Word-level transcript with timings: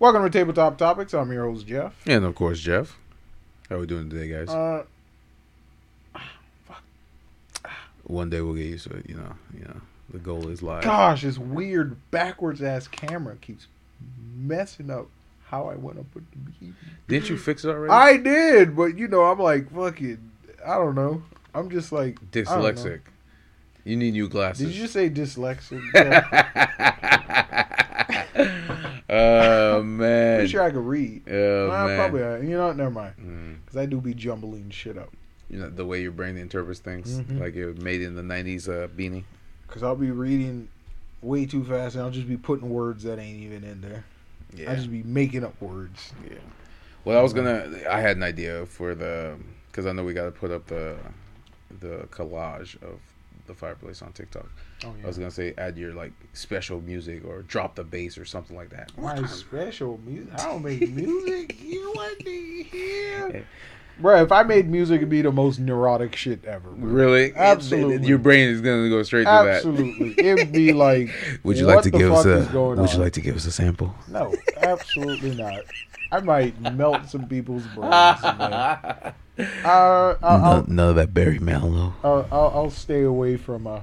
Welcome 0.00 0.22
to 0.22 0.30
Tabletop 0.30 0.78
Topics. 0.78 1.12
I'm 1.12 1.30
your 1.30 1.44
host 1.44 1.66
Jeff. 1.66 1.94
And 2.06 2.24
of 2.24 2.34
course, 2.34 2.58
Jeff. 2.58 2.96
How 3.68 3.76
are 3.76 3.80
we 3.80 3.86
doing 3.86 4.08
today, 4.08 4.28
guys? 4.28 4.48
Uh, 4.48 4.84
One 8.04 8.30
day 8.30 8.40
we'll 8.40 8.54
get 8.54 8.64
used 8.64 8.88
to 8.88 8.96
it. 8.96 9.04
You 9.10 9.16
know, 9.16 9.34
you 9.52 9.64
know, 9.66 9.78
the 10.10 10.18
goal 10.18 10.48
is 10.48 10.62
live. 10.62 10.84
gosh, 10.84 11.20
this 11.20 11.36
weird 11.36 11.98
backwards 12.10 12.62
ass 12.62 12.88
camera 12.88 13.36
keeps 13.42 13.66
messing 14.34 14.90
up 14.90 15.08
how 15.44 15.68
I 15.68 15.74
want 15.74 15.98
to 15.98 16.04
put 16.04 16.24
the 16.32 16.38
beat. 16.38 16.72
Didn't 17.06 17.28
you 17.28 17.36
fix 17.36 17.66
it 17.66 17.68
already? 17.68 17.92
I 17.92 18.16
did, 18.16 18.74
but 18.74 18.96
you 18.96 19.06
know, 19.06 19.24
I'm 19.24 19.38
like 19.38 19.70
fucking. 19.70 20.30
I 20.66 20.76
don't 20.76 20.94
know. 20.94 21.22
I'm 21.54 21.68
just 21.68 21.92
like 21.92 22.16
I 22.22 22.40
don't 22.42 22.46
know. 22.62 22.72
Dyslexic. 22.72 23.00
You 23.84 23.98
need 23.98 24.12
new 24.12 24.30
glasses. 24.30 24.66
Did 24.68 24.76
you 24.76 24.86
say 24.86 25.10
dyslexic? 25.10 25.82
Oh 29.10 29.82
man. 29.84 30.38
Pretty 30.38 30.50
sure 30.52 30.62
I 30.62 30.70
could 30.70 30.84
read. 30.86 31.22
Oh 31.28 31.68
Well, 31.68 31.86
man. 31.88 31.98
probably. 31.98 32.22
uh, 32.22 32.36
You 32.36 32.56
know 32.56 32.66
what? 32.68 32.76
Never 32.76 32.90
mind. 32.90 33.14
Mm. 33.20 33.56
Because 33.64 33.76
I 33.76 33.86
do 33.86 34.00
be 34.00 34.14
jumbling 34.14 34.70
shit 34.70 34.96
up. 34.96 35.10
You 35.48 35.58
know 35.58 35.68
the 35.68 35.84
way 35.84 36.00
your 36.00 36.12
brain 36.12 36.36
interprets 36.36 36.78
things, 36.80 37.18
Mhm. 37.20 37.40
like 37.40 37.56
it 37.56 37.66
was 37.66 37.78
made 37.78 38.02
in 38.02 38.14
the 38.14 38.22
'90s 38.22 38.68
uh, 38.68 38.86
beanie. 38.88 39.24
Because 39.66 39.82
I'll 39.82 39.96
be 39.96 40.10
reading 40.12 40.68
way 41.22 41.44
too 41.46 41.64
fast 41.64 41.96
and 41.96 42.04
I'll 42.04 42.10
just 42.10 42.28
be 42.28 42.36
putting 42.36 42.70
words 42.70 43.02
that 43.04 43.18
ain't 43.18 43.38
even 43.42 43.64
in 43.64 43.80
there. 43.80 44.04
Yeah. 44.54 44.70
I 44.72 44.74
just 44.76 44.90
be 44.90 45.02
making 45.02 45.44
up 45.44 45.60
words. 45.60 46.12
Yeah. 46.28 46.38
Well, 47.04 47.18
I 47.18 47.22
was 47.22 47.32
gonna. 47.32 47.68
I 47.90 48.00
had 48.00 48.16
an 48.16 48.22
idea 48.22 48.64
for 48.66 48.94
the 48.94 49.36
because 49.70 49.86
I 49.86 49.92
know 49.92 50.04
we 50.04 50.12
got 50.14 50.26
to 50.26 50.30
put 50.32 50.50
up 50.50 50.66
the 50.66 50.96
the 51.80 52.06
collage 52.10 52.74
of 52.82 52.98
the 53.50 53.54
fireplace 53.58 54.00
on 54.00 54.12
TikTok. 54.12 54.48
Oh, 54.84 54.94
I 55.02 55.06
was 55.06 55.18
gonna 55.18 55.30
say 55.30 55.52
add 55.58 55.76
your 55.76 55.92
like 55.92 56.12
special 56.32 56.80
music 56.80 57.24
or 57.24 57.42
drop 57.42 57.74
the 57.74 57.84
bass 57.84 58.16
or 58.16 58.24
something 58.24 58.56
like 58.56 58.70
that. 58.70 58.96
My 58.96 59.22
special 59.26 60.00
music. 60.06 60.32
I 60.38 60.44
don't 60.44 60.62
make 60.62 60.88
music. 60.88 61.60
you 61.62 61.92
want 61.94 62.18
to 62.20 62.30
hear? 62.64 63.30
Yeah. 63.34 63.40
Bro, 63.98 64.22
if 64.22 64.32
I 64.32 64.44
made 64.44 64.70
music, 64.70 64.96
it'd 64.96 65.10
be 65.10 65.20
the 65.20 65.30
most 65.30 65.58
neurotic 65.58 66.16
shit 66.16 66.42
ever. 66.46 66.70
bro. 66.70 66.88
Really? 66.88 67.34
Absolutely. 67.36 68.06
Your 68.08 68.16
brain 68.16 68.48
is 68.48 68.62
gonna 68.62 68.88
go 68.88 69.02
straight 69.02 69.24
to 69.24 69.26
that. 69.26 69.46
Absolutely. 69.56 70.14
It'd 70.18 70.52
be 70.52 70.72
like. 70.86 71.10
Would 71.42 71.58
you 71.58 71.66
what 71.66 71.76
like 71.76 71.84
to 71.84 71.90
give 71.90 72.10
us 72.10 72.24
fuck 72.24 72.26
a? 72.26 72.36
is 72.38 72.48
going 72.48 72.80
Would 72.80 72.92
you 72.94 72.98
like 72.98 73.12
to 73.14 73.20
give 73.20 73.36
us 73.36 73.44
a 73.44 73.52
sample? 73.52 73.94
No, 74.08 74.34
absolutely 74.62 75.34
not. 75.34 75.64
I 76.12 76.20
might 76.20 76.58
melt 76.74 77.10
some 77.10 77.26
people's 77.28 77.64
brains. 77.74 78.20
Man. 79.40 79.64
Uh, 79.64 79.68
I'll, 79.68 80.16
I'll, 80.22 80.56
none, 80.56 80.64
none 80.68 80.88
of 80.90 80.96
that 80.96 81.14
Barry 81.14 81.38
Manilow. 81.38 81.92
I'll, 82.02 82.26
I'll, 82.30 82.52
I'll 82.54 82.70
stay 82.70 83.02
away 83.02 83.36
from 83.36 83.66
uh 83.66 83.80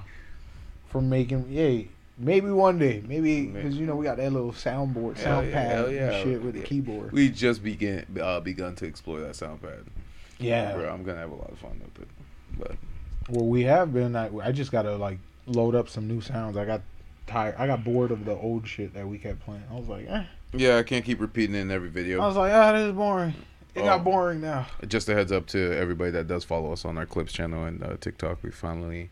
from 0.89 1.09
making. 1.09 1.45
Yay. 1.49 1.89
Maybe 2.19 2.49
one 2.49 2.79
day, 2.79 3.03
maybe 3.07 3.45
because 3.45 3.75
you 3.75 3.85
know 3.85 3.95
we 3.95 4.03
got 4.03 4.17
that 4.17 4.33
little 4.33 4.51
soundboard, 4.51 5.17
Hell 5.17 5.23
sound 5.23 5.47
yeah, 5.49 5.53
pad, 5.53 5.71
hell 5.71 5.85
and 5.85 5.95
yeah. 5.95 6.23
shit 6.23 6.41
with 6.41 6.55
the 6.55 6.61
keyboard. 6.61 7.11
We 7.11 7.29
just 7.29 7.63
begin 7.63 8.05
uh, 8.19 8.39
begun 8.39 8.73
to 8.77 8.85
explore 8.85 9.19
that 9.19 9.35
sound 9.35 9.61
pad. 9.61 9.85
yeah, 10.39 10.73
Bro, 10.73 10.91
I'm 10.91 11.03
gonna 11.03 11.19
have 11.19 11.31
a 11.31 11.35
lot 11.35 11.51
of 11.51 11.59
fun 11.59 11.79
with 11.79 12.01
it. 12.01 12.09
But 12.57 12.71
Well, 13.29 13.45
we 13.45 13.63
have 13.63 13.93
been. 13.93 14.15
I, 14.15 14.31
I 14.39 14.51
just 14.51 14.71
gotta 14.71 14.95
like 14.95 15.19
load 15.45 15.75
up 15.75 15.89
some 15.89 16.07
new 16.07 16.19
sounds. 16.19 16.57
I 16.57 16.65
got 16.65 16.81
tired. 17.27 17.53
I 17.55 17.67
got 17.67 17.83
bored 17.83 18.09
of 18.09 18.25
the 18.25 18.33
old 18.35 18.67
shit 18.67 18.95
that 18.95 19.07
we 19.07 19.19
kept 19.19 19.41
playing. 19.41 19.63
I 19.69 19.75
was 19.75 19.87
like, 19.87 20.07
eh. 20.09 20.23
yeah, 20.53 20.77
I 20.77 20.83
can't 20.83 21.05
keep 21.05 21.21
repeating 21.21 21.55
it 21.55 21.59
in 21.59 21.69
every 21.69 21.89
video. 21.89 22.19
I 22.19 22.25
was 22.25 22.35
like, 22.35 22.51
ah, 22.51 22.71
this 22.71 22.87
is 22.87 22.93
boring. 22.93 23.35
It 23.75 23.81
Oh. 23.81 23.85
got 23.85 24.03
boring 24.03 24.41
now. 24.41 24.67
just 24.87 25.07
a 25.09 25.13
heads 25.13 25.31
up 25.31 25.45
to 25.47 25.77
everybody 25.77 26.11
that 26.11 26.27
does 26.27 26.43
follow 26.43 26.71
us 26.71 26.83
on 26.85 26.97
our 26.97 27.05
clips 27.05 27.31
channel 27.33 27.65
and 27.65 27.83
uh, 27.83 27.97
TikTok. 27.99 28.39
We 28.43 28.49
finally 28.51 29.09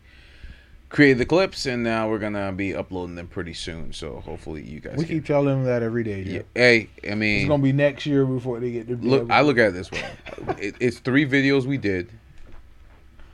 created 0.88 1.18
the 1.18 1.26
clips, 1.26 1.66
and 1.66 1.82
now 1.82 2.08
we're 2.08 2.18
gonna 2.18 2.52
be 2.52 2.74
uploading 2.74 3.14
them 3.16 3.28
pretty 3.28 3.54
soon. 3.54 3.92
So 3.92 4.20
hopefully 4.20 4.62
you 4.62 4.80
guys. 4.80 4.96
We 4.96 5.04
can, 5.04 5.16
keep 5.16 5.26
telling 5.26 5.48
them 5.48 5.64
that 5.64 5.82
every 5.82 6.02
day. 6.04 6.22
yeah. 6.22 6.42
Hey, 6.54 6.88
I 7.08 7.14
mean, 7.14 7.40
It's 7.42 7.48
gonna 7.48 7.62
be 7.62 7.72
next 7.72 8.06
year 8.06 8.24
before 8.24 8.58
they 8.60 8.72
get 8.72 8.88
to 8.88 8.96
look, 8.96 9.30
I 9.30 9.42
look 9.42 9.58
at 9.58 9.68
it 9.68 9.72
this 9.74 9.90
way. 9.90 10.04
it, 10.58 10.74
it's 10.80 10.98
three 10.98 11.26
videos 11.26 11.64
we 11.64 11.76
did. 11.78 12.10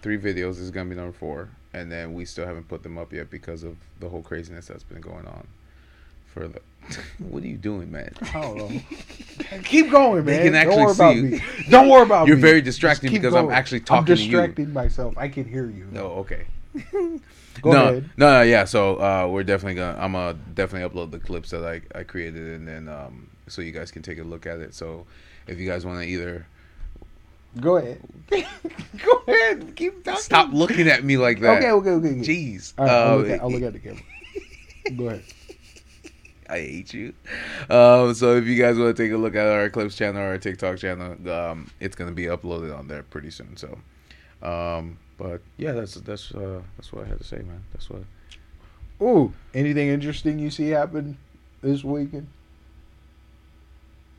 Three 0.02 0.18
videos 0.18 0.54
this 0.54 0.60
is 0.60 0.70
gonna 0.70 0.90
be 0.90 0.96
number 0.96 1.12
four, 1.12 1.48
and 1.72 1.90
then 1.92 2.12
we 2.14 2.24
still 2.24 2.46
haven't 2.46 2.68
put 2.68 2.82
them 2.82 2.98
up 2.98 3.12
yet 3.12 3.30
because 3.30 3.62
of 3.62 3.76
the 4.00 4.08
whole 4.08 4.22
craziness 4.22 4.66
that's 4.66 4.82
been 4.84 5.00
going 5.00 5.26
on. 5.26 5.46
For 6.34 6.48
the, 6.48 6.60
what 7.18 7.42
are 7.42 7.46
you 7.46 7.56
doing, 7.56 7.90
man? 7.90 8.12
I 8.34 8.40
don't 8.40 8.56
know. 8.58 8.80
keep 9.64 9.90
going, 9.90 10.24
They 10.24 10.50
man. 10.50 10.52
can 10.52 10.68
Don't 10.68 10.76
worry 10.76 10.90
actually 10.90 10.92
about 10.94 11.14
see 11.14 11.20
you. 11.20 11.22
me. 11.62 11.68
Don't 11.70 11.88
worry 11.88 12.02
about 12.02 12.26
You're 12.26 12.36
me. 12.36 12.42
very 12.42 12.60
Just 12.62 12.76
distracting 12.76 13.10
keep 13.10 13.22
because 13.22 13.34
I'm 13.34 13.44
going. 13.46 13.56
actually 13.56 13.78
I'm 13.80 13.84
talking 13.84 14.16
to 14.16 14.22
you. 14.22 14.30
distracting 14.30 14.72
myself. 14.72 15.14
I 15.16 15.28
can 15.28 15.44
hear 15.44 15.66
you. 15.70 15.86
No, 15.90 16.06
okay. 16.24 16.46
Go 17.60 17.70
no, 17.70 17.82
ahead. 17.88 18.10
no, 18.16 18.32
no, 18.32 18.42
yeah. 18.42 18.64
So 18.64 18.96
uh, 18.96 19.28
we're 19.30 19.42
definitely 19.44 19.74
gonna. 19.74 19.98
I'm 19.98 20.12
gonna 20.12 20.34
definitely 20.54 20.88
upload 20.88 21.10
the 21.10 21.18
clips 21.18 21.50
that 21.50 21.62
I, 21.64 21.82
I 21.98 22.02
created, 22.02 22.54
and 22.54 22.66
then 22.66 22.88
um, 22.88 23.28
so 23.46 23.60
you 23.62 23.72
guys 23.72 23.90
can 23.90 24.02
take 24.02 24.18
a 24.18 24.22
look 24.24 24.46
at 24.46 24.58
it. 24.58 24.74
So 24.74 25.06
if 25.46 25.58
you 25.58 25.68
guys 25.68 25.84
want 25.84 25.98
to 26.00 26.06
either 26.06 26.46
Go 27.60 27.76
ahead. 27.76 28.00
Go 28.30 29.22
ahead. 29.28 29.76
Keep 29.76 30.04
talking. 30.04 30.20
stop 30.22 30.52
looking 30.54 30.88
at 30.88 31.04
me 31.04 31.18
like 31.18 31.40
that. 31.40 31.58
Okay, 31.58 31.70
okay, 31.70 31.90
okay. 31.90 32.08
okay. 32.08 32.20
Jeez. 32.20 32.72
All 32.78 32.86
right, 32.86 32.92
I'll, 32.94 33.12
Uh, 33.12 33.16
look 33.18 33.28
at, 33.30 33.40
I'll 33.42 33.50
look 33.50 33.62
at 33.62 33.72
the 33.74 33.78
camera. 33.78 34.02
Go 34.96 35.06
ahead. 35.08 35.22
I 36.48 36.58
hate 36.58 36.94
you. 36.94 37.14
Um, 37.70 38.14
so 38.14 38.36
if 38.36 38.46
you 38.46 38.60
guys 38.60 38.78
want 38.78 38.96
to 38.96 39.02
take 39.02 39.12
a 39.12 39.16
look 39.16 39.34
at 39.34 39.46
our 39.46 39.70
clips 39.70 39.96
channel 39.96 40.22
or 40.22 40.26
our 40.26 40.38
TikTok 40.38 40.78
channel, 40.78 41.16
um, 41.30 41.70
it's 41.80 41.96
gonna 41.96 42.12
be 42.12 42.24
uploaded 42.24 42.76
on 42.76 42.88
there 42.88 43.02
pretty 43.02 43.30
soon. 43.30 43.56
So, 43.56 43.78
um, 44.42 44.98
but 45.16 45.40
yeah, 45.56 45.72
that's 45.72 45.94
that's 45.94 46.32
uh, 46.32 46.62
that's 46.76 46.92
what 46.92 47.04
I 47.04 47.08
had 47.08 47.18
to 47.18 47.24
say, 47.24 47.38
man. 47.38 47.64
That's 47.72 47.88
what. 47.88 48.02
Ooh, 49.00 49.32
anything 49.54 49.88
interesting 49.88 50.38
you 50.38 50.50
see 50.50 50.68
happen 50.68 51.16
this 51.60 51.82
weekend? 51.82 52.28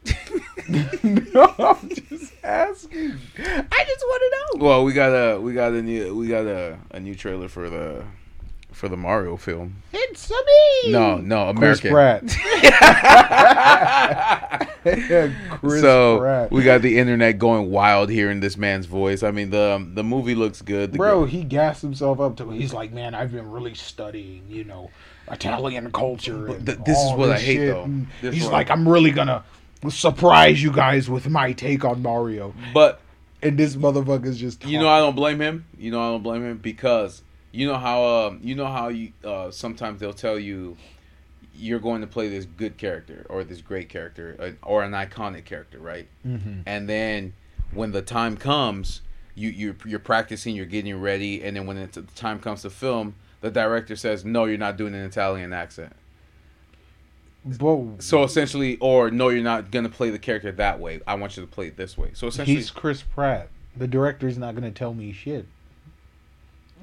no, 1.04 1.56
I'm 1.60 1.90
just 1.90 2.34
asking. 2.44 3.18
I 3.38 3.84
just 3.86 4.06
want 4.06 4.22
to 4.22 4.58
know. 4.60 4.66
Well, 4.66 4.84
we 4.84 4.94
got 4.94 5.10
a 5.10 5.40
we 5.40 5.54
got 5.54 5.74
a 5.74 5.82
new 5.82 6.16
we 6.16 6.28
got 6.28 6.46
a, 6.46 6.78
a 6.92 7.00
new 7.00 7.16
trailer 7.16 7.48
for 7.48 7.70
the 7.70 8.04
for 8.74 8.90
the 8.90 8.98
Mario 8.98 9.38
film. 9.38 9.78
It's 9.94 10.30
a 10.30 10.34
me. 10.34 10.92
No, 10.92 11.18
no, 11.18 11.54
Chris 11.54 11.84
American. 11.84 12.30
Pratt. 12.30 13.64
Chris 14.84 15.82
so 15.82 16.20
Pratt. 16.20 16.52
we 16.52 16.64
got 16.64 16.82
the 16.82 16.98
internet 16.98 17.38
going 17.40 17.70
wild 17.72 18.10
hearing 18.10 18.40
this 18.40 18.58
man's 18.58 18.86
voice. 18.86 19.24
I 19.24 19.32
mean 19.32 19.50
the 19.50 19.86
the 19.94 20.04
movie 20.04 20.36
looks 20.36 20.62
good. 20.62 20.92
The 20.92 20.98
Bro, 20.98 21.20
girl- 21.20 21.26
he 21.26 21.44
gassed 21.44 21.82
himself 21.82 22.20
up 22.20 22.38
to. 22.38 22.50
He's 22.52 22.74
like, 22.74 22.92
man, 22.92 23.16
I've 23.16 23.32
been 23.32 23.50
really 23.52 23.76
studying, 23.76 24.44
you 24.50 24.64
know, 24.66 24.90
Italian 25.32 25.92
culture. 25.92 26.48
But 26.48 26.58
and 26.58 26.66
th- 26.66 26.78
this 26.86 26.98
is 26.98 27.04
all 27.06 27.18
what 27.18 27.30
I 27.32 27.40
hate, 27.40 27.56
shit." 27.56 27.74
though. 27.74 27.90
This 28.22 28.34
he's 28.36 28.44
one- 28.44 28.54
like, 28.54 28.70
I'm 28.70 28.88
really 28.88 29.12
gonna 29.12 29.44
surprise 29.90 30.62
you 30.62 30.72
guys 30.72 31.10
with 31.10 31.28
my 31.30 31.54
take 31.54 31.86
on 31.86 32.02
Mario. 32.02 32.54
but 32.74 33.00
And 33.42 33.58
this 33.58 33.76
motherfucker's 33.76 34.38
just. 34.38 34.66
you 34.66 34.80
know 34.80 34.90
I 34.90 35.00
don't 35.00 35.16
blame 35.16 35.42
him. 35.42 35.66
You 35.78 35.92
know 35.92 36.02
I 36.02 36.10
don't 36.12 36.24
blame 36.24 36.44
him 36.44 36.58
because 36.58 37.22
you 37.54 37.66
know 37.68 37.78
how 37.78 38.04
um 38.04 38.40
you 38.44 38.56
know 38.56 38.66
how 38.66 38.90
you 38.90 39.14
uh 39.24 39.50
sometimes 39.52 40.00
they'll 40.02 40.12
tell 40.12 40.38
you 40.38 40.76
you're 41.56 41.80
going 41.80 42.02
to 42.02 42.08
play 42.08 42.28
this 42.28 42.46
good 42.46 42.78
character 42.78 43.26
or 43.30 43.44
this 43.44 43.62
great 43.62 43.88
character 43.88 44.36
uh, 44.40 44.50
or 44.68 44.82
an 44.84 44.92
iconic 44.92 45.46
character, 45.46 45.78
right? 45.78 46.08
hmm 46.24 46.62
and 46.66 46.90
then 46.90 47.32
when 47.72 47.92
the 47.92 48.02
time 48.02 48.36
comes 48.36 49.02
you 49.36 49.50
you 49.50 49.76
you're 49.86 50.00
practicing 50.00 50.56
you're 50.56 50.66
getting 50.66 51.00
ready 51.00 51.44
and 51.44 51.56
then 51.56 51.66
when 51.66 51.78
it's, 51.78 51.96
the 51.96 52.02
time 52.16 52.40
comes 52.40 52.62
to 52.64 52.70
film 52.70 53.16
the 53.42 53.50
director 53.52 53.96
says 53.96 54.24
no 54.26 54.46
you're 54.46 54.58
not 54.58 54.78
doing 54.78 54.94
an 54.94 55.02
italian 55.04 55.52
accent 55.54 55.92
But 57.46 58.02
so 58.04 58.24
essentially 58.24 58.78
or 58.80 59.10
no 59.12 59.30
you're 59.30 59.44
not 59.44 59.72
gonna 59.72 59.90
play 59.90 60.10
the 60.12 60.20
character 60.20 60.52
that 60.52 60.80
way 60.80 61.02
i 61.08 61.16
want 61.16 61.36
you 61.36 61.42
to 61.44 61.48
play 61.48 61.68
it 61.68 61.78
this 61.78 61.98
way 61.98 62.12
so 62.14 62.28
essentially 62.28 62.56
he's 62.58 62.72
Chris 62.72 63.02
Pratt. 63.02 63.50
The 63.76 63.88
director's 63.88 64.38
not 64.38 64.54
gonna 64.54 64.72
tell 64.72 64.94
me 64.94 65.12
shit. 65.12 65.48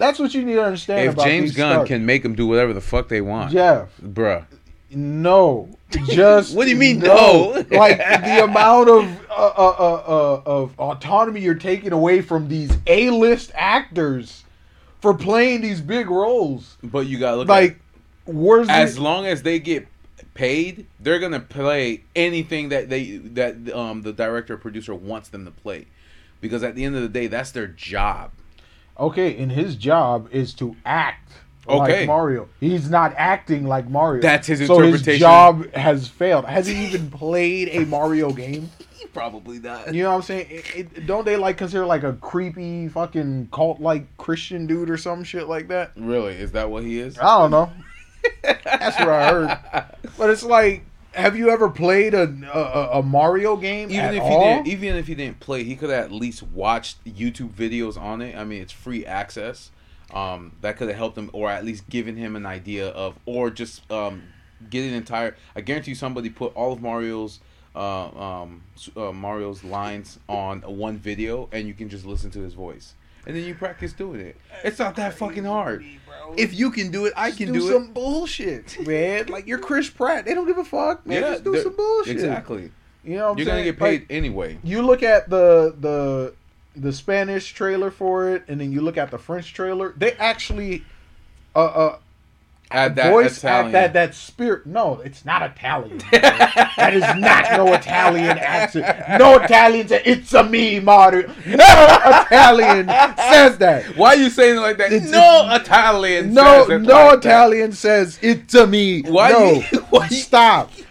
That's 0.01 0.19
what 0.19 0.35
you 0.35 0.45
need 0.45 0.55
to 0.55 0.65
understand 0.65 1.09
if 1.09 1.15
about 1.15 1.27
james 1.27 1.55
gunn 1.55 1.75
stars. 1.75 1.89
can 1.89 2.05
make 2.05 2.23
them 2.25 2.35
do 2.35 2.47
whatever 2.47 2.73
the 2.73 2.81
fuck 2.81 3.09
they 3.09 3.21
want 3.21 3.53
Jeff, 3.53 3.97
bruh 4.03 4.45
no, 4.93 5.69
just 5.91 6.55
What 6.57 6.65
do 6.65 6.71
you 6.71 6.77
mean, 6.77 6.99
no? 6.99 7.65
like 7.71 7.99
the 7.99 8.45
amount 8.45 8.89
of 8.89 9.31
uh, 9.31 9.35
uh, 9.35 9.77
uh, 9.79 9.95
uh, 10.07 10.43
of 10.45 10.79
autonomy 10.79 11.41
you're 11.41 11.55
taking 11.55 11.93
away 11.93 12.21
from 12.23 12.49
these 12.49 12.77
A-list 12.87 13.53
actors 13.55 14.45
for 15.01 15.15
playing 15.15 15.61
these 15.61 15.81
big 15.81 16.11
roles. 16.11 16.77
but 16.83 17.07
you 17.07 17.19
gotta 17.19 17.37
look 17.39 17.49
Like, 17.49 17.79
where's 18.27 18.69
as 18.69 18.97
the, 18.97 19.03
long 19.03 19.27
as 19.27 19.43
they 19.43 19.59
get 19.59 19.87
paid 20.35 20.87
they're 21.01 21.19
gonna 21.19 21.41
play 21.41 22.03
anything 22.15 22.69
that 22.69 22.89
they 22.89 23.17
that 23.17 23.73
um 23.75 24.03
the 24.03 24.13
director 24.13 24.55
or 24.55 24.57
producer 24.57 24.95
wants 24.95 25.29
them 25.29 25.45
to 25.45 25.51
play 25.51 25.87
because 26.41 26.63
at 26.63 26.75
the 26.75 26.85
end 26.85 26.95
of 26.95 27.03
the 27.03 27.09
day 27.09 27.27
that's 27.27 27.51
their 27.51 27.67
job 27.67 28.31
okay? 29.01 29.37
And 29.39 29.51
his 29.51 29.77
job 29.77 30.29
is 30.31 30.55
to 30.55 30.77
act. 30.85 31.33
Okay. 31.69 32.01
Like 32.01 32.07
Mario, 32.07 32.49
he's 32.59 32.91
not 32.91 33.15
acting 33.17 33.67
like 33.67 33.89
Mario. 33.89 34.23
That's 34.23 34.49
his 34.49 34.67
So 34.67 34.81
his 34.81 35.03
job 35.03 35.73
has 35.73 36.09
failed. 36.09 36.45
Has 36.47 36.67
he 36.67 36.87
even 36.87 37.11
played 37.13 37.69
a 37.69 37.85
Mario 37.87 38.33
game? 38.33 38.71
He 38.99 39.07
probably 39.07 39.59
not. 39.61 39.95
You 39.95 40.03
know 40.03 40.11
what 40.11 40.17
I'm 40.17 40.23
saying? 40.23 40.47
It, 40.51 40.77
it, 40.77 41.07
don't 41.07 41.25
they 41.25 41.37
like 41.37 41.59
consider 41.59 41.87
like 41.87 42.03
a 42.03 42.15
creepy 42.15 42.89
fucking 42.89 43.51
cult 43.53 43.79
like 43.79 44.17
Christian 44.17 44.67
dude 44.67 44.91
or 44.91 44.97
some 44.97 45.23
shit 45.23 45.49
like 45.49 45.69
that? 45.69 45.93
Really? 45.97 46.35
Is 46.35 46.53
that 46.53 46.71
what 46.71 46.83
he 46.83 46.99
is? 46.99 47.19
I 47.19 47.39
don't 47.39 47.51
know. 47.51 47.71
That's 48.43 48.99
what 48.99 49.09
I 49.09 49.31
heard. 49.31 49.59
But 50.19 50.31
it's 50.31 50.43
like 50.43 50.83
have 51.13 51.37
you 51.37 51.51
ever 51.51 51.69
played 51.69 52.15
a 52.15 52.23
a, 52.53 52.99
a 52.99 53.03
Mario 53.03 53.57
game 53.57 53.91
even 53.91 54.15
if 54.15 54.23
all? 54.23 54.41
he 54.41 54.55
didn't, 54.55 54.67
even 54.69 54.97
if 54.97 55.07
he 55.07 55.15
didn't 55.15 55.41
play, 55.41 55.65
he 55.65 55.77
could 55.77 55.91
have 55.91 56.05
at 56.05 56.13
least 56.13 56.43
watched 56.43 57.03
YouTube 57.05 57.51
videos 57.51 58.01
on 58.01 58.23
it. 58.23 58.37
I 58.37 58.45
mean, 58.45 58.63
it's 58.63 58.73
free 58.73 59.05
access. 59.05 59.71
Um, 60.13 60.53
that 60.61 60.77
could 60.77 60.89
have 60.89 60.97
helped 60.97 61.17
him, 61.17 61.31
or 61.33 61.51
at 61.51 61.65
least 61.65 61.89
given 61.89 62.17
him 62.17 62.35
an 62.35 62.45
idea 62.45 62.89
of, 62.89 63.17
or 63.27 63.49
just 63.49 63.89
um, 63.93 64.25
get 64.69 64.85
an 64.85 64.95
entire. 64.95 65.37
I 65.55 65.61
guarantee 65.61 65.93
you, 65.93 65.95
somebody 65.95 66.31
put 66.31 66.55
all 66.57 66.73
of 66.73 66.83
Mario's 66.83 67.39
uh, 67.75 68.09
um, 68.09 68.63
uh, 68.97 69.13
Mario's 69.13 69.63
lines 69.63 70.19
on 70.29 70.63
one 70.63 70.97
video, 70.99 71.49
and 71.53 71.69
you 71.69 71.75
can 71.75 71.89
just 71.89 72.05
listen 72.05 72.31
to 72.33 72.41
his 72.41 72.55
voice, 72.55 72.95
and 73.27 73.37
then 73.37 73.45
you 73.45 73.55
practice 73.55 73.93
doing 73.93 74.21
it. 74.21 74.37
It's 74.65 74.79
not 74.79 74.97
that 74.97 75.15
fucking 75.15 75.45
hard. 75.45 75.85
If 76.37 76.55
you 76.55 76.71
can 76.71 76.91
do 76.91 77.07
it, 77.07 77.13
I 77.17 77.31
can 77.31 77.49
do, 77.53 77.55
do, 77.55 77.73
some 77.73 77.85
it. 77.85 77.95
bullshit, 77.95 78.87
man. 78.87 79.27
Like 79.27 79.47
you're 79.47 79.59
Chris 79.59 79.91
Pratt. 79.91 80.25
They 80.25 80.35
don't 80.35 80.47
give 80.47 80.59
a 80.59 80.65
fuck, 80.65 81.07
man. 81.07 81.23
just 81.23 81.45
do 81.45 81.61
some 81.61 81.75
bullshit. 81.77 82.13
Exactly. 82.15 82.71
You 83.03 83.17
know 83.17 83.25
what 83.27 83.31
I'm 83.33 83.39
You're 83.39 83.47
saying? 83.47 83.57
gonna 83.59 83.65
get 83.65 83.79
paid 83.79 84.01
Like, 84.03 84.07
anyway. 84.11 84.59
you 84.63 84.83
look 84.83 85.03
at 85.03 85.29
the 85.31 85.75
the 85.79 86.35
the 86.77 86.93
Spanish 86.93 87.53
trailer 87.53 87.91
for 87.91 88.31
it, 88.31 88.45
and 88.47 88.61
then 88.61 88.71
you 88.73 88.81
look 88.81 88.97
at 88.97 89.11
the 89.11 89.19
French 89.19 89.53
trailer. 89.55 89.93
They 89.97 90.13
actually 90.13 90.85
uh 91.57 91.65
uh 91.65 91.99
Add 92.73 92.95
that 92.97 93.11
voice 93.11 93.39
Italian. 93.39 93.67
act 93.67 93.73
that 93.73 93.93
that 93.95 94.15
spirit. 94.15 94.65
No, 94.65 95.01
it's 95.01 95.25
not 95.25 95.43
Italian. 95.43 95.99
that 96.13 96.93
is 96.95 97.03
not 97.21 97.51
no 97.57 97.73
Italian 97.75 98.39
accent. 98.39 98.87
No 99.19 99.39
Italian 99.39 99.89
say 99.89 100.03
it's 100.05 100.33
a 100.35 100.45
me, 100.45 100.79
Mario. 100.79 101.27
No 101.47 101.65
Italian 102.27 102.87
says 103.17 103.59
that. 103.59 103.85
Why 103.97 104.11
are 104.11 104.17
you 104.17 104.31
saying 104.31 104.57
it 104.57 104.61
like 104.61 104.79
that? 104.79 104.93
It's- 104.93 105.11
no 105.11 105.49
Italian. 105.55 106.33
No, 106.33 106.67
says 106.69 106.81
no 106.83 106.95
like 107.07 107.23
that. 107.23 107.29
Italian 107.29 107.73
says 107.73 108.19
it's 108.23 108.55
a 108.55 108.67
me. 108.67 109.03
Why 109.03 109.31
no, 109.31 109.53
you- 109.53 109.61
why 109.91 110.07
you- 110.11 110.17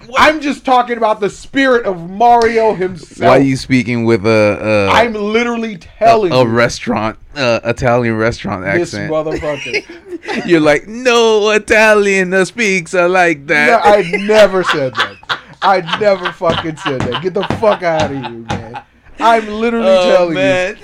stop. 0.09 0.27
I'm 0.27 0.41
just 0.41 0.65
talking 0.65 0.97
about 0.97 1.19
the 1.19 1.29
spirit 1.29 1.85
of 1.85 2.09
Mario 2.09 2.73
himself. 2.73 3.19
Why 3.19 3.37
are 3.37 3.41
you 3.41 3.57
speaking 3.57 4.05
with 4.05 4.25
a 4.25 4.89
a, 4.89 4.89
I'm 4.89 5.13
literally 5.13 5.77
telling 5.77 6.31
a 6.31 6.39
you 6.39 6.45
restaurant 6.45 7.17
uh, 7.35 7.59
Italian 7.63 8.17
restaurant 8.17 8.63
this 8.63 8.93
accent? 8.93 9.11
motherfucker. 9.11 10.45
You're 10.45 10.61
like 10.61 10.87
no 10.87 11.49
Italian 11.51 12.33
uh, 12.33 12.45
speaks 12.45 12.93
uh, 12.93 13.07
like 13.07 13.39
no, 13.39 13.45
that. 13.45 13.85
I 13.85 14.01
never 14.25 14.63
said 14.63 14.93
that. 14.95 15.39
I 15.61 15.99
never 15.99 16.31
fucking 16.31 16.77
said 16.77 17.01
that. 17.01 17.21
Get 17.21 17.33
the 17.33 17.43
fuck 17.59 17.83
out 17.83 18.11
of 18.11 18.17
here, 18.17 18.29
man. 18.29 18.83
I'm 19.19 19.47
literally 19.47 19.87
oh 19.89 20.15
telling 20.15 20.33
man. 20.35 20.77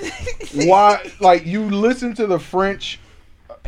you 0.52 0.68
why. 0.68 1.10
Like 1.20 1.46
you 1.46 1.64
listen 1.64 2.14
to 2.16 2.26
the 2.26 2.38
French 2.38 3.00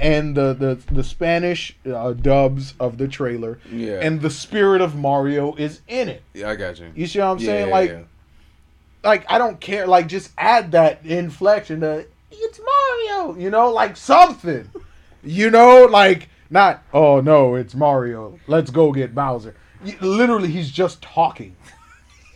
and 0.00 0.36
the 0.36 0.54
the, 0.54 0.78
the 0.92 1.04
Spanish 1.04 1.76
uh, 1.86 2.12
dubs 2.12 2.74
of 2.80 2.98
the 2.98 3.08
trailer, 3.08 3.58
yeah. 3.70 4.00
and 4.00 4.20
the 4.20 4.30
spirit 4.30 4.80
of 4.80 4.94
Mario 4.96 5.54
is 5.54 5.80
in 5.88 6.08
it. 6.08 6.22
yeah, 6.34 6.50
I 6.50 6.56
got 6.56 6.78
you. 6.78 6.90
You 6.94 7.06
see 7.06 7.18
what 7.18 7.26
I'm 7.26 7.38
Yeah, 7.38 7.46
saying? 7.46 7.68
yeah, 7.68 7.74
like, 7.74 7.90
yeah. 7.90 8.02
like 9.04 9.26
I 9.30 9.38
don't 9.38 9.60
care. 9.60 9.86
Like, 9.86 10.08
just 10.08 10.30
add 10.38 10.72
that 10.72 11.04
inflection. 11.04 11.80
To, 11.80 12.06
it's 12.30 12.60
Mario. 12.60 13.36
You 13.36 13.50
know, 13.50 13.70
like 13.70 13.96
something. 13.96 14.68
You 15.24 15.50
know, 15.50 15.84
like 15.90 16.28
not. 16.50 16.82
Oh 16.92 17.20
no, 17.20 17.54
it's 17.54 17.74
Mario. 17.74 18.38
Let's 18.46 18.70
go 18.70 18.92
get 18.92 19.14
Bowser. 19.14 19.54
Literally, 20.00 20.48
he's 20.50 20.70
just 20.70 21.02
talking. 21.02 21.54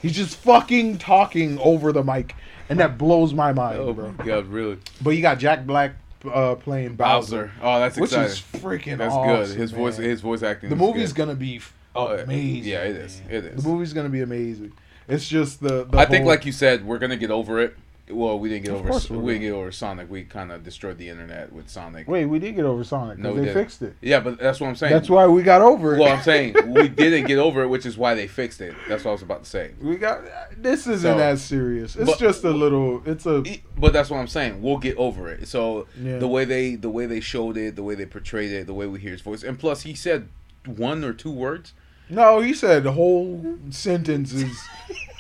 He's 0.01 0.13
just 0.17 0.37
fucking 0.37 0.99
talking 0.99 1.59
over 1.61 1.93
the 1.93 2.03
mic, 2.03 2.35
and 2.69 2.81
that 2.81 2.99
blows 2.99 3.33
my 3.35 3.53
mind, 3.53 3.79
oh 3.79 3.93
bro. 3.93 4.11
god, 4.25 4.47
really? 4.47 4.79
But 5.01 5.11
you 5.11 5.23
got 5.23 5.39
Jack 5.39 5.65
Black 5.65 5.93
uh, 6.25 6.55
playing 6.57 6.95
Bowser, 6.97 7.47
Bowser. 7.47 7.53
Oh, 7.63 7.79
that's 7.81 7.97
which 7.99 8.11
exciting. 8.13 8.31
is 8.33 8.41
freaking 8.63 8.99
that's 8.99 9.15
awesome, 9.15 9.47
good. 9.55 9.59
His 9.61 9.71
voice, 9.73 9.97
his 9.97 10.21
voice 10.21 10.43
acting. 10.43 10.71
The 10.71 10.77
is 10.77 10.81
movie's 10.81 11.13
good. 11.13 11.27
gonna 11.27 11.35
be 11.37 11.61
Oh, 11.95 12.09
amazing. 12.17 12.65
yeah, 12.73 12.83
it 12.85 12.97
is. 12.97 13.21
man. 13.21 13.31
It 13.35 13.45
is. 13.45 13.63
The 13.63 13.69
movie's 13.69 13.93
gonna 13.93 14.09
be 14.09 14.23
amazing. 14.23 14.73
It's 15.09 15.29
just 15.29 15.61
the. 15.61 15.85
the 15.85 15.99
I 15.99 16.07
think, 16.07 16.27
like 16.27 16.47
you 16.47 16.53
said, 16.53 16.85
we're 16.87 16.99
gonna 16.99 17.17
get 17.17 17.31
over 17.31 17.61
it. 17.61 17.77
Well, 18.15 18.39
we 18.39 18.49
didn't 18.49 18.65
get 18.67 18.75
Of 18.75 18.87
over. 18.87 19.19
We 19.21 19.33
didn't 19.35 19.43
get 19.47 19.53
over 19.53 19.73
Sonic. 19.73 20.11
We 20.11 20.25
kind 20.25 20.53
of 20.53 20.63
destroyed 20.63 20.99
the 20.99 21.09
internet 21.09 21.53
with 21.53 21.69
Sonic. 21.69 22.07
Wait, 22.09 22.27
we 22.27 22.39
did 22.39 22.55
get 22.57 22.65
over 22.65 22.85
Sonic 22.85 23.19
No, 23.19 23.31
because 23.31 23.35
we 23.35 23.41
they 23.41 23.47
didn't. 23.55 23.63
fixed 23.65 23.83
it. 23.83 23.95
Yeah, 24.01 24.21
but 24.21 24.39
that's 24.39 24.61
what 24.61 24.69
I'm 24.69 24.77
saying. 24.77 24.93
That's 24.93 25.11
why 25.11 25.27
we 25.27 25.43
got 25.43 25.63
over 25.63 25.97
it. 25.97 25.99
Well, 26.01 26.13
I'm 26.17 26.23
saying 26.23 26.55
we 26.73 26.89
didn't 26.89 27.27
get 27.27 27.39
over 27.39 27.63
it, 27.63 27.69
which 27.69 27.87
is 27.87 27.97
why 27.99 28.15
they 28.15 28.27
fixed 28.27 28.61
it. 28.61 28.75
That's 28.89 29.05
what 29.05 29.11
I 29.11 29.15
was 29.15 29.23
about 29.23 29.45
to 29.45 29.51
say. 29.51 29.73
we 29.81 29.97
got 29.97 30.23
this 30.57 30.87
isn't 30.87 31.01
So- 31.01 31.19
as 31.19 31.43
serious. 31.43 31.97
It's 31.97 32.11
but- 32.11 32.19
just 32.19 32.45
a 32.45 32.51
little. 32.51 33.03
It's 33.07 33.27
a. 33.27 33.43
But 33.77 33.93
that's 33.93 34.11
what 34.11 34.19
I'm 34.19 34.29
saying. 34.29 34.63
We'll 34.63 34.79
get 34.79 34.97
over 34.97 35.29
it. 35.31 35.49
So 35.49 35.87
Yeah. 36.01 36.19
the 36.19 36.29
way 36.29 36.45
they 36.45 36.75
the 36.77 36.91
way 36.91 37.07
they 37.07 37.21
showed 37.21 37.57
it, 37.57 37.77
the 37.77 37.83
way 37.83 37.95
they 37.95 38.07
portrayed 38.07 38.51
it, 38.53 38.67
the 38.67 38.75
way 38.75 38.87
we 38.87 39.01
hear 39.01 39.13
his 39.13 39.21
voice, 39.23 39.43
and 39.43 39.59
plus 39.59 39.83
he 39.83 39.95
said 39.95 40.29
one 40.67 41.03
or 41.05 41.13
two 41.13 41.31
words. 41.33 41.73
No. 42.13 42.41
He 42.41 42.55
said 42.55 42.85
the 42.85 42.93
whole 42.93 43.57
sentence 43.71 44.33
is. 44.33 44.57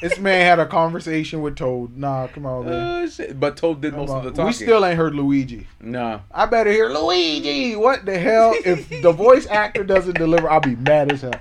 this 0.00 0.18
man 0.18 0.44
had 0.46 0.58
a 0.58 0.66
conversation 0.66 1.42
with 1.42 1.56
Toad. 1.56 1.96
Nah, 1.96 2.26
come 2.28 2.44
on, 2.46 2.66
man. 2.66 3.08
Uh. 3.20 3.32
But 3.34 3.56
Toad 3.56 3.80
did 3.80 3.94
most 3.94 4.08
Come 4.08 4.18
of 4.18 4.22
the 4.24 4.28
on. 4.30 4.34
talking. 4.34 4.46
We 4.46 4.52
still 4.52 4.84
ain't 4.84 4.96
heard 4.96 5.14
Luigi. 5.14 5.66
nah. 5.80 6.20
I 6.30 6.46
better 6.46 6.70
hear 6.70 6.88
Luigi. 6.88 7.76
What 7.76 8.04
the 8.04 8.18
hell? 8.18 8.54
if 8.64 8.88
the 9.02 9.12
voice 9.12 9.46
actor 9.46 9.84
doesn't 9.84 10.18
deliver, 10.18 10.50
I'll 10.50 10.60
be 10.60 10.76
mad 10.76 11.12
as 11.12 11.22
hell. 11.22 11.34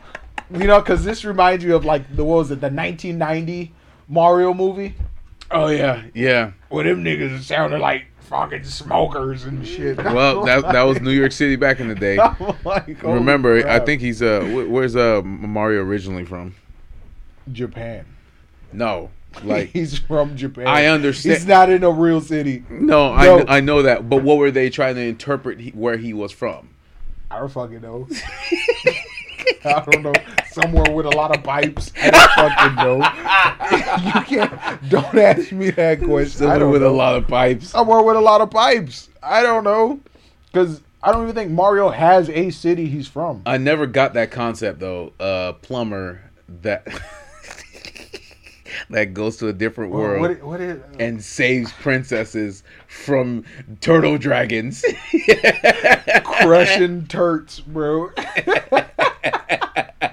You 0.53 0.67
know, 0.67 0.79
because 0.81 1.03
this 1.05 1.23
reminds 1.23 1.63
you 1.63 1.75
of 1.75 1.85
like 1.85 2.13
the 2.15 2.23
what 2.25 2.35
was 2.39 2.51
it, 2.51 2.59
the 2.61 2.67
1990 2.69 3.73
Mario 4.09 4.53
movie, 4.53 4.95
Oh 5.49 5.67
yeah, 5.67 6.03
yeah. 6.13 6.51
where 6.69 6.83
them 6.83 7.03
niggas 7.03 7.41
sounded 7.43 7.79
like 7.79 8.05
fucking 8.21 8.63
smokers 8.63 9.43
and 9.45 9.65
shit. 9.65 9.97
Well, 10.11 10.43
that 10.45 10.63
that 10.63 10.83
was 10.83 11.01
New 11.01 11.11
York 11.11 11.31
City 11.31 11.55
back 11.55 11.79
in 11.79 11.87
the 11.87 11.95
day. 11.95 12.17
Like, 12.65 13.01
Remember, 13.03 13.67
I 13.67 13.79
think 13.79 14.01
he's 14.01 14.21
uh, 14.21 14.65
where's 14.69 14.95
uh 14.95 15.21
Mario 15.23 15.81
originally 15.81 16.25
from? 16.25 16.55
Japan. 17.51 18.05
No, 18.71 19.09
like 19.43 19.69
he's 19.73 19.97
from 19.97 20.37
Japan. 20.37 20.67
I 20.67 20.85
understand. 20.85 21.35
He's 21.37 21.45
not 21.47 21.69
in 21.69 21.83
a 21.83 21.91
real 21.91 22.21
city. 22.21 22.63
no, 22.69 23.13
No. 23.15 23.39
I 23.45 23.57
I 23.57 23.59
know 23.59 23.81
that. 23.81 24.09
But 24.09 24.23
what 24.23 24.37
were 24.37 24.51
they 24.51 24.69
trying 24.69 24.95
to 24.95 25.01
interpret 25.01 25.59
he, 25.59 25.71
where 25.71 25.97
he 25.97 26.13
was 26.13 26.31
from? 26.31 26.69
I 27.29 27.39
don't 27.39 27.49
fucking 27.49 27.81
know. 27.81 28.07
I 29.65 29.83
don't 29.89 30.03
know. 30.03 30.13
Somewhere 30.51 30.91
with 30.93 31.05
a 31.05 31.09
lot 31.09 31.35
of 31.35 31.43
pipes. 31.43 31.91
I 32.01 32.09
don't 32.11 32.31
fucking 32.33 32.75
know. 32.75 32.97
you 34.05 34.21
can't. 34.25 34.89
Don't 34.89 35.17
ask 35.17 35.51
me 35.51 35.71
that 35.71 36.01
question. 36.01 36.47
Don't 36.47 36.71
with 36.71 36.81
know. 36.81 36.89
a 36.89 36.95
lot 36.95 37.15
of 37.15 37.27
pipes. 37.27 37.69
Somewhere 37.69 38.01
with 38.01 38.15
a 38.17 38.21
lot 38.21 38.41
of 38.41 38.49
pipes. 38.51 39.09
I 39.23 39.43
don't 39.43 39.63
know. 39.63 39.99
Because 40.51 40.81
I 41.03 41.11
don't 41.11 41.23
even 41.23 41.35
think 41.35 41.51
Mario 41.51 41.89
has 41.89 42.29
a 42.29 42.49
city 42.51 42.87
he's 42.87 43.07
from. 43.07 43.41
I 43.45 43.57
never 43.57 43.87
got 43.87 44.13
that 44.15 44.31
concept 44.31 44.79
though. 44.79 45.13
Uh, 45.19 45.53
plumber 45.53 46.21
that 46.61 46.85
that 48.89 49.13
goes 49.13 49.37
to 49.37 49.47
a 49.47 49.53
different 49.53 49.91
world 49.91 50.21
What, 50.21 50.43
what 50.43 50.61
is, 50.61 50.81
and 50.99 51.23
saves 51.23 51.71
princesses 51.71 52.63
from 52.87 53.45
turtle 53.79 54.17
dragons. 54.17 54.83
crushing 56.23 57.03
turts, 57.03 57.65
bro? 57.65 58.11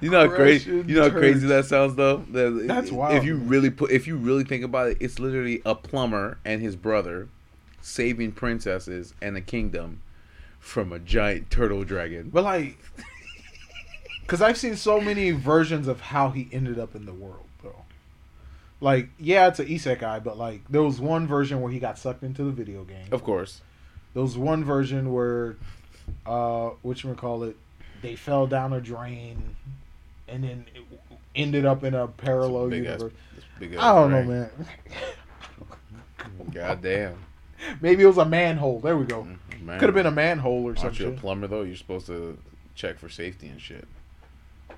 You 0.00 0.10
know 0.10 0.28
how 0.28 0.34
crazy. 0.36 0.70
You 0.70 0.84
know 0.84 1.02
how 1.04 1.10
crazy 1.10 1.46
that 1.48 1.64
sounds 1.64 1.96
though. 1.96 2.18
That- 2.30 2.66
That's 2.68 2.92
If 3.16 3.24
you 3.24 3.36
really 3.36 3.70
put, 3.70 3.90
if 3.90 4.06
you 4.06 4.16
really 4.16 4.44
think 4.44 4.62
about 4.64 4.90
it, 4.90 4.98
it's 5.00 5.18
literally 5.18 5.60
a 5.66 5.74
plumber 5.74 6.38
and 6.44 6.62
his 6.62 6.76
brother 6.76 7.28
saving 7.80 8.32
princesses 8.32 9.14
and 9.20 9.36
a 9.36 9.40
kingdom 9.40 10.00
from 10.60 10.92
a 10.92 11.00
giant 11.00 11.50
turtle 11.50 11.82
dragon. 11.82 12.30
But 12.32 12.44
like, 12.44 12.78
because 14.20 14.40
I've 14.40 14.56
seen 14.56 14.76
so 14.76 15.00
many 15.00 15.32
versions 15.32 15.88
of 15.88 16.00
how 16.00 16.30
he 16.30 16.48
ended 16.52 16.78
up 16.78 16.94
in 16.94 17.04
the 17.06 17.12
world, 17.14 17.46
though. 17.64 17.82
Like, 18.80 19.08
yeah, 19.18 19.48
it's 19.48 19.58
an 19.58 19.66
isekai, 19.66 20.22
but 20.22 20.38
like, 20.38 20.60
there 20.68 20.82
was 20.82 21.00
one 21.00 21.26
version 21.26 21.60
where 21.60 21.72
he 21.72 21.80
got 21.80 21.98
sucked 21.98 22.22
into 22.22 22.44
the 22.44 22.52
video 22.52 22.84
game. 22.84 23.08
Of 23.10 23.24
course. 23.24 23.62
There 24.14 24.22
was 24.22 24.38
one 24.38 24.62
version 24.64 25.12
where, 25.12 25.56
uh, 26.24 26.70
what 26.82 27.02
you 27.02 27.12
call 27.14 27.42
it, 27.42 27.56
they 28.02 28.16
fell 28.16 28.46
down 28.46 28.72
a 28.72 28.80
drain, 28.80 29.56
and 30.28 30.44
then 30.44 30.64
it 30.74 30.84
ended 31.34 31.64
up 31.64 31.84
in 31.84 31.94
a 31.94 32.08
parallel 32.08 32.68
ass- 32.68 32.74
universe. 32.74 33.12
big 33.58 33.76
I 33.76 33.94
don't 33.94 34.10
know, 34.10 34.22
man. 34.22 34.50
God 36.52 36.82
damn. 36.82 37.18
Maybe 37.80 38.02
it 38.04 38.06
was 38.06 38.18
a 38.18 38.24
manhole. 38.24 38.80
There 38.80 38.96
we 38.96 39.04
go. 39.04 39.22
Mm-hmm. 39.22 39.78
Could 39.78 39.88
have 39.88 39.94
been 39.94 40.06
a 40.06 40.10
manhole 40.10 40.64
or 40.64 40.74
Aren't 40.78 40.98
you 40.98 41.08
a 41.08 41.12
plumber 41.12 41.46
though? 41.46 41.62
You're 41.62 41.76
supposed 41.76 42.06
to 42.06 42.38
check 42.74 42.98
for 42.98 43.08
safety 43.08 43.48
and 43.48 43.60
shit. 43.60 43.86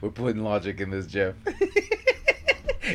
We're 0.00 0.10
putting 0.10 0.44
logic 0.44 0.80
in 0.80 0.90
this, 0.90 1.06
Jeff. 1.06 1.34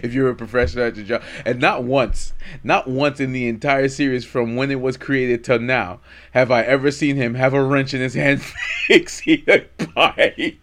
if 0.01 0.13
you're 0.13 0.29
a 0.29 0.35
professional 0.35 0.85
at 0.85 0.95
your 0.95 1.05
job, 1.05 1.23
and 1.45 1.59
not 1.59 1.83
once, 1.83 2.33
not 2.63 2.87
once 2.87 3.19
in 3.19 3.31
the 3.31 3.47
entire 3.47 3.89
series 3.89 4.25
from 4.25 4.55
when 4.55 4.71
it 4.71 4.81
was 4.81 4.97
created 4.97 5.43
till 5.43 5.59
now, 5.59 5.99
have 6.31 6.51
I 6.51 6.63
ever 6.63 6.91
seen 6.91 7.15
him 7.15 7.35
have 7.35 7.53
a 7.53 7.63
wrench 7.63 7.93
in 7.93 8.01
his 8.01 8.13
hand 8.13 8.41
fixing 8.87 9.43
a 9.47 9.59
pipe. 9.59 10.57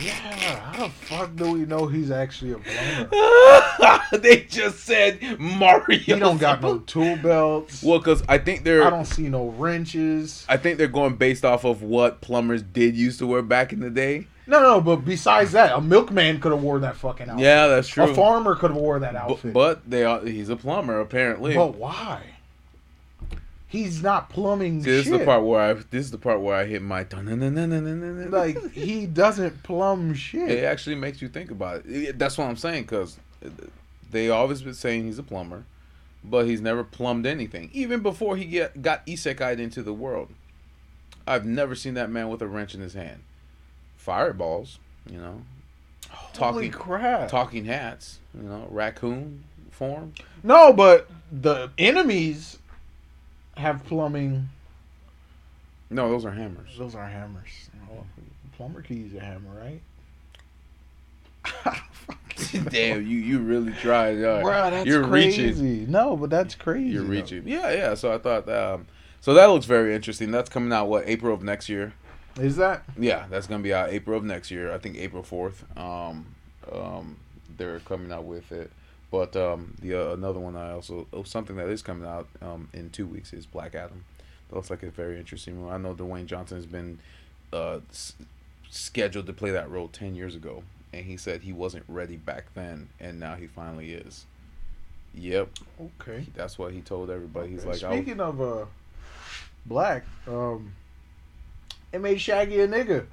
Yeah, 0.00 0.12
How 0.12 0.86
the 0.86 0.92
fuck 0.92 1.34
do 1.34 1.52
we 1.52 1.60
know 1.60 1.86
he's 1.86 2.10
actually 2.10 2.52
a 2.52 2.58
plumber? 2.58 4.00
they 4.18 4.42
just 4.44 4.80
said 4.84 5.20
Mario. 5.40 5.98
He 5.98 6.14
don't 6.14 6.38
got 6.38 6.62
no 6.62 6.78
tool 6.78 7.16
belts. 7.16 7.82
Well, 7.82 7.98
because 7.98 8.22
I 8.28 8.38
think 8.38 8.62
they're. 8.62 8.84
I 8.84 8.90
don't 8.90 9.04
see 9.04 9.28
no 9.28 9.48
wrenches. 9.48 10.46
I 10.48 10.56
think 10.56 10.78
they're 10.78 10.86
going 10.86 11.16
based 11.16 11.44
off 11.44 11.64
of 11.64 11.82
what 11.82 12.20
plumbers 12.20 12.62
did 12.62 12.96
used 12.96 13.18
to 13.18 13.26
wear 13.26 13.42
back 13.42 13.72
in 13.72 13.80
the 13.80 13.90
day. 13.90 14.28
No, 14.48 14.60
no, 14.62 14.80
but 14.80 15.04
besides 15.04 15.52
that, 15.52 15.76
a 15.76 15.80
milkman 15.80 16.40
could 16.40 16.52
have 16.52 16.62
worn 16.62 16.80
that 16.80 16.96
fucking 16.96 17.28
outfit. 17.28 17.44
Yeah, 17.44 17.66
that's 17.66 17.86
true. 17.86 18.04
A 18.04 18.14
farmer 18.14 18.56
could 18.56 18.70
have 18.70 18.80
wore 18.80 18.98
that 18.98 19.12
but, 19.12 19.30
outfit. 19.30 19.52
but 19.52 19.88
they 19.88 20.04
are, 20.04 20.24
he's 20.24 20.48
a 20.48 20.56
plumber 20.56 20.98
apparently. 21.00 21.54
But 21.54 21.74
why? 21.76 22.22
He's 23.66 24.02
not 24.02 24.30
plumbing 24.30 24.82
See, 24.82 24.90
this 24.90 25.04
shit. 25.04 25.12
is 25.12 25.18
the 25.18 25.24
part 25.26 25.44
where 25.44 25.60
I 25.60 25.72
this 25.74 26.06
is 26.06 26.10
the 26.10 26.16
part 26.16 26.40
where 26.40 26.56
I 26.56 26.64
hit 26.64 26.80
my 26.80 27.04
like 28.30 28.72
he 28.72 29.04
doesn't 29.04 29.62
plumb 29.62 30.14
shit. 30.14 30.50
it 30.50 30.64
actually 30.64 30.96
makes 30.96 31.20
you 31.20 31.28
think 31.28 31.50
about 31.50 31.84
it. 31.84 31.86
It- 31.86 32.18
That's 32.18 32.38
what 32.38 32.48
I'm 32.48 32.56
saying 32.56 32.84
because 32.84 33.18
uh, 33.44 33.50
they 34.10 34.30
always 34.30 34.62
been 34.62 34.72
saying 34.72 35.04
he's 35.04 35.18
a 35.18 35.22
plumber, 35.22 35.64
but 36.24 36.46
he's 36.46 36.62
never 36.62 36.82
plumbed 36.82 37.26
anything. 37.26 37.68
Even 37.74 38.00
before 38.00 38.38
he 38.38 38.46
get 38.46 38.80
got 38.80 39.06
isekai'd 39.06 39.60
into 39.60 39.82
the 39.82 39.92
world, 39.92 40.30
I've 41.26 41.44
never 41.44 41.74
seen 41.74 41.92
that 41.92 42.08
man 42.08 42.30
with 42.30 42.40
a 42.40 42.46
wrench 42.46 42.74
in 42.74 42.80
his 42.80 42.94
hand. 42.94 43.20
Fireballs, 44.08 44.78
you 45.10 45.18
know, 45.18 45.42
Holy 46.08 46.70
talking 46.70 46.70
crap! 46.70 47.28
talking 47.28 47.66
hats, 47.66 48.20
you 48.34 48.48
know, 48.48 48.66
raccoon 48.70 49.44
form. 49.70 50.14
No, 50.42 50.72
but 50.72 51.10
the 51.30 51.70
enemies 51.76 52.56
have 53.58 53.84
plumbing. 53.84 54.48
No, 55.90 56.08
those 56.08 56.24
are 56.24 56.30
hammers. 56.30 56.70
Those 56.78 56.94
are 56.94 57.06
hammers. 57.06 57.50
Oh, 57.92 58.06
plumber 58.56 58.80
can 58.80 58.96
use 58.96 59.14
a 59.14 59.20
hammer, 59.20 59.50
right? 61.44 61.82
Damn, 62.70 63.06
you 63.06 63.18
you 63.18 63.40
really 63.40 63.72
tried. 63.74 64.24
Uh, 64.24 64.40
Bro, 64.40 64.70
that's 64.70 64.86
you're 64.86 65.04
crazy. 65.06 65.48
reaching. 65.48 65.90
No, 65.90 66.16
but 66.16 66.30
that's 66.30 66.54
crazy. 66.54 66.94
You're 66.94 67.02
though. 67.02 67.10
reaching. 67.10 67.46
Yeah, 67.46 67.70
yeah. 67.72 67.94
So 67.94 68.10
I 68.10 68.16
thought, 68.16 68.48
um, 68.48 68.86
so 69.20 69.34
that 69.34 69.44
looks 69.50 69.66
very 69.66 69.94
interesting. 69.94 70.30
That's 70.30 70.48
coming 70.48 70.72
out 70.72 70.88
what 70.88 71.06
April 71.06 71.34
of 71.34 71.42
next 71.42 71.68
year. 71.68 71.92
Is 72.38 72.56
that? 72.56 72.84
Yeah, 72.98 73.26
that's 73.30 73.46
gonna 73.46 73.62
be 73.62 73.74
out 73.74 73.90
April 73.90 74.16
of 74.18 74.24
next 74.24 74.50
year. 74.50 74.72
I 74.72 74.78
think 74.78 74.96
April 74.96 75.22
fourth. 75.22 75.64
Um, 75.76 76.26
um, 76.72 77.16
they're 77.56 77.80
coming 77.80 78.12
out 78.12 78.24
with 78.24 78.52
it. 78.52 78.70
But 79.10 79.34
um, 79.36 79.74
the 79.80 79.94
uh, 79.94 80.12
another 80.12 80.38
one 80.38 80.54
I 80.56 80.72
also 80.72 81.06
oh, 81.12 81.22
something 81.22 81.56
that 81.56 81.68
is 81.68 81.80
coming 81.82 82.06
out 82.06 82.28
um, 82.42 82.68
in 82.74 82.90
two 82.90 83.06
weeks 83.06 83.32
is 83.32 83.46
Black 83.46 83.74
Adam. 83.74 84.04
That 84.48 84.56
looks 84.56 84.70
like 84.70 84.82
a 84.82 84.90
very 84.90 85.18
interesting 85.18 85.64
one. 85.64 85.74
I 85.74 85.78
know 85.78 85.94
Dwayne 85.94 86.26
Johnson 86.26 86.58
has 86.58 86.66
been 86.66 86.98
uh, 87.52 87.78
s- 87.90 88.14
scheduled 88.70 89.26
to 89.26 89.32
play 89.32 89.50
that 89.50 89.70
role 89.70 89.88
ten 89.88 90.14
years 90.14 90.34
ago, 90.34 90.62
and 90.92 91.06
he 91.06 91.16
said 91.16 91.40
he 91.42 91.52
wasn't 91.54 91.84
ready 91.88 92.16
back 92.16 92.52
then, 92.54 92.88
and 93.00 93.18
now 93.18 93.34
he 93.34 93.46
finally 93.46 93.92
is. 93.92 94.26
Yep, 95.14 95.48
Okay. 96.00 96.26
that's 96.36 96.58
what 96.58 96.72
he 96.72 96.82
told 96.82 97.08
everybody. 97.10 97.48
He's 97.48 97.64
like, 97.64 97.76
speaking 97.78 98.20
of 98.20 98.40
uh, 98.42 98.66
black, 99.64 100.04
um, 100.26 100.72
it 101.92 102.00
made 102.00 102.20
Shaggy 102.20 102.60
a 102.60 102.68
nigga. 102.68 103.06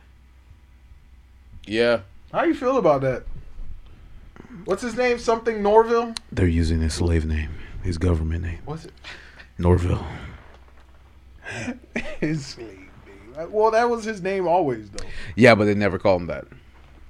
yeah, 1.65 2.01
How 2.31 2.43
you 2.43 2.53
feel 2.55 2.77
about 2.77 3.01
that? 3.01 3.23
What's 4.65 4.81
his 4.81 4.95
name? 4.95 5.19
Something 5.19 5.61
Norville. 5.61 6.13
they're 6.31 6.47
using 6.47 6.79
his 6.81 6.93
slave 6.93 7.25
name, 7.25 7.49
his 7.83 7.97
government 7.97 8.43
name, 8.43 8.59
What's 8.65 8.85
it? 8.85 8.93
Norville. 9.57 10.05
his 12.19 12.45
slave 12.45 12.67
name. 13.37 13.51
Well, 13.51 13.71
that 13.71 13.89
was 13.89 14.03
his 14.05 14.21
name 14.21 14.47
always, 14.47 14.89
though. 14.89 15.05
Yeah, 15.35 15.55
but 15.55 15.65
they 15.65 15.75
never 15.75 15.99
called 15.99 16.21
him 16.21 16.27
that. 16.27 16.45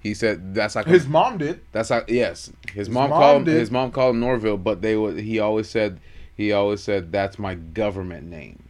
He 0.02 0.14
said 0.14 0.54
that's 0.54 0.76
like 0.76 0.86
His 0.86 1.08
mom 1.08 1.40
did. 1.40 1.62
That's 1.72 1.90
how. 1.90 2.04
Yes, 2.08 2.52
his, 2.74 2.90
mom, 2.90 3.10
mom 3.10 3.20
called 3.20 3.38
him. 3.38 3.44
did. 3.46 3.60
His 3.60 3.72
mom 3.72 3.92
called 3.92 4.14
him 4.16 4.20
Norville, 4.22 4.58
but 4.58 4.82
they 4.84 4.96
would. 4.96 5.18
He 5.20 5.40
always 5.40 5.68
said. 5.68 6.00
He 6.36 6.52
always 6.52 6.84
said 6.84 7.12
that's 7.12 7.40
my 7.40 7.56
government 7.56 8.28
name. 8.30 8.62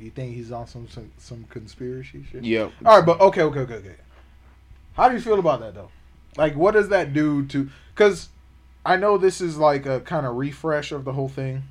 You 0.00 0.10
think 0.10 0.34
he's 0.34 0.52
on 0.52 0.66
some 0.66 0.88
some, 0.88 1.10
some 1.18 1.44
conspiracy 1.50 2.24
shit? 2.30 2.44
Yep. 2.44 2.72
All 2.84 2.98
right, 2.98 3.06
but 3.06 3.20
okay, 3.20 3.42
okay, 3.42 3.60
okay, 3.60 3.74
okay. 3.74 3.96
How 4.94 5.08
do 5.08 5.14
you 5.14 5.20
feel 5.20 5.38
about 5.38 5.60
that 5.60 5.74
though? 5.74 5.90
Like, 6.36 6.56
what 6.56 6.72
does 6.74 6.88
that 6.88 7.12
do 7.12 7.46
to? 7.46 7.70
Because 7.94 8.28
I 8.84 8.96
know 8.96 9.18
this 9.18 9.40
is 9.40 9.56
like 9.58 9.86
a 9.86 10.00
kind 10.00 10.26
of 10.26 10.36
refresh 10.36 10.92
of 10.92 11.04
the 11.04 11.12
whole 11.12 11.28
thing. 11.28 11.64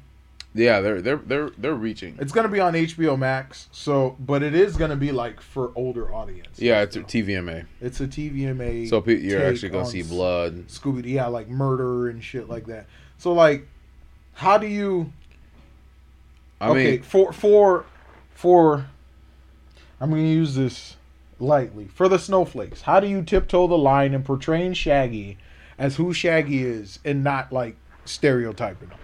Yeah, 0.55 0.79
they're 0.79 1.01
they're 1.01 1.17
they're 1.17 1.49
they're 1.57 1.75
reaching. 1.75 2.17
It's 2.19 2.31
gonna 2.31 2.47
be 2.47 2.61
on 2.61 2.73
HBO 2.73 3.19
Max, 3.19 3.67
so 3.73 4.15
but 4.19 4.41
it 4.41 4.55
is 4.55 4.77
gonna 4.77 4.95
be 4.95 5.11
like 5.11 5.41
for 5.41 5.71
older 5.75 6.13
audience. 6.13 6.57
Yeah, 6.57 6.81
it's 6.81 6.95
a 6.95 7.01
TVMA. 7.01 7.65
It's 7.81 7.99
a 7.99 8.07
TVMA. 8.07 8.89
So 8.89 9.03
you're 9.05 9.45
actually 9.45 9.69
gonna 9.69 9.85
see 9.85 10.03
blood. 10.03 10.67
Scooby, 10.69 11.05
yeah, 11.07 11.27
like 11.27 11.49
murder 11.49 12.07
and 12.07 12.23
shit 12.23 12.47
like 12.47 12.67
that. 12.67 12.85
So 13.17 13.33
like, 13.33 13.67
how 14.33 14.57
do 14.57 14.67
you? 14.67 15.11
I 16.61 16.69
okay, 16.69 16.91
mean, 16.91 17.01
for 17.01 17.33
for 17.33 17.85
for, 18.35 18.85
I'm 19.99 20.11
gonna 20.11 20.21
use 20.21 20.53
this 20.53 20.97
lightly 21.39 21.87
for 21.87 22.07
the 22.07 22.19
snowflakes. 22.19 22.81
How 22.81 22.99
do 22.99 23.07
you 23.07 23.23
tiptoe 23.23 23.67
the 23.67 23.77
line 23.77 24.13
in 24.13 24.21
portraying 24.21 24.73
Shaggy 24.73 25.37
as 25.79 25.95
who 25.95 26.13
Shaggy 26.13 26.63
is 26.63 26.99
and 27.03 27.23
not 27.23 27.51
like 27.51 27.75
stereotyping 28.05 28.89
him? 28.89 28.99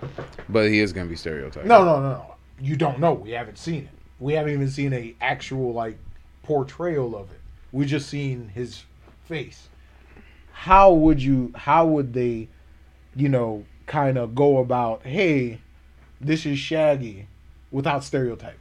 but 0.47 0.69
he 0.69 0.79
is 0.79 0.93
gonna 0.93 1.09
be 1.09 1.15
stereotyped. 1.15 1.65
No, 1.65 1.83
no, 1.83 1.99
no, 2.01 2.09
no. 2.11 2.35
You 2.59 2.75
don't 2.75 2.99
know. 2.99 3.13
We 3.13 3.31
haven't 3.31 3.57
seen 3.57 3.85
it. 3.85 3.89
We 4.19 4.33
haven't 4.33 4.53
even 4.53 4.69
seen 4.69 4.93
a 4.93 5.15
actual 5.19 5.73
like 5.73 5.97
portrayal 6.43 7.15
of 7.15 7.31
it. 7.31 7.39
We 7.71 7.85
just 7.85 8.09
seen 8.09 8.49
his 8.49 8.83
face. 9.25 9.69
How 10.51 10.91
would 10.91 11.23
you? 11.23 11.53
How 11.55 11.87
would 11.87 12.13
they? 12.13 12.49
You 13.15 13.29
know, 13.29 13.65
kind 13.87 14.17
of 14.17 14.35
go 14.35 14.59
about. 14.59 15.03
Hey, 15.03 15.59
this 16.19 16.45
is 16.45 16.59
Shaggy, 16.59 17.27
without 17.71 18.03
stereotyping. 18.03 18.59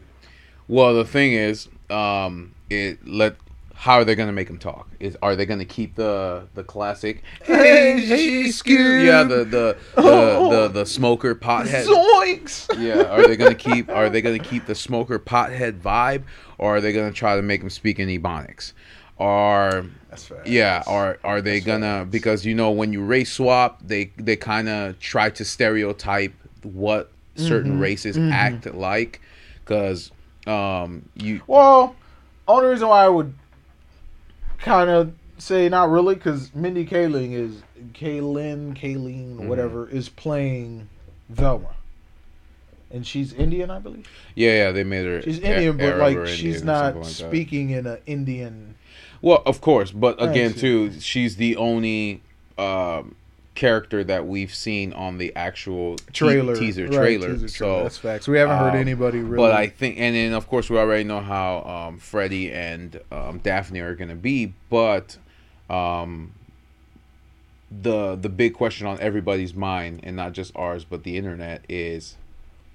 Well, 0.71 0.95
the 0.95 1.05
thing 1.05 1.33
is, 1.33 1.69
um, 1.91 2.55
it 2.71 3.05
let. 3.07 3.35
How 3.75 3.95
are 3.95 4.05
they 4.05 4.15
gonna 4.15 4.31
make 4.31 4.49
him 4.49 4.59
talk? 4.59 4.89
Is 5.01 5.17
are 5.23 5.35
they 5.35 5.45
gonna 5.47 5.65
keep 5.65 5.97
the 5.97 6.47
the 6.55 6.63
classic? 6.63 7.23
Hey, 7.43 7.99
hey, 8.01 8.45
Scoob. 8.45 9.05
Yeah, 9.05 9.25
the 9.25 9.39
the 9.45 9.77
the, 9.97 10.03
the, 10.51 10.69
the 10.73 10.85
smoker 10.87 11.35
pothead. 11.35 11.87
Zoinks! 11.87 12.69
Yeah, 12.79 13.03
are 13.07 13.27
they 13.27 13.37
gonna 13.37 13.55
keep? 13.57 13.89
Are 13.91 14.09
they 14.09 14.21
gonna 14.23 14.39
keep 14.39 14.67
the 14.67 14.75
smoker 14.77 15.19
pothead 15.19 15.81
vibe, 15.81 16.23
or 16.59 16.77
are 16.77 16.81
they 16.81 16.93
gonna 16.93 17.11
try 17.11 17.35
to 17.35 17.43
make 17.43 17.63
him 17.63 17.71
speak 17.71 17.99
in 17.99 18.09
ebonics? 18.09 18.73
Fair. 19.19 20.43
yeah, 20.45 20.83
are 20.87 21.19
are 21.25 21.41
they 21.41 21.55
That's 21.61 21.67
gonna? 21.67 22.01
facts. 22.03 22.11
Because 22.13 22.47
you 22.47 22.55
know 22.55 22.71
when 22.71 22.93
you 22.93 23.03
race 23.03 23.33
swap, 23.33 23.81
they 23.85 24.13
they 24.19 24.37
kind 24.37 24.69
of 24.69 25.01
try 25.01 25.31
to 25.31 25.45
stereotype 25.45 26.35
what 26.63 27.11
certain 27.35 27.79
Mhm, 27.79 27.81
races 27.81 28.17
mhm. 28.17 28.31
act 28.31 28.73
like. 28.75 29.21
Because 29.65 30.11
um, 30.47 31.09
you 31.15 31.43
Well, 31.47 31.95
only 32.49 32.69
reason 32.69 32.89
why 32.89 33.05
I 33.05 33.09
would 33.09 33.35
kind 34.59 34.91
of 34.91 35.13
say 35.39 35.69
not 35.69 35.91
really 35.91 36.15
because 36.15 36.55
Mindy 36.55 36.85
Kaling 36.87 37.33
is 37.33 37.63
Kaylin, 37.95 38.75
Kaylin, 38.77 39.37
Mhm. 39.37 39.47
whatever 39.47 39.89
is 39.89 40.09
playing 40.09 40.89
Velma, 41.29 41.75
and 42.91 43.07
she's 43.07 43.33
Indian, 43.33 43.71
I 43.71 43.79
believe. 43.79 44.07
yeah 44.35 44.53
yeah 44.53 44.71
they 44.73 44.85
made 44.85 45.07
her 45.07 45.23
She's 45.23 45.39
A- 45.39 45.47
Indian, 45.55 45.77
but 45.77 45.85
Arab 45.87 46.01
like 46.01 46.17
or 46.19 46.27
she's 46.27 46.63
not 46.63 46.97
like 46.97 47.05
speaking 47.07 47.71
in 47.71 47.87
an 47.87 47.99
Indian. 48.07 48.75
Well, 49.23 49.43
of 49.47 49.61
course, 49.61 49.93
but 49.93 50.23
again, 50.23 50.55
too, 50.55 50.99
she's 51.01 51.37
the 51.37 51.57
only 51.57 52.23
um, 52.59 53.15
character 53.55 54.05
that 54.05 54.27
we've 54.27 54.55
seen 54.55 54.93
on 54.93 55.19
the 55.19 55.35
actual 55.37 55.97
te- 56.13 56.55
teaser 56.55 56.85
Right, 56.85 56.93
trailer. 56.93 57.33
teaser 57.33 57.49
so, 57.49 57.83
that's 57.83 57.99
facts. 57.99 58.29
We 58.29 58.39
haven't 58.39 58.59
heard 58.59 58.71
um, 58.75 58.77
anybody 58.77 59.19
really. 59.19 59.37
but 59.37 59.53
I 59.53 59.67
think, 59.69 59.99
and 59.99 60.15
then 60.15 60.33
of 60.33 60.47
course 60.49 60.71
we 60.71 60.79
already 60.79 61.05
know 61.05 61.21
how 61.21 61.63
um, 61.65 61.99
Freddie 61.99 62.53
and 62.53 63.01
um, 63.11 63.39
Daphne 63.43 63.81
are 63.81 63.95
gonna 63.95 64.15
be. 64.15 64.55
But 64.71 65.19
um, 65.69 66.33
the 67.71 68.17
the 68.17 68.29
big 68.29 68.55
question 68.55 68.87
on 68.87 68.99
everybody's 69.01 69.55
mind, 69.55 70.01
and 70.03 70.17
not 70.17 70.33
just 70.33 70.55
ours, 70.57 70.85
but 70.85 71.03
the 71.05 71.17
internet, 71.17 71.65
is 71.69 72.17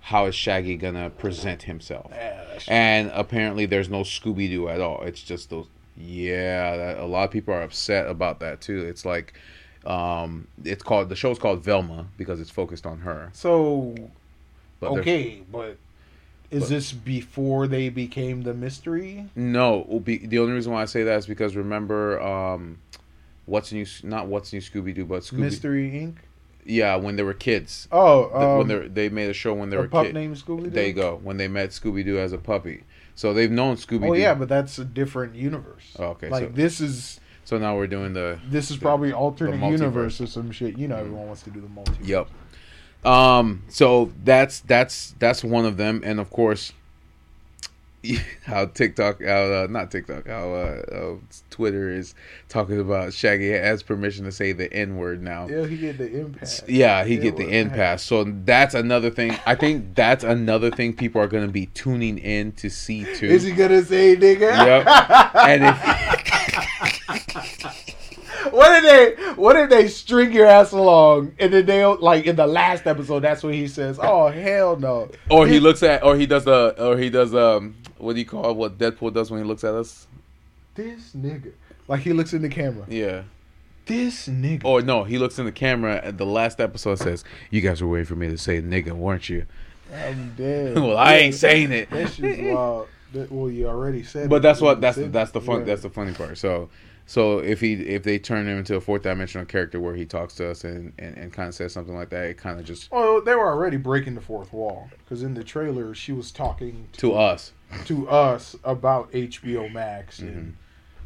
how 0.01 0.25
is 0.25 0.36
Shaggy 0.36 0.75
gonna 0.77 1.10
present 1.10 1.63
himself? 1.63 2.12
Yeah, 2.12 2.60
and 2.67 3.12
apparently 3.13 3.65
there's 3.65 3.89
no 3.89 4.01
Scooby 4.01 4.50
Doo 4.50 4.70
at 4.70 4.82
all. 4.82 5.01
It's 5.03 5.22
just 5.22 5.50
those. 5.50 5.67
Yeah, 5.98 6.75
that, 6.75 6.98
a 7.00 7.05
lot 7.05 7.24
of 7.24 7.32
people 7.32 7.53
are 7.53 7.62
upset 7.62 8.08
about 8.08 8.39
that 8.41 8.60
too. 8.60 8.86
It's 8.86 9.05
like, 9.05 9.34
um, 9.86 10.48
it's 10.63 10.84
called 10.84 11.10
the 11.10 11.15
show's 11.15 11.39
called 11.39 11.63
Velma 11.63 12.08
because 12.18 12.39
it's 12.42 12.50
focused 12.50 12.86
on 12.86 13.00
her. 13.00 13.30
so 13.34 13.96
But 14.80 14.92
okay, 15.00 15.42
but 15.51 15.77
is 16.51 16.63
but- 16.63 16.70
this 16.70 16.92
before 16.92 17.68
they 17.68 17.89
became 17.89 18.44
the 18.44 18.54
mystery? 18.54 19.27
No, 19.36 20.01
be, 20.04 20.18
the 20.18 20.39
only 20.39 20.54
reason 20.54 20.72
why 20.74 20.82
I 20.82 20.86
say 20.86 21.04
that 21.04 21.18
is 21.18 21.25
because 21.27 21.56
remember, 21.56 22.22
um, 22.22 22.77
what's 23.46 23.72
new? 23.72 23.86
Not 24.04 24.27
what's 24.27 24.54
new 24.54 24.62
Scooby 24.62 24.94
Doo, 24.94 25.06
but 25.06 25.22
Scooby. 25.24 25.34
Mystery 25.39 25.89
Inc. 25.92 26.15
Yeah, 26.68 26.96
when 26.96 27.15
they 27.15 27.22
were 27.22 27.34
kids. 27.36 27.88
Oh, 27.92 28.30
The- 28.30 28.38
um, 28.39 28.58
when 28.58 28.68
they 28.68 28.88
they 28.88 29.10
made 29.10 29.30
a 29.30 29.34
show 29.34 29.54
when 29.54 29.70
they 29.70 29.77
a 29.77 29.82
were 29.82 29.88
pup 29.88 30.06
kids. 30.06 30.13
named 30.15 30.36
Scooby 30.38 30.63
Doo. 30.65 30.70
There 30.72 30.88
you 30.88 30.94
go. 30.94 31.20
When 31.24 31.38
they 31.38 31.48
met 31.48 31.70
Scooby 31.70 32.04
Doo 32.04 32.18
as 32.18 32.34
a 32.34 32.38
puppy, 32.39 32.84
so 33.13 33.34
they've 33.34 33.51
known 33.51 33.75
Scooby 33.75 34.10
Oh 34.10 34.13
yeah, 34.13 34.34
but 34.34 34.50
that's 34.50 34.80
a 34.80 34.86
different 34.86 35.36
universe. 35.36 35.96
Oh, 36.00 36.06
okay, 36.10 36.30
like 36.30 36.46
so- 36.46 36.50
this 36.54 36.82
is 36.82 37.20
So 37.46 37.60
now 37.60 37.75
we're 37.78 37.88
doing 37.88 38.14
the 38.14 38.40
This 38.50 38.72
is 38.72 38.78
probably 38.78 39.14
alternate 39.14 39.64
universe 39.70 40.20
or 40.20 40.25
some 40.28 40.52
shit. 40.52 40.78
You 40.78 40.88
know, 40.88 40.98
everyone 40.98 41.28
wants 41.28 41.44
to 41.44 41.52
do 41.52 41.62
the 41.62 41.68
multiverse. 41.68 42.08
Yep. 42.08 42.28
Um. 43.06 43.64
So 43.70 44.12
that's 44.24 44.62
that's 44.62 45.14
that's 45.20 45.44
one 45.44 45.66
of 45.66 45.78
them, 45.78 46.02
and 46.04 46.20
of 46.20 46.32
course, 46.32 46.74
how 48.46 48.66
TikTok, 48.66 49.24
how 49.24 49.44
uh, 49.44 49.68
not 49.70 49.92
TikTok, 49.92 50.28
how 50.28 50.54
uh, 50.54 50.82
uh, 50.92 51.16
Twitter 51.52 51.92
is 51.92 52.16
talking 52.50 52.80
about 52.80 53.14
Shaggy 53.14 53.52
has 53.52 53.84
permission 53.84 54.25
to 54.25 54.32
say 54.32 54.52
the 54.52 54.72
N 54.74 54.98
word 54.98 55.22
now. 55.22 55.48
Yeah, 55.48 55.68
he 55.68 55.78
get 55.78 56.00
the 56.00 56.20
impact. 56.20 56.64
Yeah, 56.68 57.04
he 57.04 57.16
It 57.16 57.22
get 57.22 57.38
the 57.38 57.70
pass. 57.70 58.02
So 58.02 58.24
that's 58.24 58.74
another 58.74 59.12
thing. 59.12 59.38
I 59.46 59.54
think 59.54 59.94
that's 59.94 60.24
another 60.24 60.72
thing 60.72 60.94
people 60.94 61.22
are 61.22 61.28
going 61.28 61.46
to 61.46 61.52
be 61.52 61.68
tuning 61.68 62.18
in 62.18 62.54
to 62.54 62.70
see 62.72 63.06
too. 63.16 63.28
Is 63.28 63.44
he 63.44 63.52
gonna 63.52 63.84
say 63.84 64.16
nigga? 64.16 64.40
Yep. 64.42 65.36
and 65.36 65.64
if 65.64 66.25
what 68.51 68.83
if 68.83 68.83
they 68.83 69.33
what 69.33 69.55
if 69.55 69.69
they 69.69 69.88
string 69.88 70.31
your 70.31 70.45
ass 70.45 70.71
along 70.71 71.33
and 71.39 71.53
then 71.53 71.65
they 71.65 71.83
like 71.85 72.25
in 72.25 72.35
the 72.35 72.47
last 72.47 72.88
episode 72.88 73.21
that's 73.21 73.43
when 73.43 73.53
he 73.53 73.67
says, 73.67 74.00
Oh 74.01 74.27
hell 74.27 74.77
no. 74.77 75.09
or 75.29 75.47
he 75.47 75.59
looks 75.59 75.83
at 75.83 76.03
or 76.03 76.15
he 76.15 76.25
does 76.25 76.45
the 76.45 76.75
or 76.83 76.97
he 76.97 77.09
does 77.09 77.33
um 77.35 77.75
what 77.97 78.13
do 78.13 78.19
you 78.19 78.25
call 78.25 78.51
it, 78.51 78.55
what 78.57 78.77
Deadpool 78.77 79.13
does 79.13 79.31
when 79.31 79.41
he 79.41 79.47
looks 79.47 79.63
at 79.63 79.74
us? 79.74 80.07
This 80.75 81.13
nigga. 81.15 81.53
Like 81.88 82.01
he 82.01 82.13
looks 82.13 82.33
in 82.33 82.41
the 82.41 82.50
camera. 82.50 82.85
Yeah. 82.89 83.24
This 83.85 84.27
nigga. 84.27 84.65
Or 84.65 84.81
no, 84.81 85.03
he 85.03 85.17
looks 85.17 85.39
in 85.39 85.45
the 85.45 85.51
camera 85.51 86.01
and 86.03 86.17
the 86.17 86.25
last 86.25 86.59
episode 86.59 86.95
says, 86.95 87.24
"You 87.51 87.62
guys 87.62 87.81
were 87.81 87.88
waiting 87.88 88.05
for 88.05 88.15
me 88.15 88.27
to 88.29 88.38
say 88.38 88.62
nigga, 88.62 88.91
weren't 88.91 89.29
you?" 89.29 89.45
I'm 89.93 90.33
dead. 90.35 90.75
well, 90.75 90.97
I 90.97 91.15
ain't 91.15 91.35
saying 91.35 91.71
it. 91.71 91.89
That 91.91 92.12
shit's 92.12 92.41
wild. 92.41 92.88
That, 93.15 93.31
well, 93.31 93.50
you 93.50 93.67
already 93.67 94.03
said. 94.03 94.29
But 94.29 94.38
it. 94.38 94.41
that's 94.43 94.62
what 94.62 94.79
that's 94.81 94.98
that's 94.98 95.31
the 95.31 95.41
fun 95.41 95.60
Yeah. 95.60 95.65
that's 95.65 95.81
the 95.81 95.89
funny 95.89 96.13
part. 96.13 96.38
So 96.38 96.69
so 97.07 97.39
if 97.39 97.60
he 97.62 97.74
if 97.74 98.03
they 98.03 98.17
turn 98.19 98.48
him 98.48 98.57
into 98.60 98.75
a 98.75 98.81
fourth 98.81 99.01
dimensional 99.03 99.45
character 99.45 99.79
where 99.79 99.95
he 99.95 100.05
talks 100.05 100.36
to 100.36 100.50
us 100.50 100.63
and 100.63 100.91
and, 101.00 101.17
and 101.17 101.34
kind 101.34 101.48
of 101.48 101.55
says 101.55 101.74
something 101.74 101.95
like 101.95 102.10
that, 102.10 102.25
it 102.25 102.38
kind 102.38 102.60
of 102.60 102.65
just 102.65 102.91
Well, 102.91 103.22
they 103.22 103.36
were 103.36 103.48
already 103.48 103.77
breaking 103.77 104.15
the 104.15 104.22
fourth 104.22 104.51
wall 104.53 104.89
because 105.00 105.22
in 105.24 105.34
the 105.34 105.43
trailer 105.43 105.93
she 105.93 106.12
was 106.12 106.31
talking 106.31 106.88
to 106.93 107.13
us. 107.13 107.51
to 107.86 108.07
us 108.10 108.55
about 108.63 109.12
HBO 109.12 109.72
Max 109.72 110.19
and 110.19 110.55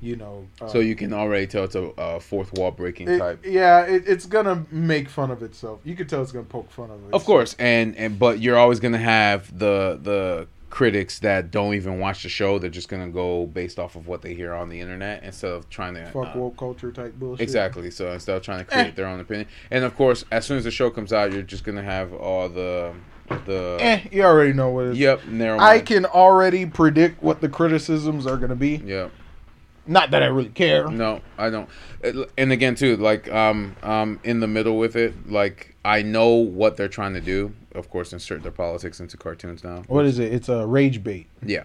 you 0.01 0.15
know. 0.15 0.47
Uh, 0.61 0.65
Mm-hmm. 0.65 0.71
So 0.71 0.79
you 0.79 0.95
can 0.95 1.11
already 1.13 1.47
tell 1.47 1.65
it's 1.65 1.75
a, 1.75 1.91
a 1.97 2.19
fourth 2.21 2.53
wall 2.53 2.71
breaking 2.71 3.09
it- 3.09 3.17
type. 3.19 3.43
yeah, 3.45 3.81
it, 3.85 4.03
it's 4.07 4.25
gonna 4.25 4.65
make 4.71 5.09
fun 5.09 5.31
of 5.31 5.43
itself. 5.43 5.81
You 5.83 5.95
can 5.95 6.07
tell 6.07 6.21
it's 6.21 6.31
gonna 6.31 6.45
poke 6.45 6.71
fun 6.71 6.89
of 6.91 7.03
it. 7.07 7.13
Of 7.13 7.25
course, 7.25 7.55
and 7.59 7.95
and 7.97 8.17
but 8.17 8.39
you're 8.39 8.57
always 8.57 8.79
gonna 8.79 8.97
have 8.97 9.57
the 9.59 9.99
the 10.01 10.47
critics 10.69 11.19
that 11.19 11.51
don't 11.51 11.73
even 11.73 11.99
watch 11.99 12.23
the 12.23 12.29
show. 12.29 12.59
They're 12.59 12.69
just 12.69 12.89
gonna 12.89 13.09
go 13.09 13.45
based 13.47 13.79
off 13.79 13.95
of 13.95 14.07
what 14.07 14.21
they 14.21 14.33
hear 14.33 14.53
on 14.53 14.69
the 14.69 14.79
internet 14.79 15.23
instead 15.23 15.51
of 15.51 15.69
trying 15.69 15.95
to 15.95 16.05
fuck 16.07 16.35
uh, 16.35 16.39
woke 16.39 16.57
culture 16.57 16.91
type 16.91 17.13
bullshit. 17.15 17.41
Exactly. 17.43 17.91
So 17.91 18.11
instead 18.11 18.38
of 18.38 18.43
trying 18.43 18.59
to 18.59 18.65
create 18.65 18.95
their 18.95 19.07
own 19.07 19.19
opinion, 19.19 19.47
and 19.71 19.83
of 19.83 19.95
course, 19.95 20.25
as 20.31 20.45
soon 20.45 20.57
as 20.57 20.63
the 20.63 20.71
show 20.71 20.89
comes 20.89 21.11
out, 21.13 21.33
you're 21.33 21.41
just 21.41 21.63
gonna 21.63 21.83
have 21.83 22.13
all 22.13 22.49
the 22.49 22.93
the 23.45 23.77
Eh, 23.79 24.01
you 24.11 24.23
already 24.23 24.53
know 24.53 24.69
what 24.69 24.85
it 24.85 24.91
is. 24.91 24.99
yep 24.99 25.25
narrow. 25.27 25.59
I 25.59 25.79
can 25.79 26.05
already 26.05 26.65
predict 26.65 27.21
what 27.21 27.41
the 27.41 27.49
criticisms 27.49 28.25
are 28.25 28.38
gonna 28.38 28.55
be. 28.55 28.77
Yep. 28.77 29.11
Not 29.88 30.11
that 30.11 30.21
I 30.21 30.27
really 30.27 30.49
care. 30.49 30.88
No, 30.88 31.21
I 31.38 31.49
don't. 31.49 31.67
And 32.38 32.51
again, 32.51 32.75
too, 32.75 32.95
like 32.97 33.31
um 33.31 33.75
um 33.81 34.19
in 34.23 34.39
the 34.39 34.47
middle 34.47 34.77
with 34.77 34.95
it, 34.95 35.31
like 35.31 35.75
I 35.83 36.03
know 36.03 36.27
what 36.35 36.77
they're 36.77 36.88
trying 36.88 37.13
to 37.15 37.21
do. 37.21 37.53
Of 37.75 37.89
course, 37.89 38.13
insert 38.13 38.43
their 38.43 38.51
politics 38.51 38.99
into 38.99 39.15
cartoons 39.17 39.63
now. 39.63 39.83
What 39.88 40.05
is 40.05 40.17
it? 40.19 40.33
It's 40.33 40.49
a 40.49 40.65
rage 40.65 41.03
bait. 41.03 41.27
Yeah. 41.43 41.63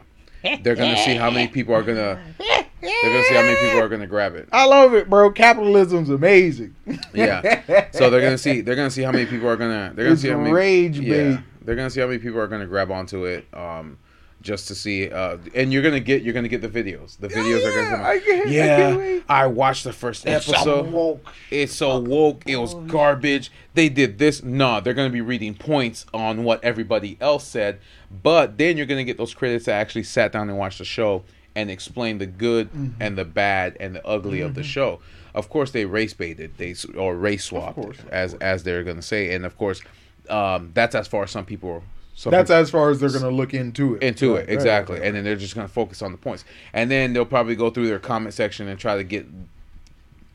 They're 0.62 0.74
gonna 0.76 0.98
see 0.98 1.14
how 1.14 1.30
many 1.30 1.48
people 1.48 1.74
are 1.74 1.82
gonna. 1.82 2.20
They're 2.38 3.12
gonna 3.12 3.24
see 3.24 3.34
how 3.34 3.40
many 3.42 3.56
people 3.56 3.80
are 3.80 3.88
gonna 3.88 4.06
grab 4.06 4.34
it. 4.34 4.46
I 4.52 4.66
love 4.66 4.92
it, 4.94 5.08
bro. 5.08 5.30
Capitalism's 5.30 6.10
amazing. 6.10 6.74
Yeah. 7.14 7.86
So 7.92 8.10
they're 8.10 8.20
gonna 8.20 8.36
see. 8.36 8.60
They're 8.60 8.76
gonna 8.76 8.90
see 8.90 9.02
how 9.02 9.12
many 9.12 9.24
people 9.24 9.48
are 9.48 9.56
gonna. 9.56 9.92
They're 9.94 10.04
gonna 10.04 10.12
It's 10.12 10.20
see 10.22 10.28
how 10.28 10.36
many. 10.36 10.52
rage 10.52 10.98
yeah. 11.00 11.36
bait. 11.36 11.40
They're 11.62 11.76
gonna 11.76 11.88
see 11.88 12.00
how 12.00 12.06
many 12.08 12.18
people 12.18 12.38
are 12.40 12.46
gonna 12.46 12.66
grab 12.66 12.90
onto 12.90 13.24
it. 13.24 13.46
Um, 13.54 13.96
just 14.44 14.68
to 14.68 14.74
see. 14.76 15.10
Uh, 15.10 15.38
and 15.54 15.72
you're 15.72 15.82
gonna 15.82 15.98
get. 15.98 16.22
You're 16.22 16.34
gonna 16.34 16.46
get 16.48 16.60
the 16.62 16.68
videos. 16.68 17.18
The 17.18 17.26
videos 17.28 17.64
are 17.66 17.90
gonna. 17.90 18.04
I 18.04 18.18
can't- 18.20 18.46
I 18.46 18.50
yeah. 18.50 18.76
can't 18.76 18.98
wait. 18.98 19.24
I 19.28 19.46
watched 19.46 19.82
the 19.84 19.92
first 19.92 20.26
episode. 20.28 20.92
woke. 20.92 21.26
It's 21.50 21.72
so 21.72 21.98
woke. 21.98 22.42
It 22.46 22.56
was 22.56 22.74
garbage. 22.74 23.50
They 23.74 23.88
did 23.88 24.18
this. 24.18 24.42
No, 24.42 24.80
they're 24.80 24.94
going 24.94 25.08
to 25.08 25.12
be 25.12 25.22
reading 25.22 25.54
points 25.54 26.04
on 26.14 26.44
what 26.44 26.62
everybody 26.62 27.16
else 27.20 27.44
said. 27.46 27.80
But 28.22 28.58
then 28.58 28.76
you're 28.76 28.86
going 28.86 28.98
to 28.98 29.04
get 29.04 29.16
those 29.16 29.32
credits 29.34 29.64
that 29.64 29.72
actually 29.72 30.02
sat 30.04 30.30
down 30.32 30.48
and 30.50 30.58
watched 30.58 30.78
the 30.78 30.84
show 30.84 31.24
and 31.56 31.70
explained 31.70 32.20
the 32.20 32.26
good 32.26 32.68
Mm-hmm. 32.72 33.00
and 33.00 33.16
the 33.16 33.24
bad 33.24 33.76
and 33.80 33.94
the 33.96 34.06
ugly 34.06 34.40
of 34.42 34.54
the 34.54 34.62
show. 34.62 35.00
Of 35.34 35.48
course, 35.48 35.70
they 35.70 35.84
race 35.86 36.12
baited. 36.12 36.58
They 36.58 36.74
or 36.96 37.16
race 37.16 37.44
swapped, 37.44 37.76
course, 37.76 37.96
as 38.12 38.34
as 38.34 38.62
they're 38.62 38.84
going 38.84 38.96
to 38.96 39.02
say. 39.02 39.34
And 39.34 39.44
of 39.46 39.56
course, 39.56 39.80
um, 40.28 40.70
that's 40.74 40.94
as 40.94 41.08
far 41.08 41.24
as 41.24 41.30
some 41.30 41.44
people. 41.46 41.82
Some 42.16 42.30
That's 42.30 42.50
as 42.50 42.70
far 42.70 42.90
as 42.90 43.00
they're 43.00 43.10
gonna 43.10 43.30
look 43.30 43.54
into 43.54 43.96
it. 43.96 44.02
into 44.02 44.34
Right, 44.36 44.44
it 44.48 44.52
exactly. 44.52 44.98
Right. 44.98 45.06
and 45.06 45.16
then 45.16 45.24
they're 45.24 45.34
just 45.34 45.54
going 45.54 45.66
to 45.66 45.72
focus 45.72 46.00
on 46.00 46.12
the 46.12 46.18
points. 46.18 46.44
And 46.72 46.88
then 46.90 47.12
they'll 47.12 47.24
probably 47.24 47.56
go 47.56 47.70
through 47.70 47.88
their 47.88 47.98
comment 47.98 48.34
section 48.34 48.68
and 48.68 48.78
try 48.78 48.96
to 48.96 49.02
get 49.02 49.26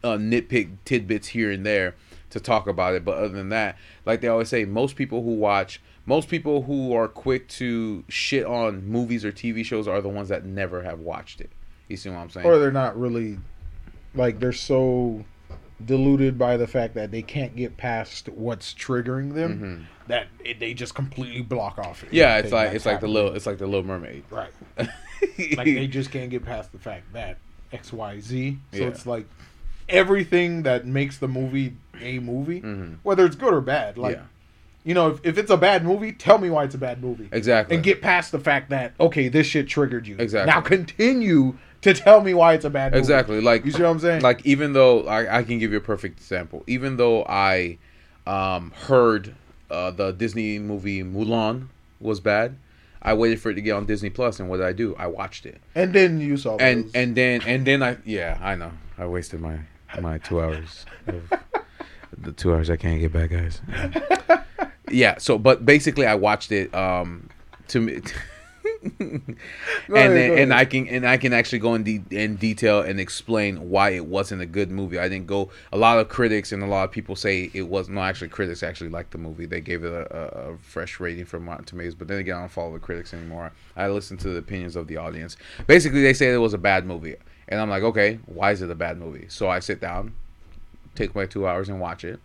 uh, 0.04 0.18
nitpick 0.18 0.72
tidbits 0.84 1.30
here 1.30 1.52
and 1.52 1.66
there 1.66 1.96
to 2.32 2.40
talk 2.42 2.68
about 2.68 2.96
it. 2.96 3.06
But 3.06 3.18
other 3.18 3.30
than 3.30 3.50
that 3.50 3.78
like 4.06 4.22
they 4.22 4.28
always 4.28 4.50
say 4.50 4.66
most 4.66 4.96
people 4.96 5.24
who 5.24 5.36
watch 5.36 5.82
most 6.06 6.28
people 6.30 6.64
who 6.64 6.94
are 6.94 7.08
quick 7.08 7.48
to 7.48 8.04
shit 8.08 8.46
on 8.46 8.86
movies 8.86 9.24
or 9.24 9.32
tv 9.32 9.64
shows 9.64 9.88
are 9.88 10.02
the 10.02 10.10
ones 10.10 10.28
that 10.30 10.44
never 10.44 10.84
have 10.84 11.00
watched 11.00 11.40
it. 11.40 11.50
You 11.88 11.96
see 11.98 12.10
what 12.10 12.18
i'm 12.18 12.30
saying? 12.30 12.46
Or 12.46 12.58
they're 12.60 12.72
not 12.72 13.00
really 13.00 13.38
like 14.16 14.40
they're 14.40 14.52
so 14.52 15.24
deluded 15.86 16.38
by 16.38 16.58
the 16.58 16.68
fact 16.68 16.94
that 16.96 17.12
they 17.12 17.22
can't 17.22 17.56
get 17.56 17.78
past 17.78 18.28
what's 18.30 18.74
triggering 18.74 19.34
them 19.34 19.88
that 20.10 20.28
it, 20.44 20.60
they 20.60 20.74
just 20.74 20.94
completely 20.94 21.42
block 21.42 21.80
off. 21.80 22.04
Mm-hmm. 22.04 22.16
yeah 22.16 22.38
it's 22.38 22.52
like 22.52 22.74
it's 22.74 22.86
like 22.86 23.00
the 23.00 23.08
little 23.08 23.34
it's 23.34 23.46
like 23.46 23.58
the 23.58 23.66
little 23.68 23.86
mermaid 23.86 24.24
right. 24.30 24.52
like 24.78 25.66
they 25.66 25.88
just 25.88 26.12
can't 26.12 26.30
get 26.30 26.44
past 26.44 26.72
the 26.72 26.80
fact 26.80 27.14
that 27.14 27.38
X 27.72 27.94
Y 27.94 28.20
Z. 28.20 28.58
So 28.74 28.78
Yeah. 28.80 28.88
it's 28.88 29.06
like 29.06 29.26
everything 29.88 30.64
that 30.64 30.86
makes 30.86 31.18
the 31.18 31.28
movie 31.28 31.76
a 32.02 32.20
movie, 32.20 32.62
Mhm. 32.62 32.98
whether 33.04 33.26
it's 33.26 33.36
good 33.36 33.54
or 33.54 33.62
bad. 33.62 33.98
Like 33.98 34.18
yeah 34.18 34.24
you 34.86 34.94
know, 34.94 35.10
if, 35.10 35.20
if 35.24 35.38
it's 35.38 35.52
a 35.52 35.58
bad 35.58 35.84
movie, 35.84 36.14
tell 36.14 36.38
me 36.38 36.50
why 36.50 36.64
it's 36.64 36.74
a 36.74 36.78
bad 36.78 37.02
movie. 37.04 37.28
exactly 37.32 37.76
and 37.76 37.84
get 37.84 38.02
past 38.02 38.32
the 38.32 38.40
fact 38.40 38.70
that 38.70 38.94
okay, 39.00 39.28
this 39.28 39.46
shit 39.46 39.68
triggered 39.68 40.08
you. 40.08 40.16
Exactly. 40.18 40.52
Now 40.52 40.62
continue 40.62 41.58
to 41.82 41.94
tell 41.94 42.22
me 42.22 42.34
why 42.34 42.54
it's 42.54 42.66
a 42.66 42.70
bad 42.70 42.92
movie. 42.94 43.00
exactly 43.00 43.42
like 43.42 43.66
You 43.66 43.72
see 43.72 43.84
what 43.84 43.90
I'm 43.90 44.00
saying? 44.00 44.22
like 44.22 44.44
even 44.46 44.74
though 44.74 45.06
I, 45.06 45.40
I 45.40 45.44
can 45.44 45.60
give 45.60 45.72
you 45.72 45.78
a 45.78 45.82
perfect 45.82 46.18
example 46.20 46.64
even 46.68 46.98
though 46.98 47.24
i 47.26 47.78
um, 48.28 48.72
heard 48.72 49.34
uh, 49.72 49.92
the 49.92 50.12
disney 50.12 50.60
movie 50.60 51.04
mulan 51.04 51.68
was 52.00 52.20
bad 52.20 52.56
i 53.02 53.14
waited 53.14 53.40
for 53.42 53.50
it 53.52 53.56
to 53.56 53.62
get 53.62 53.72
on 53.72 53.86
disney 53.86 54.10
plus 54.10 54.40
and 54.40 54.50
what 54.50 54.58
did 54.58 54.66
i 54.66 54.74
do? 54.74 54.96
I 54.98 55.08
watched 55.08 55.46
it. 55.46 55.62
And 55.76 55.94
then 55.94 56.20
you 56.20 56.36
saw 56.38 56.58
and 56.58 56.86
those. 56.86 56.92
and 56.96 57.16
then 57.16 57.42
and 57.46 57.66
then 57.66 57.82
i 57.84 57.98
yeah 58.06 58.38
i 58.42 58.56
know. 58.56 58.72
I 58.98 59.06
wasted 59.06 59.40
my 59.42 59.60
my 60.02 60.18
two 60.18 60.42
hours 60.42 60.86
of 61.08 61.32
the 62.18 62.32
two 62.34 62.54
hours 62.54 62.70
i 62.70 62.76
can't 62.78 63.00
get 63.00 63.12
back 63.14 63.30
guys. 63.32 63.62
Yeah 64.92 65.18
so 65.20 65.38
but 65.38 65.66
basically 65.66 66.06
i 66.08 66.16
watched 66.16 66.52
it 66.52 66.74
um 66.74 67.30
to 67.68 67.80
me 67.80 68.02
and 69.00 69.38
then, 69.88 70.38
and. 70.38 70.54
I 70.54 70.64
can 70.64 70.88
and 70.88 71.06
I 71.06 71.18
can 71.18 71.34
actually 71.34 71.60
go 71.60 71.76
in 71.76 71.84
de- 71.84 72.04
in 72.12 72.38
detail 72.38 72.82
and 72.82 73.00
explain 73.00 73.70
why 73.70 73.90
it 73.90 74.06
wasn't 74.06 74.42
a 74.42 74.46
good 74.46 74.72
movie. 74.72 74.98
I 74.98 75.10
didn't 75.10 75.28
go. 75.28 75.50
A 75.74 75.78
lot 75.78 76.00
of 76.00 76.08
critics 76.08 76.52
and 76.52 76.64
a 76.64 76.66
lot 76.66 76.86
of 76.86 76.92
people 76.92 77.16
say 77.16 77.52
it 77.54 77.64
was 77.64 77.90
no. 77.90 78.02
Actually, 78.02 78.30
critics 78.30 78.64
actually 78.64 78.90
liked 78.90 79.12
the 79.12 79.18
movie. 79.18 79.46
They 79.46 79.60
gave 79.60 79.84
it 79.84 79.92
a, 79.92 80.16
a, 80.16 80.54
a 80.54 80.58
fresh 80.60 81.00
rating 81.00 81.26
from 81.26 81.48
Rotten 81.48 81.66
Tomatoes. 81.66 81.96
But 81.96 82.08
then 82.08 82.20
again, 82.20 82.38
I 82.38 82.40
don't 82.42 82.52
follow 82.52 82.74
the 82.74 82.80
critics 82.80 83.14
anymore. 83.14 83.52
I 83.76 83.90
listen 83.90 84.18
to 84.18 84.30
the 84.30 84.38
opinions 84.38 84.76
of 84.76 84.88
the 84.88 84.98
audience. 84.98 85.36
Basically, 85.68 86.02
they 86.02 86.14
say 86.14 86.34
it 86.34 86.38
was 86.38 86.54
a 86.54 86.58
bad 86.58 86.86
movie, 86.86 87.16
and 87.50 87.60
I'm 87.60 87.70
like, 87.70 87.84
okay, 87.84 88.20
why 88.28 88.52
is 88.52 88.62
it 88.62 88.70
a 88.70 88.76
bad 88.76 88.98
movie? 88.98 89.26
So 89.28 89.50
I 89.50 89.60
sit 89.60 89.82
down, 89.82 90.14
take 90.96 91.14
my 91.16 91.26
two 91.26 91.48
hours 91.48 91.68
and 91.68 91.82
watch 91.82 92.06
it, 92.06 92.20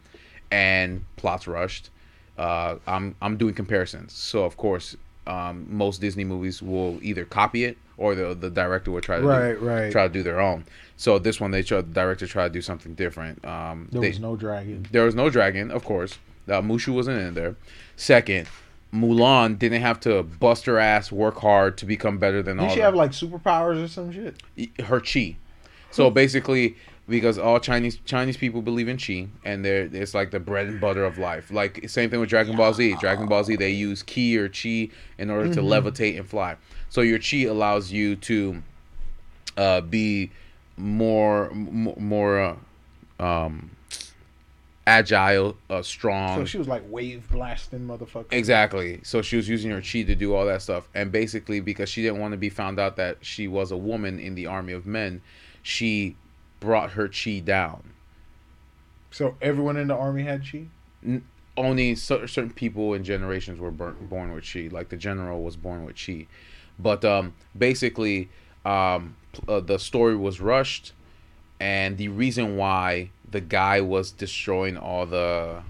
and 0.53 1.05
plots 1.17 1.49
rushed. 1.49 1.91
Uh, 2.39 2.77
I'm 2.87 3.15
I'm 3.21 3.37
doing 3.37 3.55
comparisons. 3.55 4.13
So 4.13 4.45
of 4.45 4.57
course, 4.57 4.97
um, 5.27 5.67
most 5.69 6.01
Disney 6.01 6.25
movies 6.25 6.63
will 6.63 6.99
either 7.03 7.25
copy 7.25 7.65
it 7.65 7.79
or 7.97 8.15
the 8.15 8.35
the 8.35 8.51
director 8.51 8.91
will 8.91 9.01
try 9.01 9.19
to 9.19 9.25
Right, 9.27 9.59
do, 9.59 9.65
right. 9.65 9.93
try 9.93 10.07
to 10.07 10.13
do 10.13 10.23
their 10.23 10.41
own. 10.41 10.65
So 10.97 11.19
this 11.19 11.41
one, 11.41 11.51
they 11.51 11.63
tried, 11.63 11.89
the 11.95 12.01
director 12.01 12.27
tried 12.27 12.49
to 12.49 12.53
do 12.55 12.61
something 12.63 12.95
different. 12.95 13.45
Um, 13.45 13.89
there 13.93 14.01
they- 14.03 14.09
was 14.09 14.21
no 14.21 14.37
dragon. 14.37 14.87
there 14.93 15.05
was 15.05 15.15
no 15.15 15.31
dragon, 15.31 15.71
of 15.71 15.85
course. 15.85 16.19
Uh, 16.49 16.61
Mushu 16.61 16.93
wasn't 16.95 17.19
in 17.21 17.35
there. 17.35 17.57
Second, 17.97 18.47
Mulan 18.93 19.59
didn't 19.59 19.81
have 19.81 19.99
to 20.01 20.23
bust 20.23 20.67
her 20.67 20.79
ass, 20.79 21.11
work 21.11 21.39
hard 21.41 21.77
to 21.79 21.87
become 21.87 22.19
better 22.19 22.43
than 22.43 22.61
all. 22.61 22.67
Did 22.69 22.75
she 22.75 22.81
have 22.81 22.95
like 22.95 23.11
superpowers 23.13 23.83
or 23.83 23.89
some 23.89 24.13
shit? 24.13 24.37
her 24.85 25.01
chi. 25.01 25.37
So 25.91 26.11
basically, 26.11 26.77
because 27.09 27.39
all 27.39 27.61
Chinese 27.61 27.99
Chinese 28.05 28.37
people 28.37 28.63
believe 28.63 28.89
in 28.89 28.97
chi, 28.97 29.29
and 29.45 29.65
they're 29.65 29.89
it's 29.93 30.15
like 30.15 30.31
the 30.31 30.41
bread 30.41 30.67
and 30.67 30.81
butter 30.81 31.05
of 31.05 31.19
life. 31.19 31.51
Like 31.51 31.89
same 31.89 32.11
thing 32.11 32.21
with 32.21 32.29
Dragon 32.29 32.57
Ball 32.57 32.73
Z. 32.73 32.97
Dragon 33.01 33.27
Ball 33.27 33.45
Z, 33.45 33.57
they 33.57 33.71
use 33.71 34.03
ki 34.03 34.39
or 34.39 34.49
chi 34.49 34.89
in 35.19 35.31
order 35.31 35.53
to 35.55 35.61
levitate 35.61 36.19
and 36.19 36.29
fly. 36.29 36.57
So 36.89 37.01
your 37.01 37.19
chi 37.19 37.43
allows 37.43 37.93
you 37.93 38.17
to 38.17 38.63
uh, 39.57 39.81
be 39.83 40.31
more 40.77 41.51
m- 41.51 41.95
more 41.99 42.41
uh, 43.21 43.23
um 43.23 43.71
agile, 44.87 45.57
uh, 45.71 45.83
strong. 45.83 46.39
So 46.39 46.45
she 46.45 46.59
was 46.59 46.69
like 46.69 46.83
wave 46.89 47.29
blasting 47.31 47.81
motherfucker. 47.87 48.27
Exactly. 48.33 49.01
So 49.03 49.23
she 49.23 49.37
was 49.37 49.49
using 49.49 49.71
her 49.71 49.81
chi 49.81 50.03
to 50.03 50.15
do 50.15 50.35
all 50.35 50.47
that 50.47 50.63
stuff. 50.63 50.89
And 50.95 51.11
basically, 51.11 51.61
because 51.61 51.89
she 51.89 52.03
didn't 52.03 52.21
want 52.21 52.33
to 52.33 52.39
be 52.39 52.51
found 52.51 52.79
out 52.79 52.97
that 52.97 53.19
she 53.21 53.49
was 53.49 53.71
a 53.73 53.77
woman 53.77 54.19
in 54.19 54.35
the 54.35 54.47
army 54.47 54.73
of 54.73 54.87
men, 54.87 55.23
she 55.63 56.17
brought 56.65 56.93
her 56.93 57.09
chi 57.09 57.39
down. 57.41 57.91
So 59.11 59.37
everyone 59.41 59.77
in 59.77 59.89
the 59.89 59.95
army 59.95 60.23
had 60.25 60.43
chi. 60.51 60.65
Only 61.57 61.95
cer- 61.95 62.27
certain 62.27 62.51
people 62.53 62.95
and 62.95 63.05
generations 63.05 63.61
were 63.61 63.71
born 63.71 64.33
with 64.35 64.45
chi. 64.51 64.69
Like 64.73 64.89
the 64.89 64.97
general 64.97 65.43
was 65.43 65.57
born 65.57 65.85
with 65.85 65.97
chi. 66.05 66.27
But 66.79 67.05
um, 67.05 67.35
basically, 67.57 68.29
um, 68.65 69.15
uh, 69.47 69.61
the 69.61 69.79
story 69.79 70.17
was 70.17 70.41
rushed. 70.41 70.93
And 71.61 71.97
the 71.97 72.09
reason 72.09 72.57
why 72.57 73.11
the 73.31 73.41
guy 73.41 73.81
was 73.81 74.11
destroying 74.11 74.77
all 74.77 75.07
the 75.07 75.63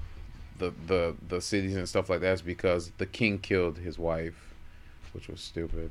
the 0.59 0.72
the 0.87 1.14
the 1.28 1.40
cities 1.40 1.76
and 1.76 1.87
stuff 1.88 2.09
like 2.09 2.20
that 2.20 2.33
is 2.33 2.42
because 2.42 2.90
the 2.98 3.07
king 3.07 3.38
killed 3.38 3.76
his 3.78 3.98
wife, 3.98 4.54
which 5.12 5.28
was 5.28 5.40
stupid. 5.40 5.90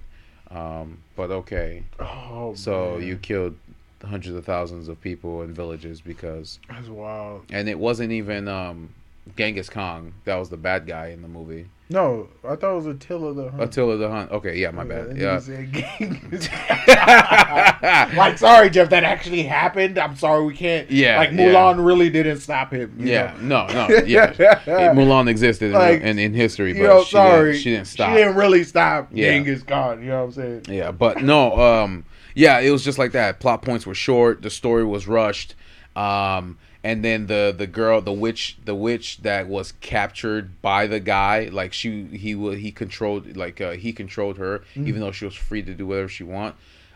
Um, 0.49 0.99
but 1.15 1.29
okay, 1.31 1.83
Oh, 1.99 2.53
so 2.55 2.97
man. 2.97 3.07
you 3.07 3.17
killed 3.17 3.55
hundreds 4.03 4.35
of 4.35 4.45
thousands 4.45 4.87
of 4.89 4.99
people 5.01 5.41
in 5.43 5.53
villages 5.53 6.01
because, 6.01 6.59
That's 6.69 6.87
wild. 6.87 7.43
and 7.51 7.69
it 7.69 7.79
wasn't 7.79 8.11
even 8.11 8.47
um, 8.47 8.89
Genghis 9.37 9.69
Khan 9.69 10.13
that 10.25 10.35
was 10.35 10.49
the 10.49 10.57
bad 10.57 10.85
guy 10.87 11.07
in 11.07 11.21
the 11.21 11.27
movie. 11.27 11.67
No, 11.89 12.27
I 12.43 12.55
thought 12.55 12.71
it 12.71 12.75
was 12.75 12.85
Attila 12.87 13.33
the 13.33 13.51
Hun. 13.51 13.59
Attila 13.61 13.97
the 13.97 14.09
Hun. 14.09 14.27
Okay, 14.31 14.57
yeah, 14.57 14.71
my 14.71 14.83
bad. 14.83 15.15
Yeah. 15.15 15.37
like, 18.15 18.37
sorry, 18.37 18.69
Jeff, 18.69 18.89
that 18.89 19.03
actually 19.03 19.43
happened. 19.43 19.97
I'm 19.99 20.15
sorry, 20.15 20.45
we 20.45 20.55
can't. 20.55 20.89
Yeah, 20.89 21.17
Like, 21.17 21.31
yeah. 21.31 21.37
Mulan 21.53 21.85
really 21.85 22.09
didn't 22.09 22.39
stop 22.39 22.71
him. 22.71 22.95
you 22.99 23.07
yeah, 23.11 23.35
know? 23.41 23.67
no, 23.67 23.87
no, 23.87 23.95
yeah. 24.05 24.31
It- 24.65 24.95
Mulan 24.95 25.27
existed 25.27 25.67
in, 25.67 25.71
Like, 25.73 26.01
in, 26.01 26.19
in 26.19 26.33
history, 26.33 26.73
but 26.73 26.79
You 26.79 26.87
know, 26.87 27.03
she, 27.03 27.11
sorry. 27.11 27.51
didn't, 27.51 27.63
she 27.63 27.69
didn't 27.71 27.87
stop. 27.87 28.09
She 28.09 28.15
didn't 28.17 28.35
really 28.35 28.63
stop 28.63 29.09
Yeah. 29.11 29.31
Genghis 29.31 29.63
Khan. 29.63 30.01
You 30.01 30.09
know 30.09 30.19
what 30.19 30.25
I'm 30.25 30.31
saying? 30.31 30.65
Yeah, 30.69 30.91
but 30.91 31.21
no, 31.21 31.57
um, 31.59 32.05
yeah, 32.35 32.59
it 32.59 32.69
was 32.71 32.83
just 32.83 32.97
like 32.97 33.11
that. 33.13 33.39
Plot 33.39 33.61
points 33.61 33.85
were 33.85 33.95
short. 33.95 34.41
The 34.41 34.49
story 34.49 34.83
was 34.85 35.07
rushed. 35.07 35.55
Um, 35.95 36.57
and 36.83 37.03
then 37.05 37.27
the 37.27 37.53
the 37.57 37.67
girl, 37.67 38.01
the 38.01 38.11
witch, 38.11 38.57
the 38.65 38.75
witch 38.75 39.19
that 39.21 39.47
was 39.47 39.71
captured 39.79 40.61
by 40.61 40.87
the 40.87 40.99
guy, 40.99 41.49
like 41.51 41.71
she 41.71 42.05
he 42.05 42.33
he 42.57 42.71
controlled 42.71 43.37
like 43.37 43.61
uh, 43.61 43.71
he 43.71 43.93
controlled 43.93 44.37
her, 44.37 44.63
even 44.75 44.99
though 44.99 45.11
she 45.11 45.25
was 45.25 45.35
free 45.35 45.61
to 45.63 45.73
do 45.73 45.87
whatever 45.87 46.09
she 46.09 46.23
want. 46.23 46.55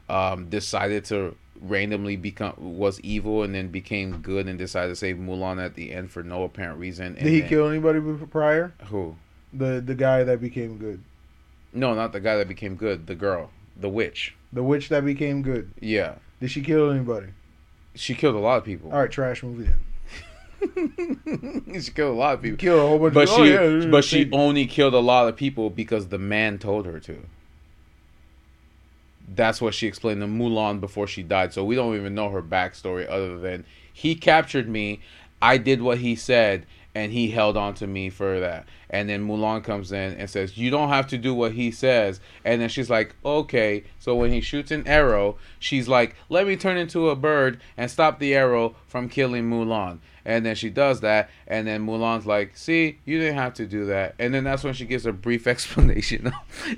Um, 0.10 0.50
decided 0.50 1.06
to 1.06 1.36
randomly 1.62 2.16
become 2.16 2.54
was 2.58 3.00
evil 3.02 3.44
and 3.44 3.54
then 3.56 3.70
became 3.70 4.18
good 4.22 4.48
and 4.48 4.58
decided 4.60 4.90
to 4.90 4.96
save 4.96 5.18
Mulan 5.18 5.64
at 5.64 5.76
the 5.76 5.92
end 5.92 6.12
for 6.12 6.22
no 6.24 6.44
apparent 6.44 6.80
reason. 6.80 7.08
And 7.08 7.18
Did 7.18 7.28
he 7.28 7.40
then- 7.42 7.50
kill 7.50 7.68
anybody 7.70 8.00
before- 8.00 8.28
prior? 8.28 8.74
who? 8.86 9.16
The 9.54 9.82
the 9.86 9.96
guy 9.96 10.24
that 10.24 10.42
became 10.42 10.78
good. 10.78 11.02
No, 11.74 11.94
not 11.94 12.12
the 12.14 12.20
guy 12.20 12.36
that 12.38 12.48
became 12.48 12.76
good. 12.76 13.08
The 13.08 13.16
girl, 13.16 13.52
the 13.80 13.90
witch. 13.90 14.34
The 14.54 14.64
witch 14.64 14.90
that 14.90 15.04
became 15.06 15.42
good. 15.42 15.72
Yeah, 15.80 16.16
Did 16.40 16.52
she 16.52 16.62
kill 16.62 16.90
anybody? 16.92 17.28
she 17.96 18.14
killed 18.14 18.36
a 18.36 18.40
lot 18.40 18.58
of 18.60 18.64
people. 18.64 18.92
All 18.92 19.00
right, 19.00 19.12
trash 19.12 19.42
movie 19.44 19.66
then. 19.70 19.82
she 21.82 21.92
killed 21.92 22.16
a 22.16 22.20
lot 22.20 22.36
of 22.36 22.42
people. 22.42 22.58
Kill 22.58 22.78
a 22.78 22.88
whole 22.88 23.00
bunch 23.00 23.14
But 23.14 23.24
of 23.24 23.30
she, 23.36 23.42
oh, 23.58 23.78
yeah, 23.80 23.86
but 23.88 24.04
she 24.04 24.24
she- 24.26 24.32
only 24.32 24.66
killed 24.66 24.94
a 24.94 25.00
lot 25.00 25.28
of 25.28 25.36
people 25.36 25.70
because 25.70 26.08
the 26.08 26.18
man 26.18 26.58
told 26.60 26.86
her 26.86 27.00
to. 27.02 27.18
That's 29.28 29.60
what 29.62 29.74
she 29.74 29.88
explained 29.88 30.22
to 30.22 30.28
Mulan 30.28 30.80
before 30.80 31.06
she 31.08 31.22
died. 31.22 31.54
So 31.54 31.64
we 31.64 31.76
don't 31.76 31.96
even 31.96 32.16
know 32.16 32.30
her 32.30 32.42
backstory 32.42 33.06
other 33.10 33.38
than 33.38 33.66
he 33.92 34.16
captured 34.16 34.70
me. 34.70 35.02
I 35.42 35.58
did 35.58 35.82
what 35.82 35.98
he 36.00 36.16
said, 36.16 36.66
and 36.98 37.14
he 37.14 37.30
held 37.30 37.56
on 37.56 37.76
to 37.76 37.86
me 37.86 38.10
for 38.10 38.40
that. 38.40 38.66
And 38.90 39.08
then 39.08 39.28
Mulan 39.28 39.64
comes 39.64 39.92
in 39.92 40.14
and 40.14 40.28
says, 40.28 40.58
"You 40.58 40.72
don't 40.72 40.90
have 40.90 41.06
to 41.10 41.18
do 41.20 41.32
what 41.32 41.52
he 41.52 41.70
says." 41.70 42.20
And 42.44 42.60
then 42.60 42.70
she's 42.70 42.90
like, 42.90 43.14
"Okay." 43.24 43.84
So 44.00 44.16
when 44.16 44.32
he 44.32 44.42
shoots 44.42 44.72
an 44.72 44.88
arrow, 44.88 45.38
she's 45.60 45.88
like, 45.88 46.16
"Let 46.28 46.48
me 46.48 46.56
turn 46.56 46.76
into 46.76 47.10
a 47.10 47.16
bird 47.16 47.62
and 47.78 47.92
stop 47.92 48.18
the 48.18 48.34
arrow 48.34 48.76
from 48.88 49.10
killing 49.10 49.48
Mulan." 49.48 50.00
And 50.26 50.44
then 50.44 50.56
she 50.56 50.72
does 50.72 51.02
that, 51.02 51.30
and 51.48 51.68
then 51.68 51.86
Mulan's 51.86 52.26
like, 52.26 52.58
"See, 52.58 52.98
you 53.06 53.20
didn't 53.20 53.38
have 53.38 53.54
to 53.54 53.68
do 53.68 53.86
that." 53.86 54.16
And 54.18 54.34
then 54.34 54.46
that's 54.46 54.64
when 54.64 54.74
she 54.74 54.86
gives 54.86 55.06
a 55.06 55.14
brief 55.14 55.46
explanation 55.54 56.34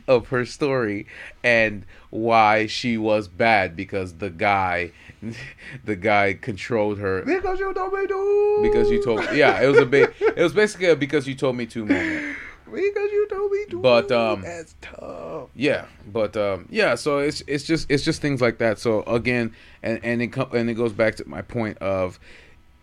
of, 0.05 0.27
her 0.27 0.45
story 0.45 1.07
and 1.45 1.85
why 2.09 2.67
she 2.67 2.97
was 2.97 3.29
bad 3.29 3.75
because 3.75 4.15
the 4.15 4.29
guy, 4.29 4.91
the 5.85 5.95
guy 5.95 6.33
controlled 6.33 6.97
her 6.99 7.21
because 7.23 7.59
you 7.59 7.73
told 7.73 7.93
me 7.93 8.07
to. 8.07 8.59
because 8.63 8.89
you 8.89 9.03
told 9.03 9.21
yeah 9.33 9.61
it 9.61 9.67
was 9.67 9.77
a 9.79 9.85
big 9.85 10.11
it 10.21 10.37
was 10.41 10.53
basically 10.53 10.87
a 10.89 10.95
because 10.95 11.27
you 11.27 11.35
told 11.35 11.55
me 11.55 11.65
to 11.65 11.85
moment 11.85 12.37
Because 12.65 13.11
you 13.11 13.27
told 13.29 13.51
me 13.51 13.65
to. 13.71 13.79
But, 13.79 14.11
um, 14.11 14.41
that's 14.41 14.75
tough. 14.81 15.49
yeah 15.55 15.85
but 16.11 16.37
um 16.37 16.67
yeah 16.69 16.95
so 16.95 17.17
it's 17.19 17.41
it's 17.47 17.63
just 17.63 17.89
it's 17.89 18.03
just 18.03 18.21
things 18.21 18.41
like 18.41 18.59
that 18.59 18.77
so 18.79 19.01
again 19.03 19.53
and 19.83 19.99
and 20.03 20.21
it 20.21 20.35
and 20.53 20.69
it 20.69 20.75
goes 20.75 20.93
back 20.93 21.15
to 21.15 21.27
my 21.27 21.41
point 21.41 21.77
of 21.79 22.19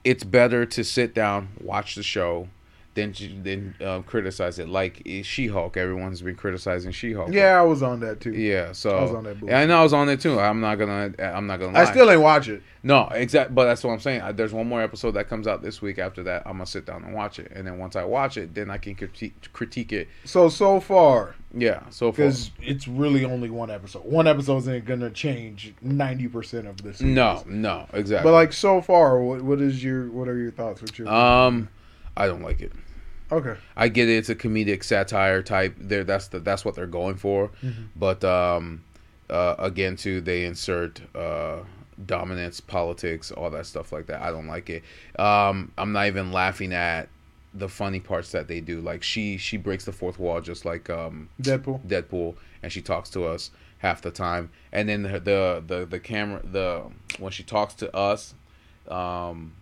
it's 0.04 0.24
better 0.24 0.66
to 0.66 0.84
sit 0.84 1.14
down 1.14 1.48
watch 1.60 1.94
the 1.94 2.02
show 2.02 2.48
than 2.96 3.12
to- 3.12 3.42
than 3.42 3.74
um, 3.86 4.02
criticize 4.02 4.58
it 4.58 4.68
like 4.68 5.02
eh, 5.06 5.22
She-Hulk 5.22 5.76
everyone's 5.76 6.20
been 6.22 6.34
criticizing 6.34 6.90
She-Hulk 6.90 7.32
Yeah, 7.32 7.60
I 7.60 7.62
was 7.62 7.82
on 7.84 8.00
that 8.00 8.18
too. 8.20 8.32
yeah 8.32 8.72
so 8.72 8.98
I 8.98 9.02
was 9.02 9.12
on 9.12 9.22
that 9.24 9.38
bullshit. 9.38 9.50
yeah, 9.54 9.60
I 9.60 9.66
know 9.66 9.78
I 9.78 9.82
was 9.84 9.92
on 9.92 10.08
it 10.08 10.20
too 10.20 10.40
I'm 10.40 10.60
not 10.60 10.74
gonna 10.76 11.12
I'm 11.20 11.46
not 11.46 11.60
gonna 11.60 11.72
lie 11.72 11.82
I 11.82 11.84
still 11.84 12.10
ain't 12.10 12.20
watch 12.22 12.48
it. 12.48 12.62
No, 12.82 13.08
exact. 13.08 13.52
But 13.52 13.64
that's 13.64 13.82
what 13.82 13.90
I'm 13.94 13.98
saying. 13.98 14.22
There's 14.36 14.52
one 14.52 14.68
more 14.68 14.80
episode 14.80 15.10
that 15.12 15.28
comes 15.28 15.48
out 15.48 15.60
this 15.60 15.82
week. 15.82 15.98
After 15.98 16.22
that, 16.22 16.44
I'm 16.46 16.52
gonna 16.52 16.66
sit 16.66 16.86
down 16.86 17.02
and 17.02 17.14
watch 17.14 17.40
it, 17.40 17.50
and 17.52 17.66
then 17.66 17.78
once 17.78 17.96
I 17.96 18.04
watch 18.04 18.36
it, 18.36 18.54
then 18.54 18.70
I 18.70 18.78
can 18.78 18.94
critique, 18.94 19.34
critique 19.52 19.92
it. 19.92 20.06
So 20.24 20.48
so 20.48 20.78
far, 20.78 21.34
Yeah. 21.52 21.80
So 21.90 22.12
far, 22.12 22.26
because 22.26 22.52
it's 22.62 22.86
really 22.86 23.24
only 23.24 23.50
one 23.50 23.72
episode. 23.72 24.04
One 24.04 24.28
episode 24.28 24.58
isn't 24.58 24.84
gonna 24.84 25.10
change 25.10 25.74
ninety 25.82 26.28
percent 26.28 26.68
of 26.68 26.80
this. 26.80 27.00
no, 27.00 27.42
no, 27.44 27.86
exactly. 27.92 28.30
But 28.30 28.34
like 28.34 28.52
so 28.52 28.80
far, 28.80 29.20
what 29.20 29.42
what 29.42 29.60
is 29.60 29.82
your 29.82 30.08
what 30.12 30.28
are 30.28 30.38
your 30.38 30.52
thoughts? 30.52 30.80
What's 30.80 30.96
your 30.96 31.08
um, 31.08 31.68
I 32.16 32.28
don't 32.28 32.42
like 32.42 32.60
it. 32.60 32.70
Okay? 33.32 33.54
I 33.76 33.88
get 33.88 34.08
it. 34.08 34.16
It's 34.16 34.28
a 34.28 34.34
comedic 34.34 34.84
satire 34.84 35.42
type. 35.42 35.74
There, 35.78 36.04
that's 36.04 36.28
the 36.28 36.40
that's 36.40 36.64
what 36.64 36.74
they're 36.74 36.86
going 36.86 37.16
for. 37.16 37.50
Mhm. 37.62 37.88
But 37.96 38.24
um, 38.24 38.84
uh, 39.30 39.54
again, 39.58 39.96
too, 39.96 40.20
they 40.20 40.44
insert 40.44 41.00
uh 41.14 41.60
dominance, 42.04 42.60
politics, 42.60 43.30
all 43.30 43.50
that 43.50 43.64
stuff 43.66 43.90
like 43.92 44.06
that. 44.06 44.20
I 44.20 44.30
don't 44.30 44.46
like 44.46 44.68
it. 44.68 44.82
Um, 45.18 45.72
I'm 45.78 45.92
not 45.92 46.06
even 46.06 46.30
laughing 46.30 46.72
at 46.74 47.08
the 47.54 47.68
funny 47.70 48.00
parts 48.00 48.32
that 48.32 48.48
they 48.48 48.60
do. 48.60 48.80
Like 48.80 49.02
she 49.02 49.38
she 49.38 49.56
breaks 49.56 49.84
the 49.86 49.92
fourth 49.92 50.18
wall 50.18 50.40
just 50.40 50.64
like 50.64 50.90
um 50.90 51.28
Deadpool. 51.40 51.80
Deadpool, 51.86 52.34
and 52.62 52.70
she 52.70 52.82
talks 52.82 53.08
to 53.10 53.24
us 53.24 53.50
half 53.78 54.02
the 54.02 54.10
time. 54.10 54.50
And 54.72 54.88
then 54.88 55.02
the 55.04 55.18
the 55.20 55.64
the, 55.66 55.86
the 55.86 55.98
camera 56.00 56.42
the 56.44 56.82
when 57.18 57.32
she 57.32 57.42
talks 57.42 57.72
to 57.74 57.94
us, 57.96 58.34
um, 58.88 59.54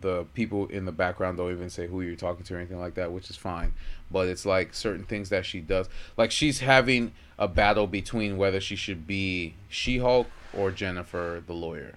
the 0.00 0.24
people 0.34 0.66
in 0.68 0.84
the 0.84 0.92
background 0.92 1.38
don't 1.38 1.50
even 1.52 1.70
say 1.70 1.86
who 1.86 2.00
you're 2.02 2.16
talking 2.16 2.44
to 2.44 2.54
or 2.54 2.58
anything 2.58 2.78
like 2.78 2.94
that, 2.94 3.12
which 3.12 3.30
is 3.30 3.36
fine. 3.36 3.72
But 4.10 4.28
it's 4.28 4.44
like 4.46 4.74
certain 4.74 5.04
things 5.04 5.30
that 5.30 5.46
she 5.46 5.60
does, 5.60 5.88
like 6.16 6.30
she's 6.30 6.60
having 6.60 7.12
a 7.38 7.48
battle 7.48 7.86
between 7.86 8.36
whether 8.36 8.60
she 8.60 8.76
should 8.76 9.06
be 9.06 9.54
She-Hulk 9.68 10.26
or 10.54 10.70
Jennifer 10.70 11.42
the 11.46 11.52
lawyer. 11.54 11.94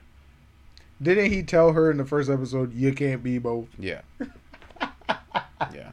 Didn't 1.01 1.31
he 1.31 1.43
tell 1.43 1.73
her 1.73 1.89
in 1.91 1.97
the 1.97 2.05
first 2.05 2.29
episode 2.29 2.73
you 2.73 2.93
can't 2.93 3.23
be 3.23 3.37
both? 3.37 3.67
Yeah, 3.77 4.01
yeah. 5.73 5.91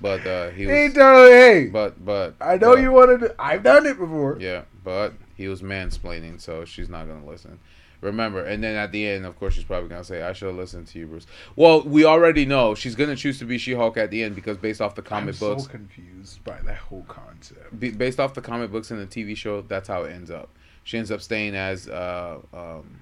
But 0.00 0.24
uh, 0.26 0.50
he 0.50 0.62
He 0.64 0.66
was, 0.66 0.94
told 0.94 0.96
her, 0.96 1.30
hey, 1.30 1.66
but 1.66 2.04
but 2.04 2.34
I 2.40 2.56
know 2.56 2.74
but- 2.74 2.82
you 2.82 2.92
wanted. 2.92 3.20
To, 3.20 3.34
I've 3.38 3.62
done 3.62 3.84
it 3.86 3.98
before. 3.98 4.36
Yeah, 4.40 4.62
but 4.84 5.12
he 5.36 5.48
was 5.48 5.60
mansplaining, 5.62 6.40
so 6.40 6.64
she's 6.64 6.88
not 6.88 7.06
gonna 7.08 7.26
listen. 7.26 7.58
Remember, 8.00 8.44
and 8.44 8.62
then 8.62 8.76
at 8.76 8.92
the 8.92 9.06
end, 9.08 9.26
of 9.26 9.36
course, 9.38 9.54
she's 9.54 9.64
probably 9.64 9.88
gonna 9.88 10.04
say, 10.04 10.22
"I 10.22 10.32
should 10.32 10.46
have 10.46 10.56
listened 10.56 10.86
to 10.88 10.98
you, 11.00 11.06
Bruce." 11.06 11.26
Well, 11.56 11.82
we 11.82 12.04
already 12.04 12.46
know 12.46 12.74
she's 12.76 12.94
gonna 12.94 13.16
choose 13.16 13.38
to 13.40 13.44
be 13.44 13.58
She-Hulk 13.58 13.96
at 13.96 14.10
the 14.12 14.22
end 14.22 14.36
because 14.36 14.56
based 14.56 14.80
off 14.80 14.94
the 14.94 15.02
comic 15.02 15.34
I'm 15.34 15.38
books, 15.40 15.64
so 15.64 15.68
confused 15.70 16.44
by 16.44 16.60
that 16.62 16.76
whole 16.76 17.04
concept. 17.08 17.78
be, 17.80 17.90
based 17.90 18.20
off 18.20 18.34
the 18.34 18.40
comic 18.40 18.70
books 18.70 18.90
and 18.92 19.00
the 19.00 19.06
TV 19.06 19.36
show, 19.36 19.62
that's 19.62 19.88
how 19.88 20.04
it 20.04 20.12
ends 20.12 20.30
up. 20.30 20.48
She 20.84 20.96
ends 20.96 21.10
up 21.10 21.20
staying 21.20 21.56
as 21.56 21.88
uh, 21.88 22.38
um, 22.54 23.00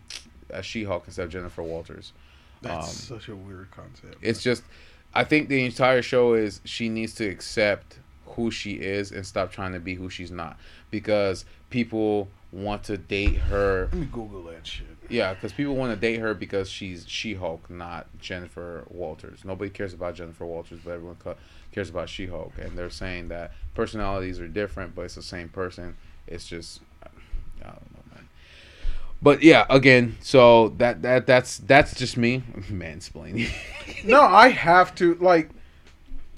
as 0.49 0.65
She-Hulk 0.65 1.05
instead 1.07 1.25
of 1.25 1.31
Jennifer 1.31 1.63
Walters. 1.63 2.13
That's 2.63 2.89
Um, 3.13 3.19
such 3.19 3.29
a 3.29 3.37
weird 3.37 3.71
concept. 3.71 4.17
It's 4.23 4.43
just, 4.43 4.63
I 5.13 5.25
think 5.25 5.49
the 5.51 5.63
entire 5.65 6.01
show 6.01 6.33
is 6.33 6.63
she 6.65 6.89
needs 6.89 7.13
to 7.17 7.27
accept 7.29 7.99
who 8.29 8.51
she 8.51 8.73
is 8.73 9.13
and 9.13 9.27
stop 9.27 9.53
trying 9.53 9.73
to 9.75 9.79
be 9.81 9.95
who 9.95 10.09
she's 10.11 10.31
not 10.31 10.59
because 10.91 11.45
people 11.71 12.29
want 12.53 12.85
to 12.85 12.97
date 12.97 13.37
her 13.37 13.89
Let 13.93 13.95
me 13.95 14.09
Google 14.11 14.45
that 14.45 14.67
shit. 14.67 14.87
Yeah, 15.09 15.35
because 15.35 15.53
people 15.53 15.77
want 15.77 15.93
to 15.93 15.97
date 15.97 16.21
her 16.21 16.35
because 16.35 16.69
she's 16.69 17.09
She-Hulk, 17.09 17.71
not 17.71 18.07
Jennifer 18.19 18.85
Walters. 18.89 19.45
Nobody 19.45 19.71
cares 19.71 19.93
about 19.93 20.15
Jennifer 20.15 20.45
Walters, 20.45 20.81
but 20.85 20.93
everyone 20.93 21.17
cares 21.73 21.91
about 21.91 22.09
She-Hulk, 22.09 22.55
and 22.59 22.77
they're 22.77 22.91
saying 22.91 23.29
that 23.29 23.53
personalities 23.75 24.41
are 24.41 24.49
different, 24.49 24.95
but 24.95 25.03
it's 25.03 25.15
the 25.15 25.23
same 25.23 25.49
person. 25.49 25.97
It's 26.27 26.47
just, 26.47 26.81
I 27.03 27.09
don't 27.67 27.95
know, 27.95 28.15
man. 28.15 28.29
But 29.23 29.43
yeah, 29.43 29.67
again, 29.71 30.17
so 30.21 30.71
that 30.79 31.03
that 31.03 31.27
that's 31.27 31.59
that's 31.59 31.95
just 31.95 32.17
me 32.17 32.43
mansplaining. 32.71 33.51
no, 34.05 34.23
I 34.23 34.49
have 34.49 34.95
to 34.97 35.15
like, 35.17 35.51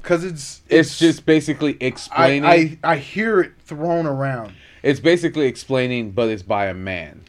cause 0.02 0.24
it's 0.24 0.62
it's 0.68 0.98
just 0.98 1.24
basically 1.24 1.74
I, 1.80 1.84
explaining. 1.84 2.44
I 2.44 2.78
I 2.84 2.96
hear 2.96 3.40
it 3.40 3.52
thrown 3.60 4.06
around. 4.06 4.52
It's 4.88 5.00
basically 5.00 5.46
explaining, 5.46 6.12
but 6.12 6.30
it's 6.30 6.42
by 6.42 6.66
a 6.66 6.74
man. 6.74 7.20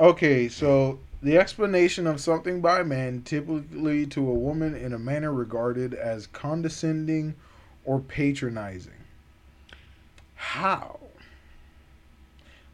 Okay, 0.00 0.48
so 0.48 0.98
the 1.22 1.36
explanation 1.36 2.06
of 2.06 2.22
something 2.22 2.62
by 2.62 2.80
a 2.80 2.84
man, 2.84 3.20
typically 3.22 4.06
to 4.06 4.26
a 4.26 4.32
woman, 4.32 4.74
in 4.74 4.94
a 4.94 4.98
manner 4.98 5.30
regarded 5.30 5.92
as 5.92 6.26
condescending 6.26 7.34
or 7.84 8.00
patronizing. 8.00 8.94
How? 10.36 10.98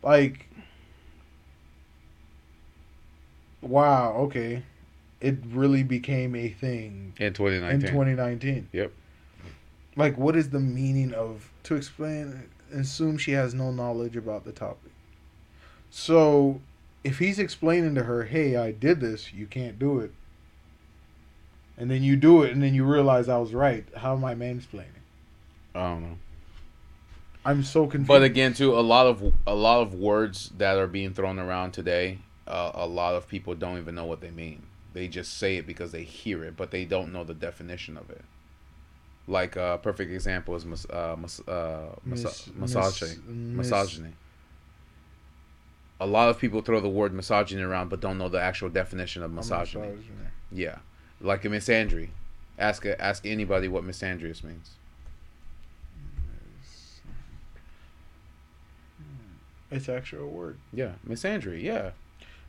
Like, 0.05 0.48
wow, 3.61 4.12
okay. 4.18 4.62
It 5.20 5.38
really 5.51 5.83
became 5.83 6.37
a 6.37 6.48
thing 6.48 7.12
In 7.18 7.33
2019. 7.33 7.74
in 7.74 7.81
2019. 7.81 7.90
2019. 7.90 8.68
Yep. 8.72 8.92
Like, 9.96 10.16
what 10.16 10.37
is 10.37 10.51
the 10.51 10.61
meaning 10.61 11.12
of 11.12 11.51
to 11.64 11.74
explain? 11.74 12.48
Assume 12.72 13.18
she 13.18 13.33
has 13.33 13.54
no 13.54 13.70
knowledge 13.70 14.16
about 14.16 14.44
the 14.44 14.52
topic. 14.52 14.92
So, 15.90 16.61
if 17.02 17.18
he's 17.18 17.38
explaining 17.38 17.94
to 17.94 18.04
her, 18.04 18.24
"Hey, 18.24 18.57
I 18.57 18.72
did 18.72 19.00
this. 19.00 19.33
You 19.33 19.46
can't 19.46 19.78
do 19.78 20.00
it," 20.00 20.12
and 21.76 21.90
then 21.90 22.02
you 22.02 22.16
do 22.16 22.42
it, 22.42 22.52
and 22.52 22.62
then 22.62 22.74
you 22.74 22.85
realize 22.85 23.28
I 23.28 23.38
was 23.38 23.54
right. 23.54 23.87
How 23.96 24.14
am 24.14 24.24
I 24.24 24.35
mansplaining? 24.35 25.02
I 25.74 25.81
don't 25.81 26.02
know. 26.02 26.18
I'm 27.44 27.62
so 27.62 27.87
confused. 27.87 28.09
But 28.09 28.22
again, 28.22 28.52
too, 28.52 28.78
a 28.78 28.81
lot 28.81 29.07
of 29.07 29.35
a 29.46 29.54
lot 29.54 29.81
of 29.81 29.94
words 29.94 30.50
that 30.59 30.76
are 30.76 30.87
being 30.87 31.14
thrown 31.14 31.38
around 31.38 31.72
today, 31.72 32.18
uh, 32.46 32.72
a 32.74 32.87
lot 32.87 33.14
of 33.14 33.28
people 33.28 33.54
don't 33.54 33.78
even 33.78 33.94
know 33.94 34.04
what 34.04 34.20
they 34.20 34.31
mean. 34.31 34.64
They 34.92 35.09
just 35.09 35.38
say 35.38 35.57
it 35.57 35.66
because 35.66 35.92
they 35.92 36.02
hear 36.02 36.44
it, 36.44 36.57
but 36.57 36.70
they 36.70 36.85
don't 36.85 37.12
know 37.12 37.24
the 37.24 37.35
definition 37.35 37.96
of 37.96 38.11
it. 38.11 38.22
Like 39.29 39.57
a 39.57 39.62
uh, 39.62 39.77
perfect 39.77 40.11
example 40.11 40.57
is 40.57 40.64
mis- 40.64 40.88
uh, 40.88 41.14
mis- 41.21 41.47
uh, 41.47 41.95
mis- 42.05 42.25
Mis- 42.25 42.51
misogyny. 42.57 43.21
mis- 43.29 43.67
misogyny. 43.71 44.12
A 46.01 46.07
lot 46.07 46.31
of 46.31 46.38
people 46.38 46.62
throw 46.62 46.81
the 46.81 46.88
word 46.88 47.12
misogyny 47.12 47.61
around, 47.62 47.91
but 47.91 48.01
don't 48.01 48.17
know 48.17 48.31
the 48.31 48.41
actual 48.41 48.71
definition 48.71 49.23
of 49.23 49.31
misogyny. 49.33 49.83
misogyny. 49.87 50.14
Yeah, 50.51 50.79
like 51.21 51.45
a 51.45 51.49
misandry. 51.49 52.09
Ask 52.59 52.87
ask 52.87 53.27
anybody 53.27 53.69
what 53.69 53.85
misandrous 53.85 54.43
means. 54.43 54.71
It's 59.71 59.88
actually 59.88 60.23
a 60.23 60.27
word. 60.27 60.57
Yeah, 60.73 60.93
misandry. 61.07 61.62
Yeah, 61.62 61.91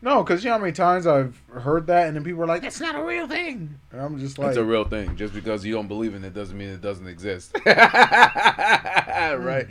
No, 0.01 0.23
because 0.23 0.43
you 0.43 0.49
know 0.49 0.55
how 0.55 0.61
many 0.61 0.71
times 0.71 1.05
I've 1.05 1.41
heard 1.51 1.87
that, 1.87 2.07
and 2.07 2.15
then 2.15 2.23
people 2.23 2.41
are 2.43 2.47
like, 2.47 2.61
"That's 2.61 2.79
not 2.79 2.95
a 2.95 3.03
real 3.03 3.27
thing," 3.27 3.75
and 3.91 4.01
I'm 4.01 4.17
just 4.17 4.39
like, 4.39 4.47
it's 4.49 4.57
a 4.57 4.63
real 4.63 4.85
thing. 4.85 5.17
Just 5.17 5.33
because 5.33 5.65
you 5.65 5.73
don't 5.73 5.89
believe 5.89 6.15
in 6.15 6.23
it 6.23 6.33
doesn't 6.33 6.57
mean 6.57 6.69
it 6.69 6.79
doesn't 6.81 7.07
exist. 7.07 7.53
right? 7.65 9.67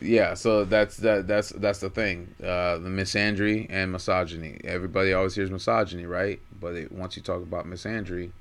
Yeah. 0.00 0.34
So 0.34 0.64
that's 0.64 0.96
that. 0.98 1.28
That's 1.28 1.50
that's 1.50 1.78
the 1.78 1.90
thing. 1.90 2.34
Uh, 2.42 2.78
the 2.78 2.88
misandry 2.88 3.66
and 3.70 3.92
misogyny. 3.92 4.60
Everybody 4.64 5.12
always 5.12 5.36
hears 5.36 5.52
misogyny, 5.52 6.06
right? 6.06 6.40
But 6.60 6.74
it, 6.74 6.90
once 6.90 7.16
you 7.16 7.22
talk 7.22 7.42
about 7.42 7.64
misandry, 7.64 8.32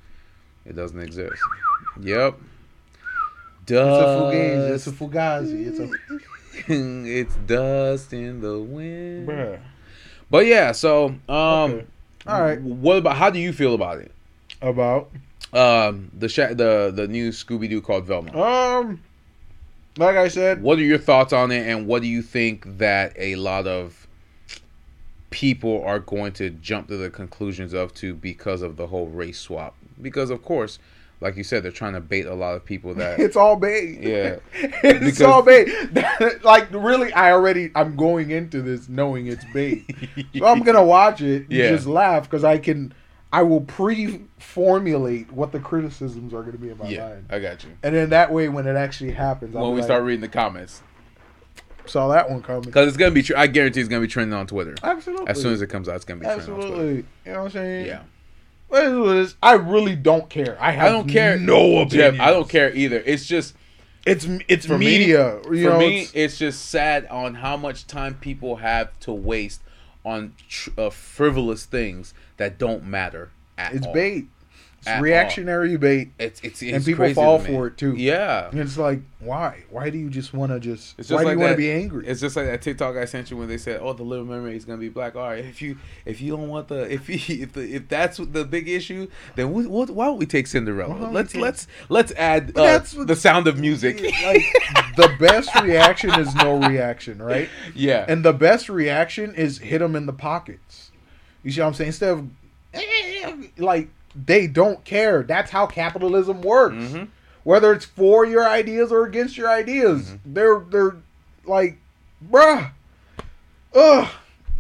it 0.66 0.76
doesn't 0.76 1.00
exist. 1.00 1.40
Yep. 2.02 2.40
"It's 3.62 3.72
a 3.72 3.76
fugazi. 3.76 4.70
It's 4.72 4.88
a 4.88 4.92
fugazi. 4.92 5.68
It's 5.68 5.80
a 5.80 5.90
it's 7.22 7.36
dust 7.46 8.14
in 8.14 8.42
the 8.42 8.58
wind. 8.58 9.28
bruh." 9.30 9.60
But 10.30 10.46
yeah, 10.46 10.72
so 10.72 11.16
um, 11.30 11.72
Okay. 11.72 11.86
All 12.28 12.42
right. 12.42 12.60
What 12.62 12.98
about? 12.98 13.18
How 13.18 13.30
do 13.30 13.40
you 13.40 13.54
feel 13.54 13.76
about 13.76 14.00
it? 14.00 14.12
About 14.62 15.12
Um, 15.54 16.10
the 16.18 16.28
sha- 16.28 16.54
the 16.54 16.92
the 16.94 17.08
new 17.08 17.30
Scooby 17.30 17.70
Doo 17.70 17.82
called 17.82 18.06
Velma. 18.06 18.32
um, 18.36 19.00
like 19.98 20.16
I 20.16 20.28
said, 20.28 20.62
What 20.62 20.80
are 20.80 20.84
your 20.84 20.98
thoughts 20.98 21.32
on 21.34 21.52
it, 21.52 21.68
and 21.68 21.86
what 21.88 22.02
do 22.02 22.08
you 22.08 22.22
think 22.22 22.78
that 22.80 23.14
a 23.18 23.36
lot 23.36 23.68
of 23.68 24.08
people 25.30 25.84
are 25.84 26.00
going 26.00 26.32
to 26.34 26.50
jump 26.50 26.88
to 26.88 26.98
the 26.98 27.10
conclusions 27.10 27.74
of 27.74 27.94
to 27.96 28.14
because 28.14 28.62
of 28.62 28.76
the 28.78 28.88
whole 28.88 29.08
race 29.08 29.40
swap? 29.40 29.76
Because 30.02 30.30
of 30.30 30.44
course, 30.44 30.80
like 31.26 31.36
you 31.38 31.44
said, 31.44 31.64
they're 31.64 31.72
trying 31.72 31.94
to 31.94 32.00
bait 32.02 32.28
a 32.28 32.36
lot 32.36 32.56
of 32.56 32.64
people 32.64 32.94
that 32.94 33.20
it's 33.26 33.36
all 33.36 33.56
bait. 33.56 34.00
Yeah. 34.00 34.36
it's 34.54 35.00
Because- 35.00 35.22
all 35.24 35.42
bait. 35.42 35.68
like 36.44 36.72
really, 36.72 37.12
I 37.14 37.32
already 37.32 37.72
I'm 37.74 37.96
going 37.96 38.30
into 38.30 38.62
this 38.62 38.88
knowing 38.88 39.26
it's 39.28 39.44
bait, 39.52 39.84
so 40.38 40.46
I'm 40.46 40.62
gonna 40.62 40.84
watch 40.86 41.22
it. 41.22 41.44
and 41.44 41.52
Yeah. 41.52 41.70
just 41.72 41.88
laugh 41.88 42.24
because 42.30 42.44
I 42.44 42.60
can. 42.60 42.94
I 43.34 43.42
will 43.42 43.62
pre-formulate 43.62 45.30
what 45.32 45.52
the 45.52 45.60
criticisms 45.60 46.34
are 46.34 46.42
going 46.42 46.54
to 46.54 46.58
be 46.58 46.70
in 46.70 46.78
my 46.78 46.88
yeah, 46.88 47.10
mind, 47.10 47.26
I 47.30 47.40
got 47.40 47.66
you. 47.66 47.72
and 47.84 47.94
then 47.94 48.12
that 48.12 48.32
way, 48.32 48.48
when 48.48 48.66
it 48.66 48.78
actually 48.78 49.12
happens, 49.12 49.56
I'll 49.58 49.64
When 49.64 49.72
we 49.74 49.78
like, 49.82 49.88
start 49.88 50.04
reading 50.06 50.22
the 50.22 50.30
comments, 50.30 50.82
saw 51.86 52.08
that 52.10 52.30
one 52.30 52.42
coming. 52.42 52.62
because 52.62 52.88
it's 52.88 52.96
gonna 52.96 53.12
be, 53.12 53.26
I 53.36 53.48
guarantee 53.48 53.82
it's 53.82 53.90
gonna 53.90 54.00
be 54.02 54.08
trending 54.08 54.38
on 54.38 54.48
Twitter 54.48 54.76
Absolutely. 54.82 55.28
as 55.28 55.42
soon 55.42 55.52
as 55.52 55.62
it 55.62 55.68
comes 55.68 55.90
out. 55.90 55.96
It's 55.98 56.06
gonna 56.06 56.22
be 56.22 56.26
trending 56.28 56.50
on 56.50 56.56
Twitter. 56.56 56.72
Absolutely. 56.72 56.96
You 57.26 57.32
know 57.34 57.40
what 57.40 57.46
I'm 57.46 57.52
saying? 57.52 57.86
Yeah. 57.88 58.02
I 58.72 59.54
really 59.54 59.96
don't 59.96 60.30
care. 60.30 60.58
I 60.60 60.72
have 60.72 60.88
I 60.88 60.92
don't 60.92 61.08
care. 61.08 61.38
no 61.38 61.80
opinion. 61.82 62.20
I 62.20 62.32
don't 62.32 62.50
care 62.50 62.74
either. 62.74 63.02
It's 63.06 63.26
just 63.26 63.56
It's 64.06 64.28
it's 64.48 64.66
For 64.66 64.78
me- 64.78 64.86
media. 64.86 65.38
you 65.52 65.64
for 65.66 65.70
know, 65.72 65.80
me, 65.80 66.02
it's- 66.02 66.12
it's, 66.14 66.38
just 66.38 66.66
sad 66.70 67.08
on 67.08 67.36
how 67.36 67.58
much 67.58 67.88
time 67.88 68.16
people 68.16 68.58
have 68.58 68.90
to 69.02 69.12
waste 69.14 69.62
on 70.04 70.34
tr- 70.48 70.70
uh, 70.78 70.90
frivolous 70.92 71.66
things 71.66 72.14
that 72.38 72.60
don't 72.60 72.84
matter 72.84 73.32
at 73.58 73.74
it's 73.74 73.86
all. 73.86 73.92
It's 73.92 73.96
bait. 73.96 74.26
It's 74.86 74.92
At 74.92 74.98
all. 74.98 75.02
reactionary 75.04 75.78
bait. 75.78 76.12
It's 76.20 76.40
it's, 76.42 76.62
it's 76.62 76.72
and 76.76 76.86
people 76.86 77.12
fall 77.16 77.40
for 77.40 77.66
it 77.66 77.78
too. 77.78 77.96
Yeah, 77.96 78.50
And 78.52 78.60
it's 78.60 78.78
like, 78.78 79.00
why? 79.20 79.64
Why 79.72 79.90
do 79.90 79.98
you 79.98 80.12
just 80.12 80.32
want 80.32 80.52
to 80.52 80.60
just? 80.60 80.94
It's 81.00 81.10
why 81.10 81.16
just 81.18 81.22
do 81.24 81.26
like 81.26 81.34
you 81.38 81.40
want 81.40 81.52
to 81.54 81.58
be 81.58 81.72
angry? 81.72 82.06
it's 82.06 82.22
just 82.22 82.36
like 82.36 82.46
that 82.46 82.62
TikTok 82.62 82.96
I 82.96 83.06
sent 83.06 83.32
you 83.32 83.38
when 83.38 83.48
they 83.48 83.58
said, 83.58 83.80
"Oh, 83.82 83.94
the 83.94 84.04
Little 84.04 84.26
Mermaid 84.26 84.56
is 84.56 84.64
gonna 84.64 84.78
be 84.78 84.90
black." 84.90 85.16
All 85.16 85.24
right, 85.24 85.44
if 85.44 85.60
you 85.60 85.78
if 86.06 86.22
you 86.22 86.38
don't 86.38 86.48
want 86.50 86.68
the 86.68 86.92
if 86.94 87.10
you, 87.30 87.44
if 87.44 87.54
the, 87.54 87.62
if 87.74 87.88
that's 87.90 88.18
the 88.18 88.46
big 88.46 88.70
issue, 88.70 89.08
then 89.36 89.52
what, 89.52 89.66
what, 89.66 89.90
why 89.90 90.06
don't 90.06 90.20
we 90.20 90.28
take 90.28 90.46
Cinderella? 90.46 90.94
Why 90.94 91.10
let's 91.10 91.34
take- 91.34 91.42
let's 91.42 91.68
let's 91.90 92.12
add 92.12 92.52
uh, 92.56 92.62
that's 92.64 92.94
what- 92.94 93.08
the 93.08 93.16
sound 93.16 93.48
of 93.48 93.58
music. 93.60 94.00
like 94.04 94.44
the 94.98 95.16
best 95.20 95.50
reaction 95.64 96.12
is 96.20 96.36
no 96.36 96.58
reaction, 96.68 97.20
right? 97.20 97.50
yeah, 97.74 98.06
And 98.08 98.24
the 98.24 98.34
best 98.34 98.70
reaction 98.70 99.34
is 99.34 99.58
hit 99.58 99.80
them 99.80 99.96
in 99.96 100.06
the 100.06 100.14
pockets. 100.14 100.92
You 101.42 101.50
see 101.52 101.62
what 101.62 101.68
I'm 101.68 101.74
saying? 101.74 101.88
Instead 101.88 102.10
of 102.12 102.28
like 103.58 103.90
they 104.16 104.48
don't 104.48 104.84
care. 104.86 105.24
That's 105.24 105.52
how 105.52 105.66
capitalism 105.66 106.42
works. 106.42 106.76
Mhm. 106.76 107.08
Whether 107.44 107.74
it's 107.74 107.86
for 107.86 108.26
your 108.26 108.48
ideas 108.48 108.92
or 108.92 109.06
against 109.06 109.38
your 109.38 109.50
ideas, 109.50 110.12
Mm-hmm. 110.12 110.34
they're 110.34 110.60
they're 110.70 110.96
like, 111.46 111.78
bruh, 112.32 112.72
ugh. 113.74 114.08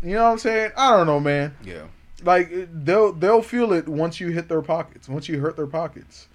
You 0.04 0.14
know 0.16 0.24
what 0.26 0.32
I'm 0.34 0.38
saying? 0.38 0.72
I 0.78 0.92
don't 0.96 1.08
know, 1.08 1.20
man. 1.20 1.56
yeah. 1.64 1.84
Like 2.24 2.50
they'll 2.72 3.12
they'll 3.12 3.42
feel 3.42 3.74
it 3.74 3.88
once 3.88 4.20
you 4.20 4.30
hit 4.32 4.48
their 4.48 4.62
pockets. 4.62 5.08
Once 5.10 5.28
you 5.30 5.40
hurt 5.40 5.56
their 5.58 5.68
pockets. 5.68 6.28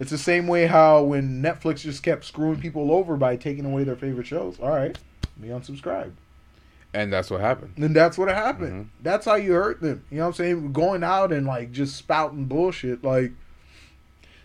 It's 0.00 0.10
the 0.10 0.18
same 0.18 0.46
way 0.46 0.66
how 0.66 1.02
when 1.02 1.42
Netflix 1.42 1.80
just 1.80 2.02
kept 2.02 2.24
screwing 2.24 2.60
people 2.60 2.92
over 2.92 3.16
by 3.16 3.36
taking 3.36 3.64
away 3.64 3.82
their 3.84 3.96
favorite 3.96 4.26
shows. 4.26 4.58
All 4.60 4.70
right, 4.70 4.96
me 5.36 5.48
unsubscribe. 5.48 6.12
And 6.94 7.12
that's 7.12 7.30
what 7.30 7.40
happened. 7.40 7.74
And 7.76 7.94
that's 7.94 8.16
what 8.16 8.28
happened. 8.28 8.86
Mhm. 8.86 8.88
That's 9.02 9.26
how 9.26 9.34
you 9.34 9.52
hurt 9.52 9.80
them. 9.80 10.04
You 10.10 10.18
know 10.18 10.22
what 10.24 10.28
I'm 10.28 10.32
saying? 10.34 10.72
Going 10.72 11.04
out 11.04 11.32
and 11.32 11.46
like 11.46 11.70
just 11.72 11.96
spouting 11.96 12.46
bullshit. 12.46 13.04
Like 13.04 13.32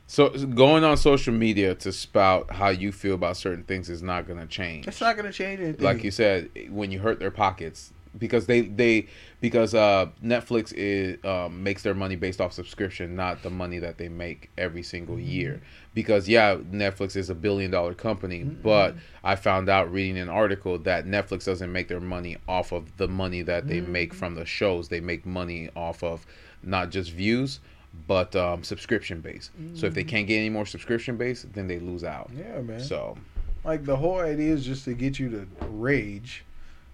So 0.08 0.29
going 0.29 0.84
on 0.84 0.97
social 0.97 1.34
media 1.34 1.73
to 1.75 1.91
spout 1.93 2.51
how 2.51 2.69
you 2.69 2.91
feel 2.91 3.15
about 3.15 3.38
certain 3.38 3.63
things 3.63 3.89
is 3.89 4.03
not 4.03 4.27
going 4.27 4.39
to 4.39 4.45
change. 4.45 4.88
it's 4.88 4.99
not 5.01 5.15
gonna 5.15 5.32
change 5.32 5.62
anything. 5.62 5.84
Like 5.84 6.03
you 6.03 6.12
said, 6.12 6.49
when 6.69 6.91
you 6.91 6.99
hurt 6.99 7.19
their 7.19 7.32
pockets, 7.32 7.93
because 8.17 8.45
they 8.45 8.62
they 8.62 9.08
because 9.41 9.73
uh, 9.76 10.08
Netflix 10.23 10.73
is 10.76 11.23
um, 11.26 11.63
makes 11.63 11.84
their 11.84 11.93
money 11.93 12.15
based 12.15 12.39
off 12.39 12.54
subscription, 12.54 13.15
not 13.15 13.41
the 13.43 13.49
money 13.49 13.80
that 13.80 13.97
they 13.97 14.10
make 14.10 14.49
every 14.58 14.84
single 14.84 15.19
year. 15.19 15.62
Because 15.93 16.28
yeah, 16.28 16.56
Netflix 16.56 17.15
is 17.15 17.30
a 17.30 17.36
billion 17.36 17.69
dollar 17.71 17.93
company, 17.93 18.43
but 18.43 18.95
I 19.23 19.36
found 19.36 19.69
out 19.69 19.91
reading 19.91 20.17
an 20.17 20.30
article 20.30 20.78
that 20.80 21.06
Netflix 21.06 21.45
doesn't 21.45 21.71
make 21.71 21.88
their 21.88 21.99
money 21.99 22.38
off 22.47 22.71
of 22.71 22.95
the 22.97 23.08
money 23.08 23.41
that 23.43 23.67
they 23.67 23.82
make 23.82 24.13
from 24.13 24.36
the 24.36 24.45
shows. 24.45 24.88
They 24.89 25.02
make 25.02 25.26
money 25.26 25.69
off 25.76 26.04
of 26.04 26.26
not 26.63 26.89
just 26.89 27.12
views, 27.12 27.60
but 28.08 28.36
um, 28.36 28.63
subscription 28.63 29.21
base. 29.21 29.52
So 29.76 29.86
if 29.86 29.93
they 29.93 30.04
can't 30.04 30.26
get 30.28 30.38
any 30.38 30.49
more 30.49 30.65
subscription 30.65 31.17
base, 31.17 31.45
then 31.54 31.67
they 31.67 31.80
lose 31.80 32.04
out. 32.04 32.32
yeah, 32.36 32.62
man. 32.62 32.80
So 32.80 33.17
Like 33.63 33.86
the 33.86 33.95
whole 33.97 34.19
idea 34.19 34.54
is 34.54 34.65
just 34.65 34.86
to 34.86 34.93
get 34.93 35.19
you 35.19 35.30
to 35.30 35.47
rage, 35.67 36.43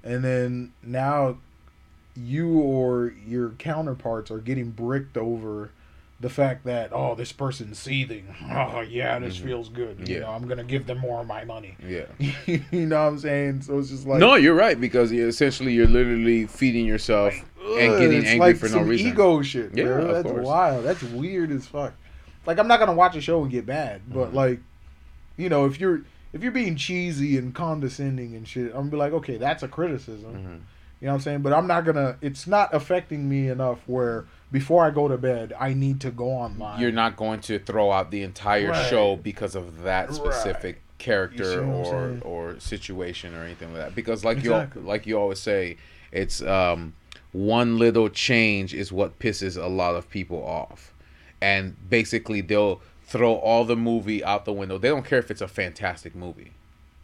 and 0.10 0.24
then 0.24 0.74
now 0.84 1.38
you 2.16 2.60
or 2.60 3.14
your 3.26 3.50
counterparts 3.52 4.30
are 4.32 4.40
getting 4.40 4.72
bricked 4.72 5.16
over 5.18 5.70
the 6.20 6.30
fact 6.30 6.66
that 6.66 6.90
oh 6.92 7.16
this 7.16 7.32
person's 7.32 7.80
seething. 7.80 8.26
Oh 8.52 8.82
yeah, 8.82 9.20
this 9.20 9.38
Mhm. 9.40 9.44
feels 9.46 9.70
good. 9.70 10.08
You 10.08 10.16
Yeah. 10.16 10.22
know, 10.22 10.32
I'm 10.32 10.48
gonna 10.48 10.64
give 10.66 10.86
them 10.86 10.98
more 10.98 11.22
of 11.22 11.28
my 11.28 11.46
money. 11.46 11.78
yeah. 11.88 12.06
you 12.46 12.86
know 12.88 13.02
what 13.04 13.08
I'm 13.14 13.20
saying? 13.20 13.62
So 13.62 13.78
it's 13.80 13.90
just 13.90 14.06
like 14.06 14.20
no, 14.20 14.36
you're 14.36 14.56
right 14.56 14.80
because 14.80 15.12
essentially 15.14 15.74
you're 15.74 15.88
literally 15.88 16.46
feeding 16.46 16.86
yourself 16.86 17.34
and 17.78 17.98
getting 18.00 18.26
angry 18.26 18.40
like 18.40 18.58
for 18.58 18.68
no 18.68 18.82
reason. 18.82 19.08
Ego 19.08 19.42
shit. 19.42 19.72
Yeah, 19.78 19.86
bro. 19.86 20.14
that's 20.14 20.30
course. 20.30 20.46
wild. 20.46 20.84
That's 20.86 21.04
weird 21.04 21.52
as 21.52 21.66
fuck. 21.68 21.94
Like 22.46 22.58
I'm 22.60 22.68
not 22.68 22.80
gonna 22.80 22.94
watch 22.94 23.16
a 23.16 23.22
show 23.22 23.42
and 23.44 23.52
get 23.52 23.66
mad, 23.68 24.02
but 24.10 24.32
Mhm. 24.32 24.34
like, 24.34 24.60
you 25.38 25.48
know, 25.48 25.66
if 25.68 25.80
you're 25.80 26.02
if 26.34 26.44
you're 26.44 26.52
being 26.52 26.76
cheesy 26.76 27.38
and 27.38 27.54
condescending 27.56 28.36
and 28.36 28.48
shit, 28.48 28.68
I'm 28.68 28.90
gonna 28.90 28.92
be 28.92 28.98
like, 28.98 29.14
okay, 29.14 29.38
that's 29.38 29.64
a 29.64 29.68
criticism. 29.68 30.34
Mhm. 30.34 30.60
You 31.02 31.06
know 31.06 31.14
what 31.14 31.16
I'm 31.16 31.20
saying? 31.22 31.42
But 31.44 31.54
I'm 31.54 31.66
not 31.68 31.86
gonna. 31.86 32.18
It's 32.22 32.46
not 32.46 32.74
affecting 32.74 33.30
me 33.30 33.48
enough 33.48 33.80
where 33.88 34.26
before 34.52 34.84
I 34.86 34.90
go 34.90 35.08
to 35.08 35.18
bed, 35.18 35.54
I 35.60 35.74
need 35.74 36.02
to 36.02 36.12
go 36.12 36.26
online. 36.30 36.82
You're 36.82 36.92
not 36.92 37.16
going 37.16 37.40
to 37.42 37.58
throw 37.60 37.92
out 37.92 38.12
the 38.12 38.24
entire 38.24 38.70
Right. 38.72 38.90
show 38.90 39.16
because 39.16 39.56
of 39.56 39.84
that 39.84 40.14
specific 40.14 40.76
You 40.76 40.82
see 40.82 41.06
character 41.06 41.64
or 41.64 42.18
or 42.24 42.60
situation 42.60 43.34
or 43.34 43.44
anything 43.44 43.70
like 43.74 43.82
that. 43.84 43.96
Because 43.96 44.26
like 44.26 44.44
you 44.44 44.54
Exactly. 44.54 44.82
al- 44.82 44.88
like 44.88 45.06
you 45.08 45.18
always 45.18 45.40
say, 45.40 45.78
it's 46.12 46.42
um 46.42 46.94
one 47.32 47.78
little 47.78 48.10
change 48.10 48.74
is 48.74 48.92
what 48.92 49.20
pisses 49.20 49.56
a 49.56 49.68
lot 49.68 49.96
of 49.96 50.10
people 50.10 50.44
off, 50.44 50.94
and 51.42 51.76
basically 51.90 52.42
they'll 52.42 52.82
throw 53.10 53.34
all 53.34 53.66
the 53.66 53.76
movie 53.76 54.24
out 54.24 54.46
the 54.46 54.54
window. 54.54 54.78
They 54.78 54.90
don't 54.90 55.06
care 55.06 55.20
if 55.20 55.32
it's 55.32 55.42
a 55.42 55.48
fantastic 55.48 56.16
movie, 56.16 56.52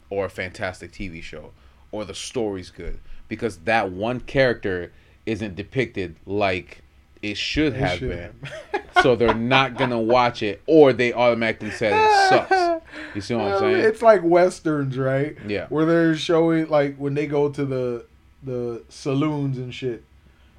or 0.10 0.26
a 0.26 0.30
fantastic 0.30 0.92
TV 0.92 1.22
show, 1.22 1.52
or 1.92 2.06
the 2.06 2.14
story's 2.14 2.70
good, 2.70 3.00
because 3.28 3.58
that 3.60 3.92
one 3.92 4.20
character 4.20 4.92
isn't 5.26 5.56
depicted 5.56 6.16
like 6.26 6.82
it 7.24 7.36
should 7.38 7.74
It 7.74 7.80
have 7.80 7.98
should 7.98 8.10
been 8.10 8.82
so 9.02 9.16
they're 9.16 9.34
not 9.34 9.78
gonna 9.78 10.00
watch 10.00 10.44
it, 10.44 10.62
or 10.68 10.94
they 10.94 11.12
automatically 11.12 11.72
said 11.72 11.94
it 11.94 12.30
sucks. 12.30 12.86
You 13.16 13.22
see 13.22 13.34
what 13.34 13.54
I'm 13.54 13.60
saying? 13.60 13.78
It's 13.78 14.02
like 14.04 14.22
westerns, 14.24 14.98
right? 14.98 15.36
Yeah. 15.48 15.66
Where 15.70 15.86
they're 15.86 16.16
showing 16.16 16.68
like 16.68 16.98
when 16.98 17.16
they 17.16 17.26
go 17.26 17.50
to 17.50 17.66
the 17.66 18.06
the 18.44 18.84
saloons 18.90 19.58
and 19.58 19.74
shit, 19.74 20.04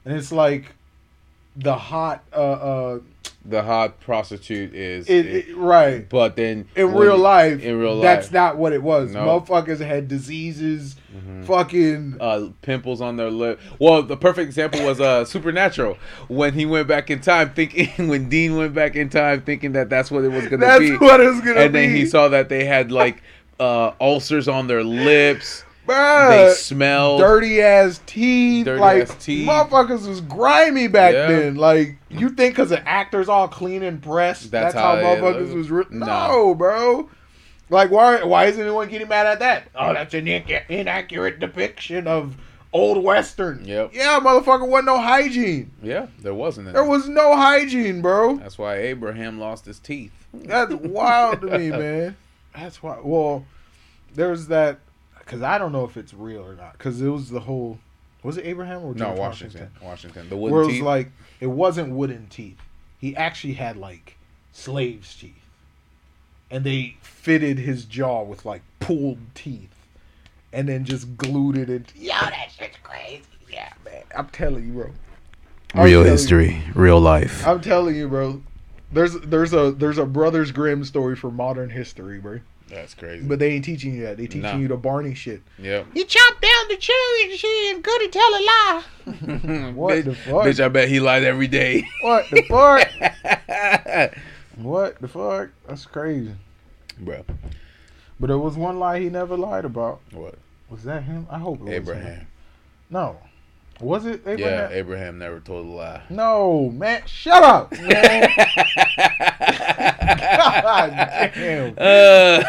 and 0.05 0.17
it's 0.17 0.33
like 0.33 0.75
the 1.55 1.75
hot 1.77 2.25
uh 2.33 2.37
uh 2.37 2.99
The 3.49 3.63
hot 3.63 4.01
prostitute 4.01 4.75
is, 4.75 5.09
it, 5.09 5.27
it- 5.27 5.57
right 5.57 6.09
but 6.09 6.35
then 6.37 6.67
in 6.75 6.93
when- 6.93 7.07
real 7.07 7.17
life 7.19 7.63
in 7.63 7.79
real 7.79 7.95
life, 7.95 8.03
that's 8.03 8.33
not 8.33 8.57
what 8.57 8.73
it 8.73 8.83
was. 8.83 9.13
No. 9.13 9.21
Motherfuckers 9.41 9.79
had 9.79 10.09
diseases, 10.09 10.97
Mhm. 11.17 11.45
fucking 11.47 12.17
uh, 12.21 12.49
pimples 12.63 13.01
on 13.01 13.17
their 13.17 13.31
lip. 13.31 13.61
Well, 13.79 14.03
the 14.03 14.17
perfect 14.17 14.47
example 14.49 14.85
was 14.85 15.01
uh, 15.01 15.25
Supernatural 15.37 15.97
when 16.29 16.55
he 16.55 16.67
went 16.67 16.89
back 16.89 17.09
in 17.11 17.21
time, 17.21 17.51
thinking 17.55 18.09
when 18.09 18.29
Dean 18.29 18.57
went 18.57 18.75
back 18.75 18.97
in 18.97 19.09
time, 19.11 19.43
thinking 19.43 19.73
that 19.73 19.89
that's 19.91 20.11
what 20.11 20.25
it 20.25 20.29
was 20.33 20.45
gonna 20.49 20.59
that's 20.67 20.81
be, 20.81 20.97
what 20.97 21.21
it's 21.21 21.41
gonna 21.41 21.61
and 21.61 21.73
be. 21.73 21.81
then 21.87 21.95
he 21.95 22.05
saw 22.07 22.29
that 22.29 22.49
they 22.49 22.65
had 22.65 22.91
like 22.91 23.23
uh, 23.61 23.93
ulcers 24.01 24.49
on 24.49 24.67
their 24.67 24.83
lips. 24.85 25.63
Bruh, 25.87 26.29
they 26.49 26.55
smelled 26.55 27.21
dirty 27.21 27.61
ass 27.63 28.01
teeth. 28.07 28.65
Dirty 28.67 28.81
like 28.81 29.03
ass 29.03 29.25
teeth. 29.25 29.49
motherfuckers 29.49 30.07
was 30.09 30.21
grimy 30.21 30.89
back 30.89 31.13
Yeah. 31.15 31.27
then. 31.29 31.55
Like 31.57 31.97
you 32.09 32.31
think 32.31 32.55
because 32.55 32.71
the 32.71 32.87
actors 32.89 33.29
all 33.29 33.49
clean 33.49 33.83
and 33.83 34.03
pressed, 34.03 34.51
That's 34.51 34.75
that's, 34.75 34.75
how, 34.75 34.97
how 34.97 35.03
motherfuckers 35.03 35.55
was. 35.55 35.71
Re- 35.71 35.85
No. 35.91 36.07
no, 36.07 36.55
bro. 36.55 37.09
Like 37.71 37.91
why? 37.91 38.23
Why 38.25 38.47
is 38.47 38.59
anyone 38.59 38.89
getting 38.89 39.09
mad 39.09 39.27
at 39.27 39.39
that? 39.41 39.69
Oh, 39.75 39.93
that's 39.93 40.15
an 40.15 40.27
inac- 40.27 40.69
inaccurate 40.69 41.39
depiction 41.41 42.07
of 42.07 42.37
old 42.73 43.03
western. 43.03 43.65
Yep. 43.65 43.91
Yeah, 43.95 44.21
motherfucker, 44.21 44.69
wasn't 44.69 44.87
no 44.87 44.99
hygiene. 45.01 45.71
Yeah, 45.83 46.07
there 46.21 46.35
wasn't. 46.35 46.73
There 46.73 46.85
was 46.85 47.09
no 47.09 47.37
hygiene, 47.37 48.03
bro. 48.03 48.37
That's 48.37 48.59
why 48.59 48.77
Abraham 48.77 49.39
lost 49.41 49.65
his 49.67 49.79
teeth. 49.79 50.13
That's 50.35 50.75
wild 50.75 51.41
to 51.41 51.59
me, 51.59 51.71
man. 51.71 52.17
That's 52.55 52.83
why. 52.83 52.99
Well, 53.03 53.45
there's 54.15 54.47
that 54.47 54.79
because 55.27 55.43
I 55.43 55.59
don't 55.59 55.73
know 55.73 55.85
if 55.85 55.97
it's 55.99 56.15
real 56.15 56.41
or 56.43 56.55
not. 56.55 56.73
Because 56.73 57.03
it 57.03 57.09
was 57.09 57.29
the 57.29 57.41
whole. 57.41 57.79
Was 58.23 58.39
it 58.39 58.47
Abraham 58.47 58.83
or 58.83 58.95
No, 58.95 59.07
George 59.07 59.19
Washington. 59.19 59.71
Washington. 59.83 60.29
The 60.31 60.37
Where 60.37 60.53
wooden 60.53 60.65
it 60.65 60.67
was 60.69 60.75
teeth. 60.77 60.85
like 60.85 61.11
it 61.41 61.47
wasn't 61.49 61.93
wooden 61.93 62.27
teeth. 62.29 62.59
He 62.99 63.15
actually 63.15 63.53
had 63.55 63.77
like 63.77 64.17
slaves' 64.53 65.15
teeth, 65.17 65.45
and 66.51 66.65
they 66.65 66.97
fitted 67.03 67.59
his 67.59 67.85
jaw 67.85 68.23
with 68.23 68.45
like 68.47 68.63
pulled 68.81 69.19
teeth, 69.35 69.75
and 70.53 70.69
then 70.69 70.85
just 70.85 71.17
glued 71.17 71.57
it. 71.59 71.69
in. 71.69 71.85
Yo, 71.95 72.09
that 72.13 72.49
shit's 72.57 72.79
crazy. 72.83 73.23
Yeah, 73.53 73.73
man. 73.85 74.03
I'm 74.17 74.29
telling 74.29 74.67
you, 74.67 74.73
bro. 74.73 74.91
I'm 75.75 75.85
real 75.85 76.01
telling 76.03 76.07
you. 76.07 76.11
history, 76.13 76.63
real 76.75 77.01
life. 77.01 77.47
I'm 77.47 77.61
telling 77.61 77.97
you, 77.97 78.09
bro. 78.09 78.43
There's 78.93 79.15
there's 79.21 79.53
a 79.53 79.73
there's 79.73 79.99
a 79.99 80.07
Brothers 80.07 80.53
Grimm 80.53 80.85
story 80.85 81.17
for 81.17 81.31
modern 81.31 81.71
history, 81.71 82.19
bro. 82.19 82.41
That's 82.69 82.95
crazy. 82.95 83.25
But 83.25 83.39
they 83.39 83.53
ain't 83.53 83.65
teaching 83.65 83.95
you 83.95 84.03
that. 84.05 84.17
They 84.17 84.25
teaching 84.27 84.43
No. 84.43 84.57
you 84.57 84.67
the 84.69 84.77
Barney 84.77 85.15
shit. 85.15 85.41
yep. 85.59 85.87
You 85.95 86.05
chopped 86.05 86.43
down 86.43 86.69
the 86.69 86.77
tree 86.77 87.25
and 87.31 87.33
she 87.39 87.71
and 87.73 87.83
Goody 87.83 88.09
tell 88.09 88.29
a 88.29 88.43
lie. 88.43 88.83
What 89.75 89.95
bitch, 89.99 90.05
the 90.05 90.15
fuck? 90.17 90.45
Bitch, 90.47 90.65
I 90.65 90.69
bet 90.69 90.89
he 90.89 90.99
lied 90.99 91.23
every 91.23 91.47
day. 91.47 91.89
What 92.03 92.25
the 92.31 92.43
fuck? 92.43 92.89
what 94.57 95.01
the 95.01 95.09
fuck? 95.09 95.51
That's 95.69 95.87
crazy. 95.87 96.33
Bro, 96.99 97.25
But 98.19 98.29
there 98.29 98.39
was 98.39 98.57
one 98.57 98.79
lie 98.79 99.01
he 99.01 99.11
never 99.11 99.37
lied 99.37 99.65
about. 99.65 100.01
what? 100.13 100.35
Was 100.69 100.83
that 100.85 101.05
him? 101.05 101.27
I 101.31 101.39
hope 101.39 101.59
it 101.61 101.63
was 101.65 101.69
him. 101.71 101.83
Abraham. 101.83 102.27
No. 102.91 103.19
Was 103.81 104.07
it 104.07 104.23
Yeah, 104.25 104.33
Abraham? 104.33 104.73
Abraham 104.73 105.19
never 105.19 105.41
told 105.41 105.67
a 105.67 105.69
lie. 105.69 106.03
No, 106.09 106.71
man. 106.71 107.03
Shut 107.07 107.43
up, 107.43 107.73
man. 107.73 108.29
God 110.37 111.33
damn. 111.35 111.75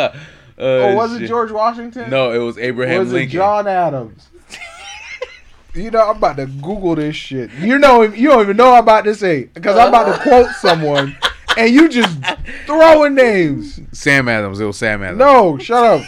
Uh, 0.00 0.08
Oh, 0.60 0.92
was 0.96 1.14
it. 1.14 1.28
George 1.28 1.52
Washington? 1.52 2.10
No, 2.10 2.32
it 2.32 2.38
was 2.38 2.58
Abraham 2.58 2.98
was 2.98 3.12
Lincoln. 3.12 3.30
it 3.30 3.32
John 3.38 3.68
Adams? 3.68 4.28
you 5.72 5.88
know, 5.92 6.10
I'm 6.10 6.16
about 6.16 6.36
to 6.38 6.46
Google 6.46 6.96
this 6.96 7.14
shit. 7.14 7.52
You 7.60 7.78
know, 7.78 8.02
you 8.02 8.28
don't 8.30 8.40
even 8.40 8.56
know 8.56 8.72
I'm 8.74 8.82
about 8.82 9.04
to 9.04 9.14
say 9.14 9.44
because 9.54 9.76
I'm 9.76 9.90
about 9.90 10.12
to 10.16 10.20
quote 10.20 10.50
someone, 10.56 11.16
and 11.56 11.72
you 11.72 11.88
just 11.88 12.18
throwing 12.66 13.14
names. 13.14 13.78
Sam 13.92 14.28
Adams. 14.28 14.58
It 14.58 14.64
was 14.64 14.76
Sam 14.76 15.04
Adams. 15.04 15.18
No, 15.20 15.58
shut 15.58 15.84
up. 15.84 16.02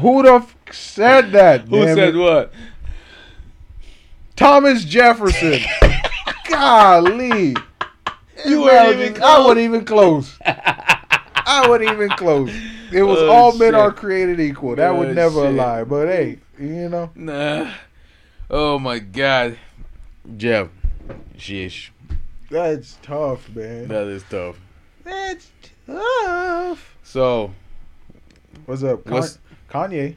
Who 0.00 0.22
the 0.24 0.44
said 0.74 1.32
that? 1.32 1.62
Who 1.68 1.82
said 1.84 2.14
it? 2.14 2.18
what? 2.18 2.52
Thomas 4.36 4.84
Jefferson. 4.84 5.60
Golly. 6.48 7.56
You 8.44 8.62
weren't 8.62 8.98
even 8.98 9.12
was- 9.14 9.22
I 9.22 9.38
wasn't 9.38 9.58
even 9.60 9.84
close. 9.84 10.36
I 10.44 11.66
wasn't 11.68 11.90
even 11.92 12.08
close. 12.10 12.50
It 12.92 13.02
was 13.02 13.18
Oh, 13.20 13.28
all 13.30 13.56
men 13.56 13.74
are 13.74 13.92
created 13.92 14.40
equal. 14.40 14.76
That 14.76 14.90
Oh, 14.90 14.98
would 14.98 15.14
never 15.14 15.42
shit. 15.46 15.54
lie. 15.54 15.84
But 15.84 16.08
hey, 16.08 16.38
you 16.58 16.88
know. 16.88 17.10
Nah. 17.14 17.70
Oh 18.50 18.78
my 18.78 18.98
God. 18.98 19.56
Jeff. 20.36 20.68
Sheesh. 21.36 21.90
That's 22.50 22.98
tough, 23.02 23.48
man. 23.54 23.88
That 23.88 24.06
is 24.06 24.22
tough. 24.28 24.56
That's 25.02 25.50
tough. 25.86 26.96
So, 27.02 27.52
What's 28.66 28.82
up, 28.82 29.04
Con- 29.04 29.14
What's- 29.14 29.38
Kanye? 29.70 30.16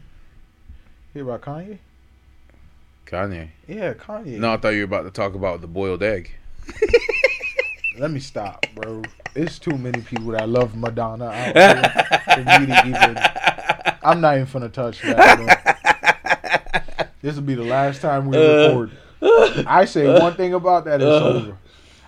Hear 1.17 1.23
about 1.27 1.41
Kanye? 1.41 1.80
Kanye. 3.08 3.47
Yeah, 3.67 3.93
Kanye. 3.95 4.38
No, 4.38 4.53
I 4.53 4.58
thought 4.58 4.69
you 4.75 4.82
were 4.82 4.84
about 4.84 5.01
to 5.06 5.10
talk 5.10 5.34
about 5.34 5.62
the 5.62 5.67
boiled 5.67 6.03
egg. 6.03 6.30
Let 7.97 8.12
me 8.12 8.19
stop, 8.19 8.67
bro. 8.75 9.01
It's 9.34 9.58
too 9.58 9.75
many 9.80 10.01
people 10.01 10.27
that 10.34 10.47
love 10.47 10.75
Madonna 10.75 11.25
out 11.25 11.53
there 11.56 12.21
for 12.36 12.60
me 12.60 12.65
to 12.67 12.82
even. 12.86 13.17
I'm 14.03 14.21
not 14.21 14.36
even 14.36 14.45
finna 14.45 14.71
touch 14.71 15.01
that. 15.01 15.38
Bro. 15.39 17.08
This 17.23 17.34
will 17.36 17.41
be 17.41 17.56
the 17.56 17.63
last 17.63 17.99
time 17.99 18.27
we 18.27 18.38
Uh. 18.38 18.67
record. 18.67 18.91
I 19.67 19.86
say 19.86 20.19
one 20.21 20.36
thing 20.36 20.53
about 20.53 20.86
that, 20.86 21.01
it's 21.01 21.03
over. 21.03 21.58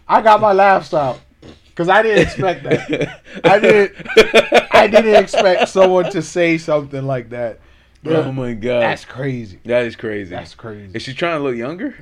I 0.07 0.21
got 0.21 0.39
my 0.39 0.51
laughs 0.53 0.93
out 0.93 1.19
because 1.65 1.89
I 1.89 2.03
didn't 2.03 2.27
expect 2.27 2.63
that. 2.65 3.21
I 3.43 3.57
didn't. 3.59 4.71
I 4.71 4.85
didn't 4.85 5.15
expect 5.15 5.67
someone 5.69 6.11
to 6.11 6.21
say 6.21 6.59
something 6.59 7.07
like 7.07 7.31
that. 7.31 7.59
Oh 8.05 8.31
my 8.31 8.53
God. 8.53 8.81
That's 8.81 9.05
crazy. 9.05 9.59
that 9.65 9.85
is 9.85 9.95
crazy. 9.95 10.29
That's 10.29 10.55
crazy. 10.55 10.91
Is 10.93 11.01
she 11.03 11.13
trying 11.13 11.37
to 11.39 11.43
look 11.43 11.55
younger? 11.55 11.95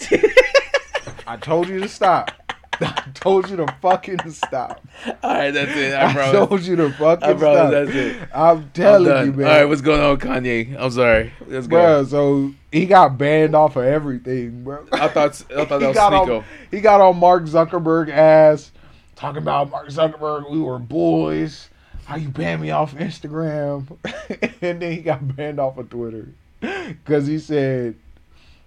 I 1.26 1.36
told 1.36 1.68
you 1.68 1.80
to 1.80 1.88
stop. 1.88 2.30
I 2.80 3.04
told 3.14 3.50
you 3.50 3.56
to 3.56 3.66
fucking 3.82 4.30
stop. 4.30 4.86
All 5.22 5.34
right, 5.34 5.50
that's 5.50 5.76
it. 5.76 5.92
I 5.92 6.08
I, 6.08 6.12
promise. 6.14 6.48
told 6.48 6.62
you 6.62 6.76
to 6.76 6.90
fucking 6.92 7.28
I 7.28 7.34
promise 7.34 7.40
stop. 7.40 7.70
that's 7.70 7.90
it. 7.90 8.22
I'm 8.34 8.58
I'm 8.58 8.70
telling 8.70 9.26
you, 9.26 9.32
man. 9.34 9.46
All 9.46 9.52
right, 9.52 9.64
what's 9.66 9.80
going 9.82 10.00
on, 10.00 10.16
Kanye? 10.18 10.76
I'm 10.78 10.90
sorry. 10.90 11.32
Let's 11.46 11.66
go. 11.66 11.76
Bruh, 11.76 12.06
so 12.08 12.54
he 12.72 12.86
got 12.86 13.18
banned 13.18 13.54
off 13.54 13.76
of 13.76 13.84
everything, 13.84 14.64
bro. 14.64 14.86
I 14.92 15.08
thought 15.08 15.42
I 15.54 15.64
thought 15.64 15.68
that 15.68 15.80
he 15.80 15.86
was 15.88 15.96
got 15.96 16.12
Sneako. 16.12 16.38
on 16.38 16.44
he 16.70 16.80
got 16.80 17.00
on 17.00 17.18
Mark 17.18 17.44
Zuckerberg 17.44 18.08
ass 18.08 18.70
talking 19.14 19.42
about 19.42 19.70
Mark 19.70 19.88
Zuckerberg. 19.88 20.50
We 20.50 20.60
were 20.60 20.78
boys. 20.78 21.69
How 22.10 22.16
you 22.16 22.28
banned 22.28 22.60
me 22.60 22.72
off 22.72 22.96
Instagram? 22.96 23.86
and 24.60 24.80
then 24.80 24.90
he 24.90 24.96
got 24.96 25.36
banned 25.36 25.60
off 25.60 25.78
of 25.78 25.90
Twitter 25.90 26.26
because 26.60 27.28
he 27.28 27.38
said, 27.38 27.94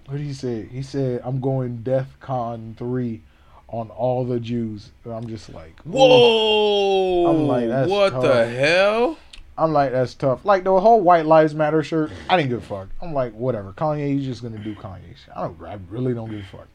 "What 0.06 0.16
did 0.16 0.26
he 0.26 0.32
say?" 0.34 0.66
He 0.68 0.82
said, 0.82 1.20
"I'm 1.26 1.41
going 1.41 1.84
DEF 1.84 2.18
CON 2.22 2.74
three 2.78 3.22
on 3.68 3.89
all 3.89 4.24
the 4.24 4.39
Jews." 4.39 4.91
And 5.04 5.14
I'm 5.14 5.28
just 5.28 5.54
like, 5.54 5.76
ooh. 5.86 5.91
Whoa! 5.91 7.28
I'm 7.28 7.48
like, 7.50 7.68
that's 7.68 7.91
what 7.91 8.12
tough. 8.12 8.22
the 8.24 8.46
hell? 8.48 9.18
I'm 9.58 9.74
like, 9.74 9.91
that's 9.91 10.14
tough. 10.14 10.46
Like 10.46 10.64
the 10.64 10.80
whole 10.80 11.02
White 11.02 11.26
Lives 11.26 11.54
Matter 11.54 11.84
shirt, 11.84 12.12
I 12.30 12.38
didn't 12.38 12.50
give 12.50 12.60
a 12.60 12.66
fuck. 12.66 12.88
I'm 13.02 13.14
like, 13.14 13.34
whatever. 13.34 13.74
Kanye, 13.74 14.14
he's 14.14 14.26
just 14.26 14.41
gonna 14.41 14.58
do 14.58 14.74
Kanye 14.74 15.18
shit. 15.18 15.36
I 15.36 15.41
don't. 15.41 15.62
I 15.64 15.78
really 15.89 16.14
don't 16.14 16.30
give 16.30 16.39
a 16.39 16.44
fuck. 16.44 16.68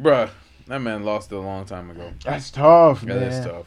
Bruh, 0.00 0.30
that 0.68 0.78
man 0.78 1.02
lost 1.02 1.32
it 1.32 1.34
a 1.34 1.40
long 1.40 1.64
time 1.64 1.90
ago. 1.90 2.12
That's 2.24 2.52
tough, 2.52 3.00
That 3.00 3.18
man. 3.18 3.22
is 3.24 3.44
tough. 3.44 3.66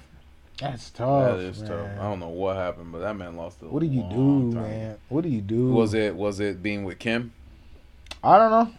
That's 0.60 0.92
tough. 0.92 1.38
that 1.38 1.44
is 1.44 1.62
man. 1.62 1.70
tough. 1.70 1.90
I 2.00 2.04
don't 2.04 2.20
know 2.20 2.30
what 2.30 2.56
happened, 2.56 2.92
but 2.92 3.00
that 3.00 3.16
man 3.16 3.36
lost 3.36 3.62
it. 3.62 3.72
What 3.72 3.80
do 3.82 3.88
you 3.88 4.04
do, 4.04 4.54
time. 4.54 4.54
man? 4.54 4.98
What 5.10 5.24
do 5.24 5.30
you 5.30 5.42
do? 5.42 5.68
Was 5.72 5.94
it 5.94 6.16
was 6.16 6.40
it 6.40 6.62
being 6.62 6.84
with 6.84 7.00
Kim? 7.00 7.34
I 8.24 8.38
don't 8.38 8.52
know. 8.52 8.72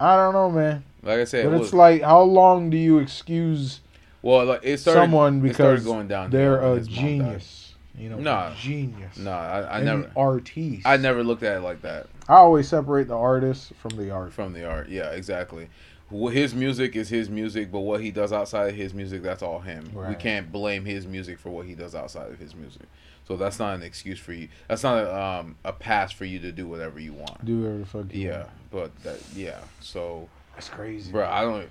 I 0.00 0.16
don't 0.16 0.32
know, 0.32 0.50
man. 0.50 0.84
Like 1.02 1.20
I 1.20 1.24
said, 1.24 1.44
but 1.44 1.54
it 1.56 1.62
it's 1.62 1.72
like, 1.72 2.02
how 2.02 2.22
long 2.22 2.70
do 2.70 2.76
you 2.76 2.98
excuse 2.98 3.80
well, 4.22 4.44
like 4.46 4.60
it 4.62 4.78
started. 4.78 5.00
someone 5.00 5.38
it 5.38 5.42
because 5.48 5.84
going 5.84 6.08
down. 6.08 6.30
they're 6.30 6.58
a 6.60 6.76
his 6.76 6.88
mom 6.88 6.96
died. 6.96 7.04
genius? 7.04 7.74
You 7.96 8.08
know, 8.10 8.18
Nah. 8.18 8.54
genius. 8.54 9.18
No, 9.18 9.30
I, 9.30 9.78
I 9.78 9.82
never, 9.82 10.10
artiste. 10.16 10.84
I 10.84 10.96
never 10.96 11.22
looked 11.22 11.44
at 11.44 11.58
it 11.58 11.60
like 11.60 11.82
that 11.82 12.06
I 12.28 12.36
always 12.36 12.66
separate 12.68 13.06
the 13.06 13.16
artist 13.16 13.72
from 13.76 13.96
the 13.96 14.10
art. 14.10 14.32
from 14.32 14.52
the 14.52 14.66
art. 14.68 14.88
Yeah, 14.88 15.10
exactly. 15.10 15.68
His 16.10 16.54
music 16.54 16.94
is 16.96 17.08
his 17.08 17.28
music, 17.30 17.72
but 17.72 17.80
what 17.80 18.00
he 18.00 18.10
does 18.10 18.32
outside 18.32 18.68
of 18.70 18.76
his 18.76 18.92
music, 18.94 19.22
that's 19.22 19.42
all 19.42 19.60
him. 19.60 19.90
We 20.08 20.14
can't 20.14 20.52
blame 20.52 20.84
his 20.84 21.06
music 21.06 21.38
for 21.38 21.50
what 21.50 21.66
he 21.66 21.74
does 21.74 21.94
outside 21.94 22.30
of 22.30 22.38
his 22.38 22.54
music. 22.54 22.82
So 23.26 23.36
that's 23.36 23.58
not 23.58 23.74
an 23.74 23.82
excuse 23.82 24.18
for 24.18 24.34
you. 24.34 24.48
That's 24.68 24.82
not 24.82 24.98
a, 24.98 25.18
um, 25.18 25.56
a 25.64 25.72
pass 25.72 26.12
for 26.12 26.26
you 26.26 26.38
to 26.40 26.52
do 26.52 26.68
whatever 26.68 27.00
you 27.00 27.14
want. 27.14 27.42
Do 27.44 27.60
whatever 27.62 27.78
the 27.78 27.86
fuck 27.86 28.14
you 28.14 28.28
Yeah, 28.28 28.38
want. 28.40 28.50
but 28.70 29.02
that 29.02 29.18
yeah. 29.34 29.60
So, 29.80 30.28
That's 30.54 30.68
crazy. 30.68 31.10
bro, 31.10 31.26
I 31.26 31.40
don't. 31.40 31.68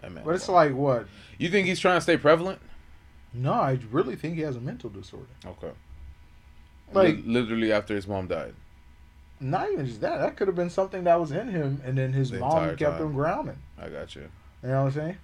That 0.00 0.12
man, 0.12 0.24
But 0.24 0.34
it's 0.36 0.48
like 0.48 0.72
what? 0.74 1.06
you 1.38 1.50
think 1.50 1.66
he's 1.68 1.78
trying 1.78 1.98
to 1.98 2.00
stay 2.00 2.16
prevalent? 2.16 2.58
No, 3.34 3.52
I 3.52 3.78
really 3.90 4.16
think 4.16 4.34
he 4.36 4.40
has 4.40 4.56
a 4.56 4.60
mental 4.60 4.88
disorder. 4.90 5.26
Okay. 5.46 5.70
Like- 6.94 7.16
Li- 7.16 7.22
literally 7.26 7.70
after 7.70 7.94
his 7.94 8.08
mom 8.08 8.28
died. 8.28 8.54
Not 9.42 9.70
even 9.72 9.86
just 9.86 10.00
that. 10.00 10.18
That 10.18 10.36
could 10.36 10.46
have 10.48 10.56
been 10.56 10.70
something 10.70 11.04
that 11.04 11.18
was 11.20 11.32
in 11.32 11.48
him, 11.48 11.80
and 11.84 11.98
then 11.98 12.12
his 12.12 12.30
The 12.30 12.38
mom 12.38 12.76
kept 12.76 12.98
time. 12.98 13.02
him 13.08 13.12
grounded. 13.12 13.56
I 13.78 13.88
got 13.88 14.14
you. 14.14 14.28
You 14.62 14.68
know 14.68 14.84
what 14.84 14.86
I'm 14.86 14.92
saying? 14.92 15.16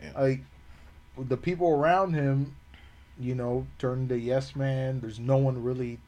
Damn. 0.00 0.14
Like 0.14 0.40
the 1.18 1.36
people 1.36 1.68
around 1.70 2.14
him, 2.14 2.54
you 3.18 3.34
know, 3.34 3.66
turned 3.78 4.08
to 4.10 4.18
yes 4.18 4.54
man. 4.54 5.00
There's 5.00 5.18
no 5.18 5.36
one 5.36 5.62
really. 5.62 5.98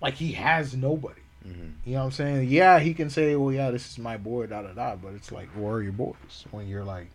Like 0.00 0.14
he 0.14 0.32
has 0.32 0.74
nobody. 0.76 1.20
hmm 1.42 1.50
You 1.84 1.94
know 1.94 1.98
what 2.00 2.04
I'm 2.06 2.10
saying? 2.12 2.48
Yeah, 2.48 2.78
he 2.78 2.92
can 2.94 3.08
say, 3.10 3.34
"Well, 3.36 3.52
yeah, 3.52 3.70
this 3.70 3.90
is 3.90 3.98
my 3.98 4.16
boy," 4.16 4.46
da 4.46 4.62
da 4.62 4.72
da. 4.72 4.96
But 4.96 5.14
it's 5.14 5.32
like, 5.32 5.48
where 5.50 5.74
are 5.74 5.82
your 5.82 5.92
boys 5.92 6.44
when 6.50 6.68
you're 6.68 6.84
like 6.84 7.08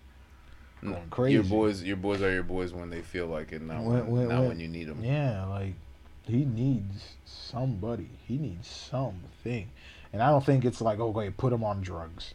going 0.81 0.93
Your 0.95 1.03
crazy? 1.09 1.41
boys, 1.49 1.83
your 1.83 1.97
boys 1.97 2.21
are 2.21 2.31
your 2.31 2.43
boys 2.43 2.73
when 2.73 2.89
they 2.89 3.01
feel 3.01 3.27
like 3.27 3.51
it, 3.51 3.61
not 3.61 3.83
when, 3.83 3.85
When- 3.85 4.07
when- 4.11 4.27
not 4.29 4.39
when- 4.39 4.47
when 4.49 4.59
you 4.59 4.67
need 4.67 4.87
them. 4.87 5.03
Yeah, 5.03 5.45
like 5.45 5.73
he 6.27 6.45
needs 6.45 7.15
somebody. 7.25 8.09
He 8.27 8.37
needs 8.37 8.67
something. 8.67 9.69
And 10.13 10.21
I 10.21 10.29
don't 10.29 10.45
think 10.45 10.65
it's 10.65 10.81
like, 10.81 10.99
okay, 10.99 11.29
put 11.29 11.53
him 11.53 11.63
on 11.63 11.81
drugs. 11.81 12.33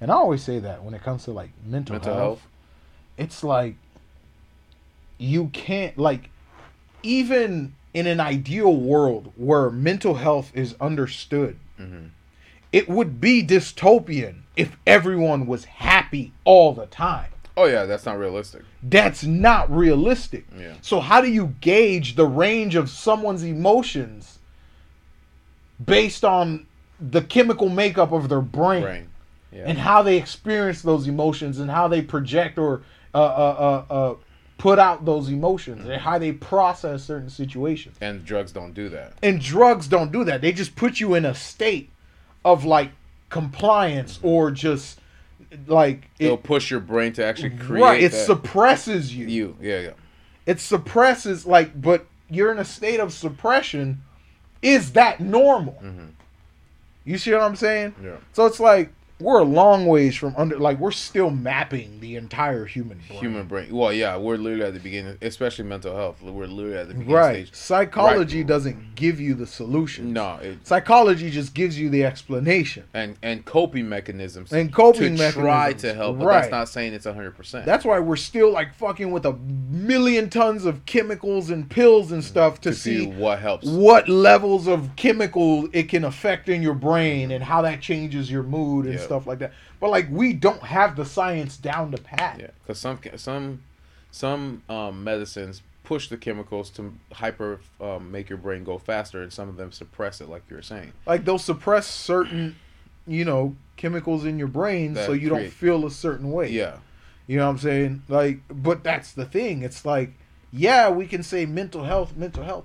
And 0.00 0.10
I 0.10 0.14
always 0.14 0.42
say 0.42 0.58
that 0.60 0.82
when 0.84 0.94
it 0.94 1.02
comes 1.02 1.24
to 1.24 1.32
like 1.32 1.50
mental, 1.64 1.94
Mental 1.94 2.14
health, 2.14 2.38
health. 2.40 2.48
it's 3.18 3.42
like 3.44 3.74
you 5.18 5.48
can't 5.48 5.96
like 5.98 6.30
even 7.02 7.74
in 7.94 8.06
an 8.06 8.20
ideal 8.20 8.74
world 8.74 9.32
where 9.36 9.70
mental 9.70 10.14
health 10.14 10.50
is 10.54 10.74
understood, 10.80 11.58
hmm 11.76 12.06
it 12.72 12.88
would 12.88 13.20
be 13.20 13.42
dystopian 13.46 14.36
if 14.56 14.78
everyone 14.86 15.46
was 15.46 15.66
happy 15.66 16.32
all 16.44 16.72
the 16.72 16.86
time. 16.86 17.28
Oh 17.56 17.66
yeah, 17.66 17.84
that's 17.84 18.06
not 18.06 18.18
realistic. 18.18 18.62
That's 18.82 19.24
not 19.24 19.70
realistic. 19.70 20.46
Yeah. 20.58 20.74
So 20.80 21.00
how 21.00 21.20
do 21.20 21.30
you 21.30 21.54
gauge 21.60 22.16
the 22.16 22.26
range 22.26 22.74
of 22.74 22.88
someone's 22.88 23.42
emotions 23.42 24.38
based 25.84 26.24
on 26.24 26.66
the 27.00 27.22
chemical 27.22 27.68
makeup 27.68 28.12
of 28.12 28.28
their 28.28 28.40
brain, 28.40 28.82
Brain. 28.82 29.08
Yeah. 29.52 29.64
and 29.66 29.78
how 29.78 30.02
they 30.02 30.16
experience 30.16 30.82
those 30.82 31.08
emotions 31.08 31.58
and 31.58 31.70
how 31.70 31.88
they 31.88 32.00
project 32.00 32.58
or 32.58 32.82
uh, 33.14 33.18
uh, 33.18 33.84
uh, 33.90 33.92
uh, 33.92 34.14
put 34.56 34.78
out 34.78 35.04
those 35.04 35.28
emotions 35.28 35.88
and 35.88 36.00
how 36.00 36.18
they 36.18 36.32
process 36.32 37.04
certain 37.04 37.28
situations? 37.28 37.96
and 38.00 38.24
drugs 38.24 38.52
don't 38.52 38.72
do 38.72 38.88
that. 38.88 39.14
And 39.22 39.40
drugs 39.40 39.88
don't 39.88 40.12
do 40.12 40.24
that. 40.24 40.40
They 40.40 40.52
just 40.52 40.76
put 40.76 41.00
you 41.00 41.14
in 41.14 41.24
a 41.24 41.34
state 41.34 41.90
of 42.44 42.64
like 42.64 42.92
compliance 43.28 44.20
or 44.22 44.50
just 44.50 45.00
like 45.66 46.08
It'll 46.18 46.34
it, 46.36 46.42
push 46.42 46.70
your 46.70 46.80
brain 46.80 47.12
to 47.14 47.24
actually 47.24 47.50
create. 47.50 47.82
right. 47.82 48.02
It 48.02 48.12
that- 48.12 48.26
suppresses 48.26 49.14
you. 49.14 49.26
you. 49.26 49.56
Yeah, 49.60 49.80
yeah. 49.80 49.90
it 50.46 50.60
suppresses 50.60 51.46
like 51.46 51.80
but 51.80 52.06
you're 52.28 52.50
in 52.52 52.58
a 52.58 52.64
state 52.64 52.98
of 53.00 53.12
suppression 53.12 54.02
is 54.62 54.92
that 54.92 55.20
normal 55.20 55.78
Mhm. 55.84 56.08
you 57.04 57.18
see 57.18 57.32
what 57.32 57.42
i'm 57.42 57.56
saying 57.56 57.94
Yeah. 58.02 58.16
so 58.32 58.46
it's 58.46 58.58
like 58.60 58.92
we're 59.22 59.40
a 59.40 59.44
long 59.44 59.86
ways 59.86 60.16
from 60.16 60.34
under 60.36 60.58
like 60.58 60.78
we're 60.78 60.90
still 60.90 61.30
mapping 61.30 62.00
the 62.00 62.16
entire 62.16 62.64
human 62.66 62.98
brain. 63.08 63.20
Human 63.20 63.46
brain. 63.46 63.74
Well, 63.74 63.92
yeah, 63.92 64.16
we're 64.16 64.36
literally 64.36 64.64
at 64.64 64.74
the 64.74 64.80
beginning, 64.80 65.18
especially 65.22 65.64
mental 65.64 65.94
health. 65.94 66.20
We're 66.22 66.46
literally 66.46 66.76
at 66.78 66.88
the 66.88 66.94
beginning 66.94 67.14
right 67.14 67.46
stage. 67.46 67.54
psychology 67.54 68.38
Right. 68.38 68.46
doesn't 68.46 68.94
give 68.94 69.20
you 69.20 69.34
the 69.34 69.46
solution 69.46 70.12
No, 70.12 70.36
it, 70.42 70.66
psychology 70.66 71.30
just 71.30 71.54
gives 71.54 71.78
you 71.78 71.88
the 71.90 72.04
explanation 72.04 72.84
and 72.94 73.16
and 73.22 73.44
coping 73.44 73.88
mechanisms 73.88 74.52
And 74.52 74.72
coping 74.72 75.16
to 75.16 75.32
try 75.32 75.72
to 75.74 75.94
help, 75.94 76.18
but 76.18 76.26
right. 76.26 76.40
that's 76.42 76.50
not 76.50 76.68
saying 76.68 76.94
it's 76.94 77.04
hundred 77.06 77.36
percent. 77.36 77.66
that's 77.66 77.84
why 77.84 77.98
we're 78.00 78.16
still 78.16 78.50
like 78.50 78.74
fucking 78.74 79.10
with 79.10 79.26
a 79.26 79.34
million 79.34 80.30
tons 80.30 80.64
of 80.64 80.84
chemicals 80.86 81.50
and 81.50 81.68
pills 81.68 82.10
and 82.12 82.22
stuff 82.24 82.60
to, 82.62 82.70
to 82.70 82.76
see 82.76 82.92
see 83.00 83.06
what 83.06 83.38
helps. 83.38 83.66
what 83.66 84.08
levels 84.08 84.66
of 84.66 84.94
chemical 84.96 85.68
it 85.72 85.88
can 85.88 86.04
affect 86.04 86.48
in 86.48 86.62
your 86.62 86.74
brain 86.74 87.30
and 87.30 87.44
how 87.44 87.62
that 87.62 87.80
changes 87.80 88.30
your 88.30 88.42
mood 88.42 88.86
and 88.86 88.94
Yeah. 88.94 89.00
stuff 89.00 89.11
like 89.26 89.38
that. 89.40 89.52
But 89.80 89.90
like 89.90 90.08
we 90.10 90.32
don't 90.32 90.62
have 90.62 90.96
the 90.96 91.04
science 91.04 91.56
down 91.56 91.90
to 91.92 91.98
pat. 91.98 92.38
Yeah, 92.40 92.46
because 92.62 92.78
some 92.78 92.98
some 93.16 93.62
some 94.10 94.62
um, 94.68 95.04
medicines 95.04 95.62
push 95.84 96.08
the 96.08 96.16
chemicals 96.16 96.70
to 96.70 96.92
hyper 97.12 97.60
um, 97.80 98.10
make 98.12 98.28
your 98.28 98.38
brain 98.38 98.64
go 98.64 98.78
faster, 98.78 99.22
and 99.22 99.32
some 99.32 99.48
of 99.48 99.56
them 99.56 99.72
suppress 99.72 100.20
it, 100.20 100.28
like 100.28 100.42
you 100.48 100.56
were 100.56 100.62
saying. 100.62 100.92
Like 101.06 101.24
they'll 101.24 101.38
suppress 101.38 101.86
certain, 101.86 102.56
you 103.06 103.24
know, 103.24 103.56
chemicals 103.76 104.24
in 104.24 104.38
your 104.38 104.48
brain 104.48 104.94
That 104.94 105.06
so 105.06 105.12
you 105.12 105.28
don't 105.28 105.50
feel 105.50 105.84
a 105.86 105.90
certain 105.90 106.30
way. 106.30 106.50
Yeah, 106.50 106.76
You 107.26 107.38
know 107.38 107.46
what 107.46 107.52
I'm 107.52 107.58
saying? 107.58 108.02
Like 108.08 108.40
but 108.48 108.84
that's 108.84 109.12
the 109.12 109.24
thing. 109.24 109.62
It's 109.62 109.84
like 109.84 110.12
yeah, 110.52 110.90
we 110.90 111.06
can 111.06 111.22
say 111.22 111.46
mental 111.46 111.84
health, 111.84 112.14
mental 112.16 112.44
health. 112.44 112.64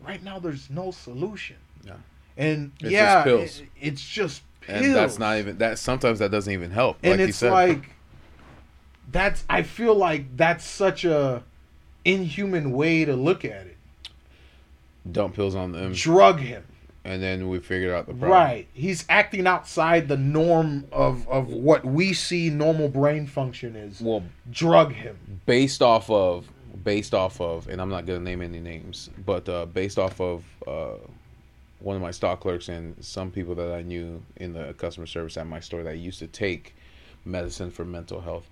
Right 0.00 0.22
now 0.22 0.38
there's 0.38 0.70
no 0.70 0.90
solution. 0.90 1.56
Yeah. 1.84 1.94
And 2.36 2.72
It's 2.80 2.90
yeah, 2.90 3.24
just 3.24 3.60
it- 3.60 3.68
it's 3.80 4.06
just 4.08 4.42
pills. 4.66 4.84
and 4.84 4.94
that's 4.94 5.18
not 5.18 5.38
even 5.38 5.58
that. 5.58 5.78
Sometimes 5.78 6.18
that 6.18 6.30
doesn't 6.30 6.52
even 6.52 6.70
help. 6.70 6.98
and 7.02 7.12
like 7.12 7.20
you 7.20 7.26
it's 7.26 7.38
said. 7.38 7.52
like 7.52 7.90
that's 9.12 9.44
i 9.48 9.62
feel 9.62 9.94
like 9.94 10.36
that's 10.36 10.64
such 10.64 11.04
a 11.04 11.42
inhuman 12.04 12.72
way 12.72 13.04
to 13.04 13.14
look 13.14 13.44
at 13.44 13.66
it 13.66 13.76
dump 15.10 15.34
pills 15.34 15.54
on 15.54 15.70
them, 15.72 15.92
drug 15.92 16.40
him 16.40 16.64
and 17.04 17.22
then 17.22 17.48
we 17.48 17.60
figured 17.60 17.92
out 17.94 18.06
the 18.06 18.12
problem. 18.12 18.30
right 18.32 18.66
he's 18.74 19.04
acting 19.08 19.46
outside 19.46 20.08
the 20.08 20.16
norm 20.16 20.84
of 20.90 21.26
of 21.28 21.46
what 21.48 21.84
we 21.84 22.12
see 22.12 22.50
normal 22.50 22.88
brain 22.88 23.26
function 23.28 23.76
is 23.76 24.00
Well, 24.00 24.24
drug 24.50 24.92
him 24.92 25.16
based 25.46 25.82
off 25.82 26.10
of 26.10 26.48
based 26.82 27.14
off 27.14 27.40
of 27.40 27.68
and 27.68 27.80
i'm 27.80 27.88
not 27.90 28.06
going 28.06 28.18
to 28.18 28.24
name 28.24 28.42
any 28.42 28.58
names 28.60 29.08
but 29.24 29.48
uh, 29.48 29.66
based 29.66 29.98
off 30.00 30.20
of 30.20 30.42
uh, 30.66 30.94
one 31.80 31.96
of 31.96 32.02
my 32.02 32.10
stock 32.10 32.40
clerks 32.40 32.68
and 32.68 32.96
some 33.04 33.30
people 33.30 33.54
that 33.54 33.72
i 33.72 33.82
knew 33.82 34.22
in 34.36 34.52
the 34.52 34.72
customer 34.74 35.06
service 35.06 35.36
at 35.36 35.46
my 35.46 35.60
store 35.60 35.82
that 35.82 35.96
used 35.98 36.18
to 36.18 36.26
take 36.26 36.74
medicine 37.24 37.70
for 37.70 37.84
mental 37.84 38.20
health 38.20 38.48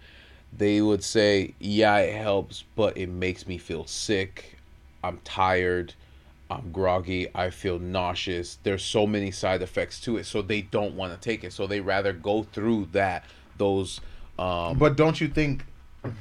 they 0.56 0.80
would 0.80 1.02
say 1.02 1.54
yeah 1.58 1.98
it 1.98 2.14
helps 2.14 2.64
but 2.76 2.96
it 2.96 3.08
makes 3.08 3.46
me 3.46 3.58
feel 3.58 3.86
sick. 3.86 4.58
I'm 5.02 5.18
tired. 5.24 5.94
I'm 6.50 6.72
groggy. 6.72 7.28
I 7.34 7.50
feel 7.50 7.78
nauseous. 7.78 8.58
There's 8.62 8.84
so 8.84 9.06
many 9.06 9.30
side 9.30 9.62
effects 9.62 10.00
to 10.02 10.16
it 10.16 10.24
so 10.24 10.42
they 10.42 10.62
don't 10.62 10.94
want 10.94 11.12
to 11.12 11.18
take 11.18 11.44
it. 11.44 11.52
So 11.52 11.66
they 11.66 11.80
rather 11.80 12.12
go 12.12 12.42
through 12.42 12.88
that 12.92 13.24
those 13.56 14.00
um 14.38 14.78
but 14.78 14.96
don't 14.96 15.20
you 15.20 15.28
think 15.28 15.64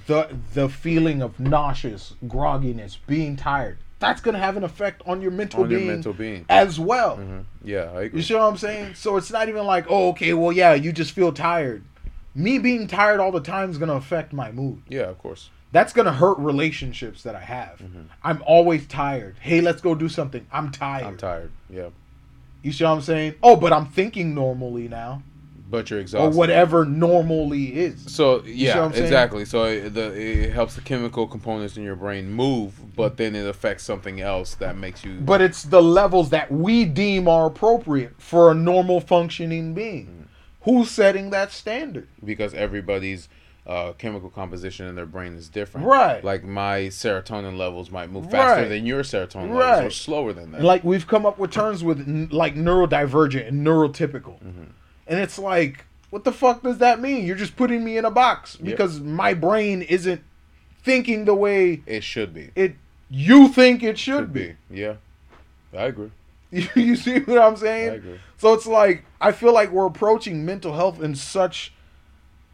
the 0.06 0.30
the 0.54 0.70
feeling 0.70 1.22
of 1.22 1.40
nauseous 1.40 2.14
grogginess 2.26 2.98
being 3.08 3.36
tired 3.36 3.80
that's 4.04 4.22
gonna 4.22 4.38
have 4.40 4.58
an 4.58 4.64
effect 4.64 5.02
on 5.06 5.22
your 5.22 5.32
mental 5.32 5.64
on 5.64 5.70
your 5.72 5.80
being 5.80 5.92
mental 5.92 6.14
being 6.14 6.46
as 6.50 6.80
well 6.80 7.18
Mhm. 7.18 7.44
yeah 7.64 7.90
I 7.96 8.02
agree. 8.04 8.18
You 8.20 8.22
see 8.24 8.34
what 8.34 8.44
I'm 8.44 8.58
saying? 8.58 8.96
So 8.96 9.16
it's 9.18 9.32
not 9.32 9.48
even 9.50 9.66
like, 9.66 9.86
oh, 9.90 10.10
okay, 10.10 10.34
well, 10.34 10.52
yeah, 10.52 10.74
you 10.74 10.92
just 10.92 11.12
feel 11.12 11.32
tired. 11.32 11.84
Me 12.36 12.58
being 12.60 12.88
tired 12.88 13.20
all 13.20 13.32
the 13.32 13.40
time 13.40 13.70
is 13.70 13.78
gonna 13.78 13.94
affect 13.96 14.34
my 14.34 14.52
mood. 14.52 14.82
Yeah, 14.90 15.04
of 15.04 15.18
course. 15.20 15.50
That's 15.72 15.94
gonna 15.94 16.14
hurt 16.14 16.38
relationships 16.38 17.24
that 17.24 17.36
I 17.36 17.40
have. 17.40 17.82
I'm 18.24 18.44
always 18.46 18.86
tired. 18.88 19.36
Hey, 19.40 19.62
let's 19.62 19.82
go 19.82 19.96
do 19.96 20.10
something. 20.10 20.46
I'm 20.52 20.70
tired. 20.72 21.06
I'm 21.08 21.18
tired. 21.18 21.52
Yeah. 21.70 21.90
You 22.62 22.72
see 22.72 22.84
what 22.84 22.92
I'm 22.92 23.02
saying? 23.02 23.36
Oh, 23.42 23.56
but 23.56 23.72
I'm 23.74 23.86
thinking 23.88 24.34
normally 24.36 24.88
now. 24.88 25.22
But 25.74 25.90
you're 25.90 26.06
or 26.16 26.30
whatever 26.30 26.86
normally 26.86 27.76
is. 27.76 28.14
So 28.14 28.44
yeah, 28.46 28.90
exactly. 28.90 29.44
So 29.44 29.64
it, 29.64 29.96
the, 29.96 30.14
it 30.14 30.54
helps 30.54 30.76
the 30.76 30.82
chemical 30.82 31.26
components 31.26 31.78
in 31.78 31.84
your 31.84 31.96
brain 31.96 32.32
move, 32.32 32.96
but 32.96 33.18
then 33.18 33.36
it 33.36 33.48
affects 33.48 33.84
something 33.84 34.22
else 34.22 34.54
that 34.56 34.78
makes 34.78 35.04
you. 35.04 35.20
But 35.20 35.42
it's 35.42 35.64
the 35.64 35.82
levels 35.82 36.30
that 36.30 36.52
we 36.52 36.86
deem 36.86 37.28
are 37.28 37.48
appropriate 37.48 38.22
for 38.22 38.52
a 38.52 38.54
normal 38.54 39.02
functioning 39.02 39.74
being. 39.74 40.06
Mm. 40.06 40.28
Who's 40.62 40.92
setting 40.92 41.32
that 41.32 41.52
standard? 41.52 42.08
because 42.24 42.54
everybody's 42.54 43.28
uh, 43.66 43.94
chemical 43.94 44.30
composition 44.30 44.86
in 44.86 44.94
their 44.94 45.08
brain 45.08 45.34
is 45.34 45.50
different. 45.50 45.88
Right. 45.88 46.24
Like 46.24 46.44
my 46.44 46.82
serotonin 46.82 47.58
levels 47.58 47.90
might 47.90 48.12
move 48.12 48.30
faster 48.30 48.62
Right. 48.62 48.70
than 48.70 48.86
your 48.86 49.02
serotonin 49.02 49.56
levels, 49.58 49.88
or 49.88 49.90
slower 49.90 50.34
than 50.34 50.52
that. 50.52 50.62
Like 50.62 50.84
we've 50.84 51.08
come 51.08 51.26
up 51.26 51.40
with 51.40 51.50
terms 51.50 51.84
with 51.84 52.00
n- 52.00 52.30
like 52.32 52.54
neurodivergent 52.54 53.48
and 53.48 53.66
neurotypical. 53.66 54.40
Mm-hmm. 54.44 54.64
And 55.08 55.20
it's 55.20 55.38
like, 55.38 55.86
what 56.10 56.24
the 56.24 56.32
fuck 56.32 56.64
does 56.64 56.78
that 56.80 57.00
mean? 57.02 57.26
You're 57.26 57.36
just 57.36 57.56
putting 57.56 57.84
me 57.84 57.98
in 57.98 58.06
a 58.06 58.12
box 58.12 58.56
Yep. 58.60 58.66
because 58.66 59.00
my 59.00 59.34
brain 59.34 59.82
isn't 59.82 60.22
thinking 60.84 61.26
the 61.26 61.36
way 61.36 61.82
it 61.86 62.04
should 62.04 62.34
be. 62.34 62.52
it 62.56 62.76
you 63.10 63.48
think 63.50 63.84
it 63.84 63.98
should, 64.00 64.34
be. 64.34 64.56
Yeah, 64.70 64.96
I 65.78 65.84
agree. 65.84 66.12
you 66.52 66.96
see 66.96 67.20
what 67.20 67.38
I'm 67.40 67.54
I 67.54 67.58
saying? 67.58 67.90
agree. 67.94 68.20
So 68.38 68.54
it's 68.54 68.66
like 68.68 69.06
I 69.22 69.32
feel 69.32 69.54
like 69.54 69.72
we're 69.72 69.86
approaching 69.88 70.46
mental 70.46 70.74
health 70.74 71.02
in 71.02 71.16
such 71.16 71.74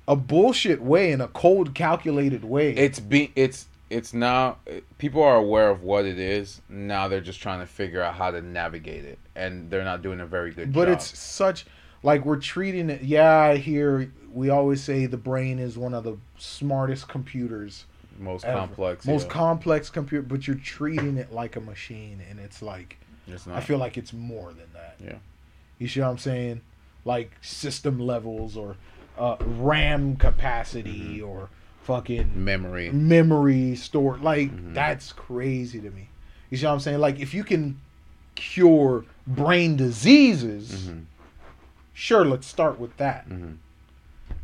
a 0.07 0.15
bullshit 0.15 0.81
way, 0.81 1.11
in 1.11 1.21
a 1.21 1.27
cold, 1.27 1.75
calculated 1.75 2.43
way. 2.43 2.71
It's 2.73 2.99
be 2.99 3.31
it's 3.35 3.67
it's 3.89 4.13
now 4.13 4.57
people 4.99 5.21
are 5.23 5.35
aware 5.35 5.69
of 5.69 5.81
what 5.83 6.05
it 6.05 6.19
is. 6.19 6.61
Now 6.69 7.07
they're 7.07 7.19
just 7.21 7.41
trying 7.41 7.59
to 7.59 7.65
figure 7.65 8.01
out 8.01 8.15
how 8.15 8.31
to 8.31 8.41
navigate 8.41 9.03
it, 9.05 9.19
and 9.35 9.69
they're 9.69 9.83
not 9.83 10.01
doing 10.01 10.19
a 10.19 10.25
very 10.25 10.51
good 10.51 10.71
but 10.73 10.85
job. 10.85 10.93
it's 10.95 11.17
such 11.17 11.65
like 12.03 12.25
we're 12.25 12.37
treating 12.39 12.89
it. 12.89 13.01
Yeah, 13.03 13.37
I 13.37 13.57
hear 13.57 14.11
we 14.31 14.49
always 14.49 14.83
say 14.83 15.05
the 15.05 15.17
brain 15.17 15.59
is 15.59 15.77
one 15.77 15.93
of 15.93 16.03
the 16.03 16.17
smartest 16.37 17.07
computers, 17.07 17.85
most 18.19 18.45
ever. 18.45 18.57
complex. 18.59 19.05
most 19.05 19.27
yeah. 19.27 19.33
complex 19.33 19.89
computer. 19.89 20.21
But 20.27 20.47
you're 20.47 20.55
treating 20.57 21.17
it 21.17 21.31
like 21.31 21.55
a 21.55 21.61
machine, 21.61 22.21
and 22.29 22.39
it's 22.39 22.61
like 22.61 22.97
It's 23.27 23.45
not. 23.47 23.57
I 23.57 23.61
feel 23.61 23.77
like 23.77 23.97
it's 23.97 24.13
more 24.13 24.49
than 24.49 24.67
that. 24.73 24.95
Yeah. 25.03 25.17
You 25.77 25.87
see 25.87 25.99
what 26.01 26.07
I'm 26.09 26.17
saying? 26.17 26.61
Like 27.05 27.31
system 27.41 27.99
levels 27.99 28.55
or 28.57 28.75
uh, 29.17 29.35
RAM 29.39 30.15
capacity 30.15 31.17
Mm-hmm. 31.19 31.25
or 31.29 31.49
fucking 31.83 32.31
memory. 32.43 32.91
memory 32.91 33.75
store. 33.75 34.17
Like 34.21 34.51
Mhm. 34.51 34.73
that's 34.75 35.11
crazy 35.11 35.79
to 35.81 35.89
me. 35.89 36.09
You 36.49 36.57
see 36.57 36.65
what 36.65 36.73
I'm 36.73 36.79
saying? 36.79 36.99
Like 36.99 37.19
if 37.19 37.33
you 37.33 37.43
can 37.43 37.79
cure 38.35 39.05
brain 39.27 39.75
diseases, 39.75 40.87
hmm 40.87 40.99
sure, 41.99 42.23
let's 42.25 42.47
start 42.47 42.79
with 42.79 42.95
that. 42.97 43.25
hmm 43.25 43.51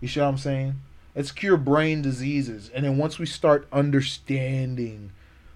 You 0.01 0.07
see 0.09 0.19
what 0.19 0.27
I'm 0.27 0.37
saying? 0.37 0.75
Let's 1.15 1.31
cure 1.31 1.55
brain 1.57 2.01
diseases, 2.01 2.69
and 2.75 2.83
then 2.85 2.97
once 2.97 3.17
we 3.17 3.25
start 3.25 3.67
understanding, 3.71 5.11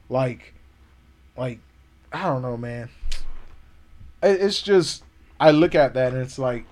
like, 0.08 0.54
like, 1.38 1.60
I 2.14 2.24
don't 2.24 2.42
know, 2.42 2.56
man. 2.56 2.90
It's 4.24 4.62
just 4.62 5.04
I 5.40 5.52
look 5.52 5.76
at 5.76 5.94
that 5.94 6.14
and 6.14 6.22
it's 6.22 6.40
like, 6.40 6.66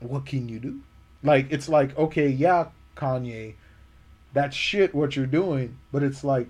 what 0.00 0.26
can 0.26 0.48
you 0.48 0.58
do? 0.58 0.80
Like, 1.22 1.50
it's 1.50 1.68
like, 1.68 1.96
okay, 1.98 2.28
yeah, 2.28 2.68
Kanye, 2.96 3.54
that's 4.32 4.54
shit 4.56 4.94
what 4.94 5.16
you're 5.16 5.26
doing, 5.26 5.78
but 5.92 6.02
it's 6.02 6.22
like, 6.24 6.48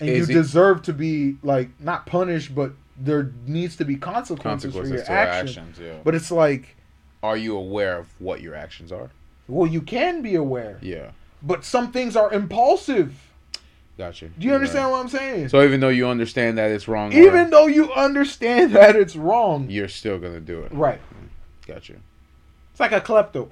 and 0.00 0.08
Is 0.08 0.28
you 0.28 0.34
it- 0.34 0.38
deserve 0.42 0.82
to 0.82 0.92
be 0.92 1.36
like 1.42 1.68
not 1.80 2.06
punished, 2.06 2.54
but 2.54 2.72
there 2.96 3.32
needs 3.46 3.76
to 3.76 3.84
be 3.84 3.96
consequences, 3.96 4.74
for 4.74 4.86
your 4.86 5.00
actions. 5.10 5.56
actions. 5.58 5.78
Yeah. 5.80 5.98
But 6.04 6.14
it's 6.14 6.30
like, 6.30 6.76
are 7.22 7.36
you 7.36 7.56
aware 7.56 7.98
of 7.98 8.08
what 8.20 8.40
your 8.40 8.54
actions 8.54 8.92
are? 8.92 9.10
well, 9.46 9.70
you 9.70 9.82
can 9.82 10.22
be 10.22 10.34
aware. 10.34 10.78
Yeah. 10.80 11.10
But 11.42 11.64
some 11.64 11.92
things 11.92 12.16
are 12.16 12.32
impulsive. 12.32 13.14
Gotcha. 13.98 14.28
Do 14.28 14.46
you 14.46 14.54
understand 14.54 14.90
what 14.90 15.00
I'm 15.00 15.08
saying? 15.08 15.50
So 15.50 15.62
even 15.62 15.80
though 15.80 15.90
you 15.90 16.08
understand 16.08 16.56
that 16.58 16.70
it's 16.70 16.88
wrong, 16.88 17.12
Even 17.12 17.46
or 17.46 17.50
though 17.50 17.66
you 17.66 17.92
understand 17.92 18.72
that 18.74 18.96
it's 18.96 19.14
wrong. 19.14 19.68
you're 19.70 19.88
still 19.88 20.18
gonna 20.18 20.40
do 20.40 20.60
it. 20.60 20.72
Right. 20.72 21.00
Gotcha. 21.66 21.96
It's 22.72 22.80
like 22.80 22.92
a 22.92 23.00
klepto. 23.00 23.50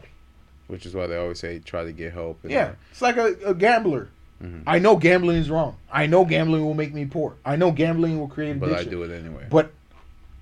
Which 0.67 0.87
is 0.87 0.95
why 0.95 1.07
they 1.07 1.17
always 1.17 1.39
say 1.39 1.59
try 1.59 1.85
to 1.85 1.93
get 1.93 2.13
help. 2.13 2.41
Yeah. 2.45 2.73
It's 2.91 3.03
like 3.03 3.17
a, 3.19 3.37
a 3.45 3.55
gambler. 3.55 4.09
Mhm. 4.43 4.63
I 4.67 4.79
know 4.79 4.97
gambling 4.97 5.37
is 5.37 5.51
wrong. 5.51 5.77
I 5.91 6.07
know 6.07 6.25
gambling 6.25 6.65
will 6.65 6.75
make 6.75 6.93
me 6.93 7.05
poor. 7.05 7.35
I 7.45 7.57
know 7.57 7.71
gambling 7.71 8.19
will 8.19 8.29
create 8.29 8.59
But 8.59 8.73
I 8.73 8.85
do 8.85 9.03
it 9.03 9.11
anyway. 9.11 9.47
But 9.49 9.73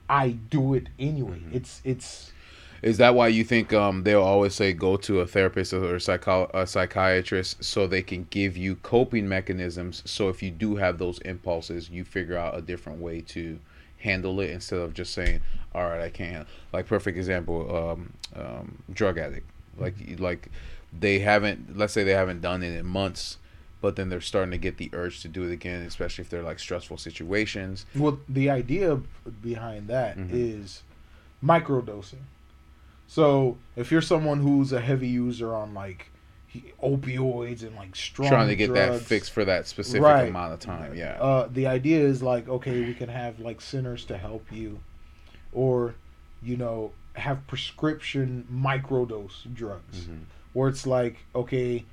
I 0.08 0.30
do 0.30 0.74
it 0.74 0.88
anyway. 0.98 1.38
Mhm. 1.38 1.54
It's 1.54 1.80
it's 1.84 2.32
Is 2.82 2.96
that 2.96 3.14
why 3.14 3.28
you 3.28 3.44
think 3.44 3.74
um, 3.74 4.04
they'll 4.04 4.22
always 4.22 4.54
say 4.54 4.72
go 4.72 4.96
to 4.96 5.20
a 5.20 5.26
therapist 5.26 5.74
or 5.74 5.96
a, 5.96 6.00
psycho- 6.00 6.50
a 6.54 6.66
psychiatrist 6.66 7.62
so 7.62 7.86
they 7.86 8.00
can 8.00 8.26
give 8.30 8.56
you 8.56 8.76
coping 8.76 9.28
mechanisms? 9.28 10.02
So 10.06 10.30
if 10.30 10.42
you 10.42 10.50
do 10.50 10.76
have 10.76 10.96
those 10.96 11.18
impulses, 11.18 11.90
you 11.90 12.04
figure 12.04 12.38
out 12.38 12.56
a 12.56 12.62
different 12.62 12.98
way 13.00 13.20
to 13.20 13.58
handle 13.98 14.40
it 14.40 14.48
instead 14.48 14.78
of 14.78 14.94
just 14.94 15.12
saying, 15.12 15.42
"All 15.74 15.82
right, 15.82 16.00
I 16.00 16.08
can't." 16.08 16.48
Like 16.72 16.86
perfect 16.86 17.18
example, 17.18 17.76
um, 17.76 18.14
um, 18.34 18.78
drug 18.90 19.18
addict. 19.18 19.46
Like 19.76 19.94
like 20.18 20.48
they 20.98 21.18
haven't. 21.18 21.76
Let's 21.76 21.92
say 21.92 22.02
they 22.02 22.12
haven't 22.14 22.40
done 22.40 22.62
it 22.62 22.74
in 22.78 22.86
months. 22.86 23.36
But 23.80 23.96
then 23.96 24.08
they're 24.10 24.20
starting 24.20 24.50
to 24.52 24.58
get 24.58 24.76
the 24.76 24.90
urge 24.92 25.22
to 25.22 25.28
do 25.28 25.44
it 25.44 25.52
again, 25.52 25.82
especially 25.82 26.22
if 26.22 26.30
they're 26.30 26.42
like 26.42 26.58
stressful 26.58 26.98
situations. 26.98 27.86
well 27.96 28.18
the 28.28 28.50
idea 28.50 29.00
behind 29.42 29.88
that 29.88 30.16
Mhm. 30.18 30.28
is 30.32 30.82
microdosing. 31.42 32.24
So 33.06 33.56
if 33.76 33.90
you're 33.90 34.02
someone 34.02 34.40
who's 34.40 34.72
a 34.72 34.80
heavy 34.80 35.08
user 35.08 35.54
on 35.54 35.74
like 35.74 36.06
he- 36.46 36.72
opioids 36.82 37.62
and 37.62 37.74
like 37.76 37.94
strong 37.96 38.28
trying 38.28 38.48
to 38.48 38.56
get 38.56 38.72
that 38.74 38.88
drugs, 38.88 39.02
fix 39.04 39.28
for 39.28 39.44
that 39.44 39.66
specific 39.66 40.02
Right. 40.02 40.28
amount 40.28 40.52
of 40.52 40.60
time. 40.60 40.94
Yeah. 40.94 41.12
uh, 41.20 41.48
the 41.52 41.66
idea 41.66 42.00
is 42.00 42.22
like 42.22 42.48
okay 42.48 42.84
we 42.84 42.92
can 42.94 43.08
have 43.08 43.38
like 43.40 43.60
centers 43.60 44.04
to 44.06 44.18
help 44.18 44.50
you 44.52 44.80
or 45.52 45.94
you 46.42 46.56
know 46.56 46.92
have 47.14 47.46
prescription 47.46 48.46
microdose 48.52 49.52
drugs 49.54 50.06
Mhm. 50.06 50.20
where 50.52 50.68
it's 50.68 50.86
like 50.86 51.18
okay 51.34 51.84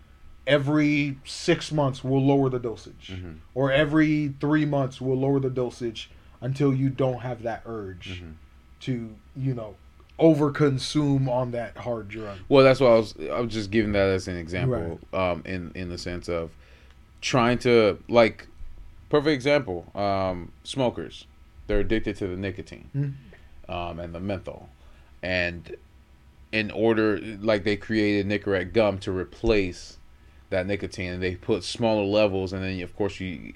every 0.47 1.17
six 1.25 1.71
months 1.71 2.03
we'll 2.03 2.25
lower 2.25 2.49
the 2.49 2.57
dosage 2.59 3.11
Mhm. 3.13 3.35
or 3.53 3.71
every 3.71 4.33
three 4.39 4.65
months 4.65 4.99
we'll 5.01 5.17
lower 5.19 5.39
the 5.39 5.49
dosage 5.49 6.09
until 6.41 6.73
you 6.73 6.89
don't 6.89 7.19
have 7.21 7.43
that 7.43 7.61
urge 7.65 8.21
Mhm. 8.23 8.33
to 8.81 9.15
you 9.35 9.53
know 9.53 9.75
overconsume 10.19 11.27
on 11.29 11.51
that 11.51 11.77
hard 11.77 12.07
drug 12.09 12.37
Well, 12.49 12.63
that's 12.63 12.79
why 12.79 12.87
I 12.87 12.95
was. 12.97 13.15
I 13.31 13.39
was 13.39 13.53
just 13.53 13.69
giving 13.71 13.91
that 13.91 14.07
as 14.09 14.27
an 14.27 14.35
example, 14.37 14.99
um, 15.13 15.41
in 15.45 15.71
in 15.75 15.89
the 15.89 15.97
sense 15.97 16.27
of 16.27 16.51
trying 17.21 17.57
to 17.59 17.99
like, 18.07 18.47
perfect 19.09 19.33
example. 19.33 19.85
Um, 19.95 20.51
smokers, 20.63 21.25
they're 21.67 21.79
addicted 21.81 22.15
to 22.17 22.27
the 22.27 22.35
nicotine, 22.35 22.89
Mhm. 22.95 23.71
um, 23.73 23.99
and 23.99 24.13
the 24.15 24.19
menthol, 24.19 24.69
and 25.21 25.75
in 26.51 26.71
order, 26.71 27.19
like 27.41 27.63
they 27.63 27.75
created 27.75 28.25
Nicorette 28.25 28.71
gum 28.73 28.97
to 28.99 29.11
replace 29.11 29.97
that 30.49 30.65
nicotine, 30.65 31.13
and 31.13 31.21
they 31.23 31.35
put 31.35 31.63
smaller 31.63 32.05
levels, 32.05 32.53
and 32.53 32.63
then 32.63 32.79
of 32.81 32.95
course 32.95 33.19
you 33.19 33.51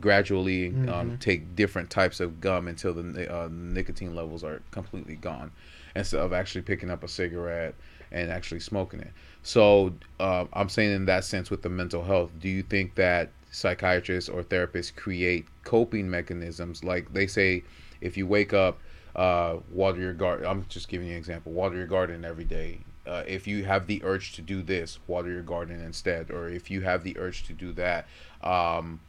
gradually 0.00 0.68
um, 0.88 1.12
Mhm. 1.12 1.18
take 1.20 1.54
different 1.54 1.90
types 1.90 2.20
of 2.20 2.40
gum 2.40 2.68
until 2.68 2.94
the 2.94 3.32
uh, 3.32 3.48
nicotine 3.50 4.14
levels 4.14 4.42
are 4.42 4.62
completely 4.70 5.16
gone, 5.16 5.50
instead 5.94 6.20
of 6.20 6.32
actually 6.32 6.62
picking 6.62 6.90
up 6.90 7.04
a 7.04 7.08
cigarette 7.08 7.74
and 8.10 8.30
actually 8.30 8.60
smoking 8.60 9.00
it. 9.00 9.12
So 9.42 9.94
uh, 10.18 10.46
I'm 10.52 10.68
saying 10.68 10.92
in 10.94 11.04
that 11.06 11.24
sense 11.24 11.50
with 11.50 11.62
the 11.62 11.68
mental 11.68 12.02
health, 12.02 12.32
do 12.40 12.48
you 12.48 12.62
think 12.62 12.94
that 12.96 13.30
psychiatrists 13.50 14.28
or 14.28 14.42
therapists 14.42 14.94
create 14.94 15.46
coping 15.64 16.08
mechanisms 16.10 16.84
like 16.84 17.12
they 17.14 17.26
say 17.26 17.62
if 18.02 18.16
you 18.16 18.26
wake 18.26 18.52
up 18.52 18.78
uh, 19.16 19.56
water 19.70 19.98
your 20.00 20.12
garden 20.12 20.46
i'm 20.46 20.66
just 20.68 20.86
giving 20.88 21.06
you 21.08 21.14
an 21.14 21.18
example 21.18 21.50
water 21.50 21.74
your 21.76 21.86
garden 21.86 22.26
every 22.26 22.44
day 22.44 22.78
uh, 23.08 23.24
if 23.26 23.46
you 23.46 23.64
have 23.64 23.86
the 23.86 24.00
urge 24.04 24.32
to 24.34 24.42
do 24.42 24.62
this 24.62 24.98
water 25.06 25.30
your 25.30 25.42
garden 25.42 25.80
instead 25.82 26.30
or 26.30 26.48
if 26.48 26.70
you 26.70 26.82
have 26.82 27.02
the 27.02 27.16
urge 27.18 27.42
to 27.44 27.52
do 27.52 27.72
that 27.72 28.06
um, 28.42 29.00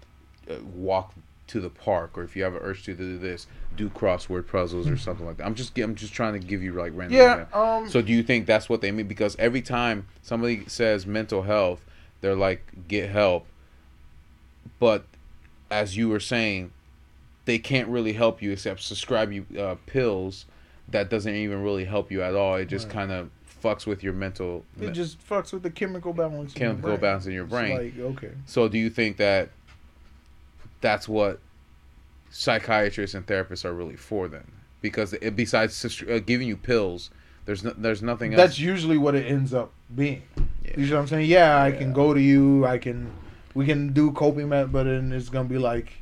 uh, 0.50 0.56
walk 0.74 1.14
to 1.48 1.60
the 1.60 1.70
park 1.70 2.18
or 2.18 2.24
if 2.24 2.36
you 2.36 2.44
have 2.44 2.54
an 2.54 2.62
urge 2.64 2.84
to 2.84 2.94
do 2.94 3.18
this 3.18 3.48
do 3.76 3.90
crossword 3.90 4.48
puzzles 4.48 4.88
or 4.88 4.96
something 4.98 5.26
like 5.26 5.38
that 5.38 5.46
i'm 5.46 5.56
just 5.56 5.78
i'm 5.80 5.96
just 5.96 6.14
trying 6.14 6.34
to 6.34 6.40
give 6.40 6.62
you 6.62 6.72
like 6.74 6.92
random 6.96 7.18
yeah 7.18 7.46
um 7.54 7.90
So 7.90 8.02
do 8.02 8.14
you 8.14 8.22
think 8.24 8.46
that's 8.46 8.70
what 8.70 8.82
they 8.82 8.92
mean? 8.92 9.08
Because 9.08 9.36
every 9.40 9.62
time 9.64 10.06
somebody 10.22 10.64
says 10.68 11.08
mental 11.08 11.42
health, 11.42 11.84
they're 12.22 12.36
like 12.36 12.88
get 12.88 13.10
help. 13.10 13.48
But 14.80 15.06
as 15.72 15.98
you 15.98 16.08
were 16.10 16.20
saying, 16.20 16.72
they 17.46 17.58
can't 17.58 17.88
really 17.88 18.14
help 18.14 18.42
you 18.44 18.52
except 18.52 18.86
prescribe 18.88 19.32
you 19.32 19.46
uh, 19.58 19.76
pills 19.88 20.46
that 20.88 21.10
doesn't 21.10 21.34
even 21.34 21.64
really 21.64 21.86
help 21.86 22.12
you 22.12 22.22
at 22.22 22.36
all. 22.36 22.56
It 22.58 22.66
just 22.66 22.88
Right. 22.88 22.94
kind 22.94 23.12
of 23.12 23.30
fucks 23.62 23.86
with 23.86 24.04
your 24.04 24.14
mental. 24.14 24.66
it 24.80 24.92
just 24.92 25.18
fucks 25.28 25.52
with 25.54 25.64
the 25.64 25.70
chemical 25.70 26.14
balance 26.14 26.54
in 26.56 26.62
your 26.62 26.70
Chemical 26.72 26.90
brain. 26.92 27.00
balance 27.02 27.26
in 27.26 27.34
your 27.34 27.46
brain. 27.46 27.78
like 27.78 28.00
okay 28.00 28.32
so 28.46 28.68
do 28.68 28.78
you 28.78 28.90
think 28.90 29.18
that 29.18 29.50
that's 30.82 31.08
what 31.08 31.40
psychiatrists 32.30 33.16
and 33.16 33.26
therapists 33.26 33.66
are 33.66 33.74
really 33.74 33.96
for 33.96 34.28
then? 34.28 34.46
Because 34.82 35.14
it, 35.14 35.36
besides 35.36 36.04
uh, 36.10 36.20
giving 36.26 36.48
you 36.48 36.56
pills 36.56 37.10
There's 37.46 37.64
no, 37.64 37.74
there's 37.76 38.02
nothing 38.02 38.34
else. 38.34 38.38
That's 38.42 38.60
usually 38.60 38.98
what 38.98 39.16
it 39.16 39.26
ends 39.26 39.54
up 39.54 39.72
being. 39.94 40.22
Yeah. 40.64 40.72
You 40.78 40.86
know 40.88 40.96
what 40.96 41.02
I'm 41.02 41.08
saying? 41.08 41.30
Yeah, 41.30 41.62
I 41.62 41.72
can 41.72 41.92
go 41.94 42.14
to 42.14 42.22
you. 42.22 42.66
I 42.66 42.78
can, 42.78 43.12
we 43.54 43.66
can 43.66 43.92
do 43.92 44.12
coping 44.12 44.50
but 44.50 44.72
then 44.84 45.12
it's 45.12 45.30
gonna 45.30 45.50
be 45.50 45.58
like, 45.58 45.94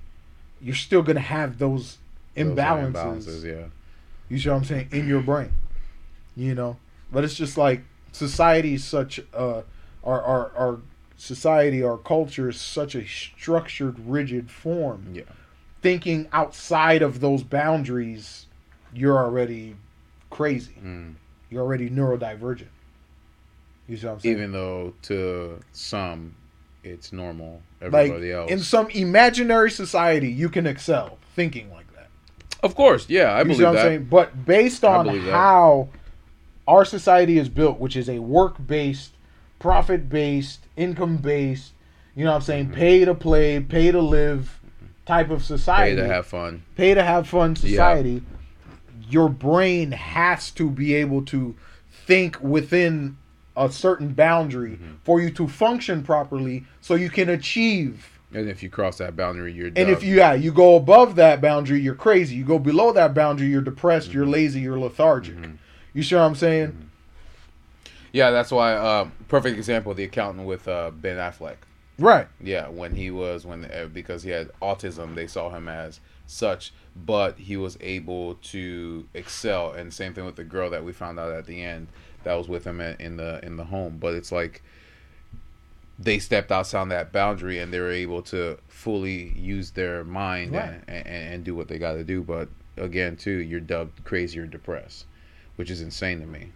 you're 0.62 0.76
still 0.76 1.02
gonna 1.02 1.20
have 1.22 1.58
those 1.58 1.98
Those 2.36 2.46
imbalances. 2.48 3.44
yeah. 3.46 3.68
You 4.30 4.38
see 4.38 4.50
what 4.50 4.58
I'm 4.58 4.66
saying 4.66 4.90
in 4.92 5.08
your 5.08 5.22
brain, 5.22 5.52
you 6.36 6.54
know. 6.54 6.78
But 7.12 7.24
it's 7.24 7.36
just 7.36 7.58
like 7.58 7.84
society 8.12 8.74
is 8.76 8.84
such 8.84 9.20
uh, 9.34 9.62
our 10.04 10.22
our 10.22 10.52
our 10.58 10.80
society, 11.18 11.84
our 11.84 11.98
culture 11.98 12.50
is 12.50 12.60
such 12.60 12.96
a 12.96 13.06
structured, 13.06 14.00
rigid 14.00 14.50
form. 14.50 15.14
Yeah. 15.14 15.24
Thinking 15.82 16.28
outside 16.32 17.02
of 17.02 17.20
those 17.20 17.44
boundaries, 17.44 18.48
you're 18.94 19.18
already 19.18 19.76
crazy. 20.30 20.76
Mm. 20.84 21.16
You're 21.50 21.62
already 21.62 21.90
neurodivergent. 21.90 22.68
You 23.88 23.98
see 23.98 24.06
what 24.06 24.14
I'm 24.14 24.20
saying? 24.20 24.36
Even 24.36 24.52
though 24.52 24.94
to 25.04 25.60
some 25.72 26.36
it's 26.84 27.14
normal, 27.14 27.62
like 27.82 27.94
everybody 27.94 28.32
else. 28.32 28.52
in 28.52 28.60
some 28.60 28.90
imaginary 28.90 29.72
society, 29.72 30.32
you 30.32 30.50
can 30.50 30.68
excel 30.68 31.18
thinking 31.36 31.72
like 31.72 31.92
that. 31.96 32.10
of 32.64 32.76
course, 32.76 33.10
yeah, 33.10 33.32
I 33.34 33.40
you 33.40 33.44
believe 33.46 33.58
see 33.58 33.64
what 33.64 33.72
that. 33.74 33.80
I'm 33.80 33.86
saying? 33.88 34.08
But 34.10 34.46
based 34.46 34.84
on 34.84 35.08
how 35.08 35.90
that. 35.92 36.00
Our 36.68 36.84
society 36.86 37.38
is 37.38 37.50
built, 37.50 37.80
which 37.80 37.96
is 37.96 38.10
a 38.10 38.20
work 38.20 38.56
based, 38.66 39.12
profit 39.60 40.10
based, 40.10 40.66
income 40.76 41.18
based, 41.18 41.72
you 42.16 42.24
know 42.26 42.32
what 42.32 42.38
I'm 42.38 42.42
saying, 42.44 42.72
pay 42.72 43.06
to 43.06 43.14
play, 43.16 43.60
pay 43.60 43.92
to 43.92 44.02
live 44.02 44.60
type 45.06 45.30
of 45.30 45.44
society. 45.44 45.96
Pay 45.96 46.02
to 46.02 46.08
have 46.14 46.26
fun. 46.28 46.64
pay 46.76 46.94
to 46.94 47.04
have 47.04 47.28
fun 47.30 47.56
society, 47.56 48.22
your 49.10 49.30
brain 49.30 49.92
has 49.94 50.52
to 50.52 50.70
be 50.70 50.94
able 50.96 51.22
to 51.26 51.56
think 52.06 52.40
within 52.42 53.18
a 53.56 53.72
certain 53.72 54.14
boundary 54.14 54.72
Mm-hmm. 54.72 54.94
for 55.04 55.20
you 55.22 55.30
to 55.32 55.48
function 55.48 56.04
properly 56.04 56.66
so 56.82 56.96
you 56.96 57.10
can 57.10 57.30
achieve 57.30 58.20
And 58.34 58.50
if 58.50 58.62
you 58.62 58.70
cross 58.70 58.98
that 58.98 59.16
boundary, 59.16 59.54
you're 59.54 59.68
and 59.68 59.90
if 59.90 60.04
you 60.04 60.18
yeah, 60.18 60.34
you 60.34 60.52
go 60.52 60.76
above 60.76 61.16
that 61.16 61.40
boundary, 61.42 61.80
you're 61.80 61.96
crazy. 61.96 62.36
You 62.36 62.44
go 62.44 62.60
below 62.60 62.92
that 62.92 63.14
boundary, 63.14 63.48
you're 63.48 63.62
depressed, 63.62 64.10
Mm-hmm. 64.10 64.18
you're 64.18 64.28
lazy, 64.28 64.60
you're 64.60 64.78
lethargic. 64.80 65.36
You 65.98 66.04
sure 66.04 66.20
what 66.20 66.28
I'm 66.28 66.36
saying? 66.36 66.92
yeah, 68.14 68.30
that's 68.30 68.52
why. 68.52 68.74
Uh, 68.74 69.10
perfect 69.28 69.58
example: 69.58 69.96
the 69.96 70.04
accountant 70.04 70.46
with 70.46 70.68
uh, 70.68 70.92
Ben 70.92 71.18
Affleck. 71.18 71.56
Right. 71.98 72.28
Yeah, 72.40 72.68
when 72.70 72.94
he 72.94 73.10
was 73.10 73.48
when 73.48 73.66
uh, 73.66 73.88
because 73.92 74.22
he 74.22 74.30
had 74.30 74.52
autism, 74.62 75.16
they 75.16 75.26
saw 75.26 75.50
him 75.50 75.68
as 75.68 76.00
such, 76.28 76.72
but 76.96 77.40
he 77.40 77.58
was 77.58 77.80
able 77.82 78.36
to 78.36 79.08
excel. 79.16 79.72
And 79.72 79.92
same 79.92 80.14
thing 80.14 80.26
with 80.26 80.36
the 80.36 80.44
girl 80.44 80.70
that 80.70 80.84
we 80.84 80.94
found 80.94 81.20
out 81.20 81.32
at 81.32 81.48
the 81.48 81.64
end 81.64 81.88
that 82.24 82.36
was 82.36 82.48
with 82.48 82.66
him 82.68 82.80
in 82.80 82.96
in 83.00 83.18
the 83.18 83.44
in 83.44 83.58
the 83.58 83.64
home. 83.64 83.98
But 84.00 84.14
it's 84.14 84.32
like 84.32 84.62
they 85.98 86.20
stepped 86.20 86.52
outside 86.52 86.90
that 86.90 87.12
boundary 87.12 87.58
and 87.58 87.74
they 87.74 87.80
were 87.80 87.90
able 87.90 88.22
to 88.22 88.60
fully 88.68 89.30
use 89.36 89.72
their 89.72 90.04
mind 90.04 90.54
Right. 90.54 90.80
and, 90.88 91.08
and, 91.08 91.08
and 91.34 91.44
do 91.44 91.56
what 91.56 91.70
they 91.70 91.80
got 91.80 91.94
to 91.94 92.04
do. 92.04 92.22
But 92.22 92.50
again, 92.76 93.16
too, 93.16 93.32
you're 93.40 93.60
dubbed 93.60 94.04
crazy 94.04 94.38
or 94.38 94.46
depressed, 94.46 95.06
which 95.58 95.70
is 95.70 95.82
insane 95.82 96.22
to 96.22 96.26
me. 96.26 96.52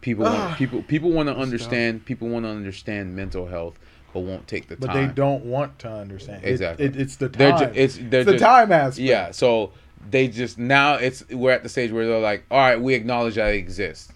People, 0.00 0.24
want, 0.24 0.36
Ah. 0.36 0.54
people, 0.58 0.82
people 0.82 1.10
want 1.10 1.28
to 1.28 1.36
understand. 1.36 2.04
People 2.04 2.28
want 2.28 2.44
to 2.44 2.50
understand 2.50 3.16
mental 3.16 3.46
health, 3.46 3.78
but 4.12 4.20
won't 4.20 4.46
take 4.46 4.68
the 4.68 4.76
But 4.76 4.86
time. 4.88 4.94
But 4.94 5.08
they 5.08 5.14
don't 5.14 5.44
want 5.44 5.78
to 5.80 5.90
understand. 5.90 6.44
Exactly. 6.44 6.84
It, 6.86 6.96
it's 6.96 7.16
the 7.16 7.28
time. 7.28 7.58
ju- 7.58 7.80
it's 7.80 7.98
they're 8.00 8.20
It's 8.20 8.30
the 8.30 8.38
time 8.38 8.70
aspect. 8.72 8.98
Yeah, 8.98 9.30
so 9.32 9.72
they 10.10 10.28
just 10.28 10.58
now 10.58 10.94
it's 10.94 11.28
we're 11.30 11.50
at 11.50 11.62
the 11.62 11.68
stage 11.68 11.90
where 11.90 12.06
they're 12.06 12.20
like, 12.20 12.44
all 12.50 12.58
right, 12.58 12.80
we 12.80 12.94
acknowledge 12.94 13.34
that 13.34 13.52
it 13.54 13.56
exists 13.58 14.12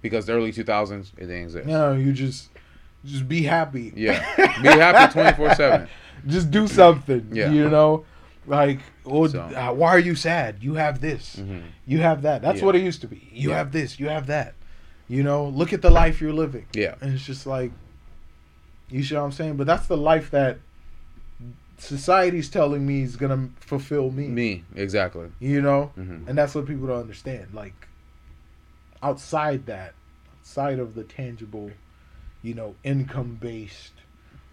because 0.00 0.26
the 0.26 0.32
early 0.32 0.50
two 0.52 0.64
thousands 0.64 1.12
it 1.16 1.26
didn't 1.26 1.42
exist. 1.44 1.66
No, 1.68 1.92
you 1.92 2.12
just 2.12 2.48
just 3.04 3.28
be 3.28 3.42
happy. 3.44 3.92
Yeah, 3.94 4.18
be 4.62 4.68
happy 4.68 5.12
twenty 5.12 5.36
four 5.36 5.54
seven. 5.54 5.88
Just 6.26 6.50
do 6.50 6.66
something. 6.66 7.28
Yeah. 7.32 7.50
You 7.50 7.68
know? 7.68 8.04
Like, 8.46 8.80
well, 9.04 9.28
So- 9.28 9.40
uh, 9.40 9.72
why 9.72 9.90
are 9.90 9.98
you 9.98 10.14
sad? 10.14 10.56
You 10.60 10.74
have 10.74 11.00
this. 11.00 11.36
Mhm. 11.36 11.62
You 11.86 11.98
have 11.98 12.22
that. 12.22 12.42
That's 12.42 12.58
Yeah. 12.58 12.66
what 12.66 12.74
it 12.76 12.82
used 12.82 13.00
to 13.02 13.06
be. 13.08 13.28
You 13.32 13.50
Yeah. 13.50 13.56
have 13.58 13.72
this. 13.72 14.00
You 14.00 14.08
have 14.08 14.26
that. 14.26 14.54
You 15.08 15.22
know, 15.22 15.46
look 15.46 15.72
at 15.72 15.82
the 15.82 15.90
life 15.90 16.20
you're 16.20 16.32
living. 16.32 16.66
Yeah, 16.72 16.94
And 17.00 17.12
it's 17.14 17.24
just 17.24 17.46
like, 17.46 17.70
you 18.90 19.02
see 19.04 19.14
what 19.14 19.22
I'm 19.22 19.32
saying? 19.32 19.56
But 19.56 19.66
that's 19.66 19.86
the 19.86 19.96
life 19.96 20.30
that 20.30 20.58
society's 21.78 22.48
telling 22.48 22.86
me 22.86 23.02
is 23.02 23.16
gonna 23.16 23.48
fulfill 23.60 24.10
me. 24.10 24.28
me 24.28 24.64
exactly. 24.74 25.28
You 25.40 25.60
know, 25.60 25.86
hmm 25.96 26.24
and 26.28 26.36
that's 26.38 26.54
what 26.54 26.66
people 26.66 26.86
don't 26.86 27.00
understand. 27.00 27.48
Like, 27.52 27.88
outside 29.02 29.66
that, 29.66 29.94
outside 30.38 30.78
of 30.78 30.94
the 30.94 31.02
tangible, 31.04 31.70
you 32.42 32.54
know, 32.54 32.74
income 32.84 33.38
based 33.40 33.92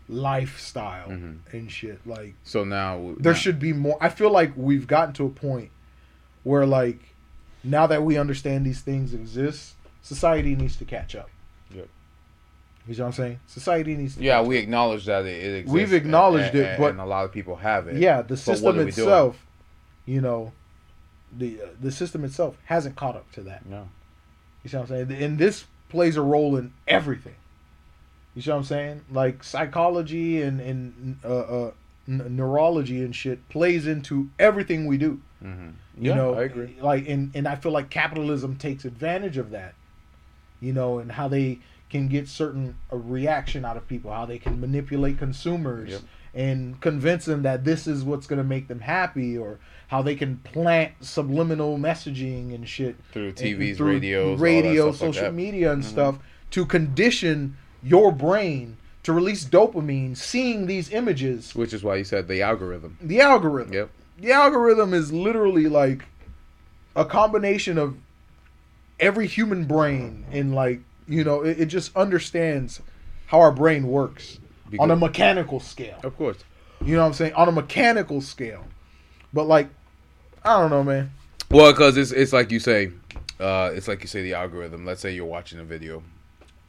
lifestyle 0.10 1.08
Mhm. 1.10 1.38
and 1.54 1.72
shit, 1.72 2.06
like 2.06 2.34
So 2.44 2.64
now 2.64 3.14
there 3.20 3.34
now- 3.34 3.38
should 3.38 3.60
be 3.60 3.74
more. 3.74 3.98
I 4.02 4.10
feel 4.10 4.32
like 4.32 4.52
we've 4.56 4.88
gotten 4.88 5.14
to 5.16 5.26
a 5.26 5.30
point 5.30 5.70
where, 6.44 6.66
like, 6.66 7.00
now 7.64 7.86
that 7.88 8.04
we 8.04 8.18
understand 8.18 8.66
these 8.66 8.82
things 8.82 9.14
exist, 9.14 9.76
society 10.02 10.56
needs 10.56 10.76
to 10.78 10.86
catch 10.86 11.16
up. 11.16 11.30
Yep. 11.72 11.88
You 12.88 12.94
see 12.96 13.02
what 13.02 13.08
I'm 13.08 13.14
saying? 13.14 13.40
Society 13.46 13.96
needs 13.96 14.16
to. 14.16 14.24
Yeah, 14.24 14.42
we 14.42 14.58
acknowledge 14.58 15.06
that 15.06 15.26
it, 15.26 15.44
it 15.44 15.56
exists. 15.60 15.72
We've 15.74 15.94
acknowledged 15.94 16.56
and- 16.56 16.60
it, 16.64 16.68
and- 16.70 16.78
but- 16.80 16.92
and 16.92 17.00
a 17.02 17.06
lot 17.06 17.26
of 17.26 17.32
people 17.32 17.58
have 17.58 17.88
it. 17.88 17.98
yeah, 17.98 18.22
the 18.24 18.36
system 18.38 18.80
itself, 18.80 19.46
you 20.06 20.22
know, 20.22 20.54
the 21.38 21.62
uh, 21.62 21.66
the 21.80 21.92
system 21.92 22.24
itself 22.24 22.58
hasn't 22.66 22.96
caught 22.96 23.16
up 23.16 23.32
to 23.34 23.42
that. 23.42 23.64
No. 23.68 23.90
You 24.64 24.70
see 24.72 24.78
what 24.78 24.90
I'm 24.92 25.08
saying? 25.08 25.24
And 25.24 25.38
this 25.38 25.66
plays 25.90 26.18
a 26.18 26.22
role 26.22 26.56
in 26.58 26.74
everything. 26.88 27.36
You 28.36 28.42
see 28.42 28.52
what 28.52 28.58
I'm 28.58 28.64
saying? 28.64 29.02
Like 29.12 29.44
psychology 29.44 30.42
and 30.42 30.60
and 30.62 31.18
uh, 31.26 31.28
uh, 31.28 31.72
n- 32.08 32.36
neurology 32.36 33.04
and 33.04 33.16
shit 33.16 33.48
plays 33.50 33.88
into 33.88 34.30
everything 34.40 34.86
we 34.86 34.98
do. 34.98 35.20
hmm 35.42 35.70
You 35.98 36.10
Yeah, 36.12 36.16
know, 36.16 36.34
I 36.36 36.44
agree. 36.44 36.76
Like, 36.82 37.08
and 37.10 37.32
and 37.36 37.48
I 37.48 37.56
feel 37.56 37.72
like 37.72 37.90
capitalism 37.90 38.56
takes 38.56 38.86
advantage 38.86 39.38
of 39.38 39.52
that. 39.52 39.74
You 40.62 40.74
know, 40.74 41.00
and 41.00 41.12
how 41.14 41.28
they 41.28 41.60
can 41.90 42.08
get 42.08 42.28
certain 42.28 42.76
a 42.92 42.98
reaction 42.98 43.66
out 43.66 43.76
of 43.78 43.88
people, 43.88 44.12
how 44.12 44.26
they 44.26 44.38
can 44.38 44.60
manipulate 44.62 45.18
consumers 45.18 45.90
Yep. 45.90 46.02
and 46.36 46.80
convince 46.82 47.26
them 47.26 47.42
that 47.44 47.64
this 47.64 47.88
is 47.88 48.04
what's 48.04 48.28
going 48.28 48.38
to 48.38 48.44
make 48.44 48.68
them 48.68 48.82
happy, 48.82 49.36
or 49.38 49.58
how 49.88 50.04
they 50.04 50.14
can 50.16 50.38
plant 50.38 50.92
subliminal 51.02 51.80
messaging 51.80 52.54
and 52.54 52.70
shit 52.70 52.96
Through 53.12 53.30
and- 53.30 53.38
TVs, 53.38 53.78
through 53.78 53.94
radios, 53.94 54.40
radio, 54.40 54.86
like 54.88 54.96
social 54.96 55.24
that. 55.24 55.34
media, 55.34 55.72
and 55.74 55.82
Mhm. 55.82 55.88
stuff 55.88 56.20
to 56.52 56.66
condition 56.66 57.58
your 57.84 58.12
brain 58.12 58.78
to 59.04 59.14
release 59.14 59.46
dopamine, 59.46 60.16
seeing 60.18 60.68
these 60.68 60.92
images. 60.92 61.56
Which 61.56 61.74
is 61.74 61.84
why 61.84 61.96
you 61.96 62.04
said 62.04 62.28
the 62.28 62.42
algorithm. 62.42 62.98
The 63.02 63.22
algorithm 63.22 63.74
Yep. 63.74 63.90
the 64.20 64.32
algorithm 64.32 64.94
is 64.94 65.12
literally 65.14 65.68
like 65.68 66.06
a 66.96 67.06
combination 67.06 67.78
of 67.78 67.96
every 69.00 69.28
human 69.28 69.64
brain 69.66 70.26
and 70.32 70.54
like 70.54 70.82
you 71.08 71.24
know 71.24 71.42
it, 71.44 71.60
it 71.62 71.66
just 71.68 71.96
understands 71.96 72.82
how 73.28 73.40
our 73.40 73.52
brain 73.52 73.88
works 73.88 74.40
on 74.78 74.92
a 74.92 74.96
mechanical 74.96 75.60
scale 75.62 75.98
Of 76.04 76.18
course. 76.18 76.38
you 76.84 76.96
know 76.96 77.02
what 77.02 77.08
i'm 77.08 77.14
saying 77.14 77.34
on 77.34 77.48
a 77.48 77.52
mechanical 77.52 78.20
scale 78.20 78.66
but 79.32 79.46
like 79.46 79.70
i 80.44 80.60
don't 80.60 80.70
know 80.70 80.84
man 80.84 81.12
Well, 81.50 81.72
because 81.72 81.96
it's 81.96 82.12
it's 82.12 82.34
like 82.34 82.52
you 82.52 82.60
say, 82.60 82.92
uh, 83.40 83.72
it's 83.74 83.88
like 83.88 84.02
you 84.02 84.08
say 84.08 84.22
the 84.22 84.34
algorithm. 84.34 84.86
Let's 84.86 85.00
say 85.02 85.14
you're 85.16 85.26
watching 85.26 85.60
a 85.60 85.64
video, 85.64 86.04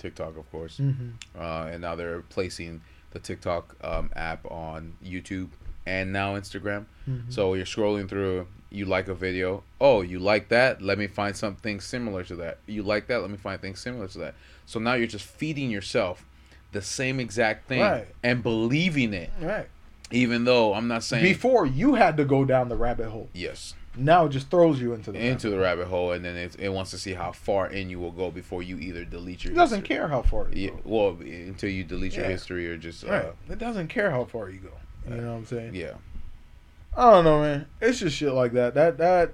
TikTok, 0.00 0.36
of 0.36 0.50
course, 0.50 0.78
Mm-hmm. 0.78 1.40
uh, 1.40 1.66
and 1.66 1.80
now 1.82 1.94
they're 1.94 2.22
placing 2.22 2.80
the 3.12 3.18
TikTok 3.18 3.76
um, 3.84 4.10
app 4.16 4.44
on 4.50 4.94
YouTube 5.04 5.48
and 5.86 6.12
now 6.12 6.34
Instagram. 6.36 6.86
Mhm. 7.08 7.32
So 7.32 7.54
you're 7.54 7.66
scrolling 7.66 8.08
through. 8.08 8.46
You 8.72 8.84
like 8.84 9.08
a 9.08 9.14
video. 9.14 9.64
Oh, 9.80 10.00
you 10.02 10.20
like 10.20 10.48
that? 10.50 10.80
Let 10.80 10.96
me 10.96 11.08
find 11.08 11.36
something 11.36 11.80
similar 11.80 12.22
to 12.24 12.36
that. 12.36 12.58
You 12.66 12.84
like 12.84 13.08
that? 13.08 13.20
Let 13.20 13.30
me 13.30 13.36
find 13.36 13.60
things 13.60 13.80
similar 13.80 14.06
to 14.08 14.18
that. 14.18 14.34
So 14.66 14.78
now 14.78 14.94
you're 14.94 15.08
just 15.08 15.24
feeding 15.26 15.70
yourself 15.70 16.24
the 16.70 16.80
same 16.80 17.18
exact 17.18 17.66
thing 17.66 17.80
Right. 17.80 18.06
and 18.22 18.42
believing 18.44 19.12
it, 19.12 19.30
right 19.40 19.68
even 20.12 20.44
though 20.44 20.74
I'm 20.74 20.86
not 20.88 21.02
saying 21.04 21.22
before 21.22 21.66
you 21.66 21.94
had 21.94 22.16
to 22.16 22.24
go 22.24 22.44
down 22.44 22.68
the 22.68 22.76
rabbit 22.76 23.08
hole 23.10 23.28
yes. 23.32 23.74
Now 23.96 24.26
it 24.26 24.28
just 24.30 24.50
throws 24.50 24.80
you 24.80 24.94
into 24.94 25.10
the 25.12 25.18
into 25.18 25.48
rabbit 25.48 25.56
the 25.56 25.62
rabbit 25.62 25.86
hole, 25.88 26.12
and 26.12 26.24
then 26.24 26.36
it, 26.36 26.56
it 26.58 26.68
wants 26.68 26.90
to 26.92 26.98
see 26.98 27.14
how 27.14 27.32
far 27.32 27.66
in 27.68 27.90
you 27.90 27.98
will 27.98 28.12
go 28.12 28.30
before 28.30 28.62
you 28.62 28.78
either 28.78 29.04
delete 29.04 29.44
your. 29.44 29.52
it 29.52 29.56
doesn't 29.56 29.80
history. 29.80 29.96
care 29.96 30.08
how 30.08 30.22
far 30.22 30.48
you 30.52 30.62
Yeah, 30.62 30.70
go 30.70 30.80
well, 30.84 31.16
until 31.20 31.70
you 31.70 31.84
delete 31.84 32.14
your 32.14 32.26
history 32.26 32.68
or 32.68 32.76
just. 32.76 33.04
Uh, 33.04 33.08
right 33.10 33.32
it 33.50 33.58
doesn't 33.58 33.88
care 33.88 34.10
how 34.10 34.24
far 34.24 34.48
you 34.50 34.58
go 34.60 34.70
you 35.08 35.16
know 35.20 35.30
what 35.32 35.38
i'm 35.38 35.46
saying 35.46 35.74
Yeah. 35.74 35.94
I 36.96 37.10
don't 37.12 37.24
know, 37.24 37.40
man. 37.40 37.66
It's 37.80 38.00
just 38.00 38.16
shit 38.16 38.32
like 38.32 38.52
that. 38.54 38.74
That 38.74 38.98
that 38.98 39.32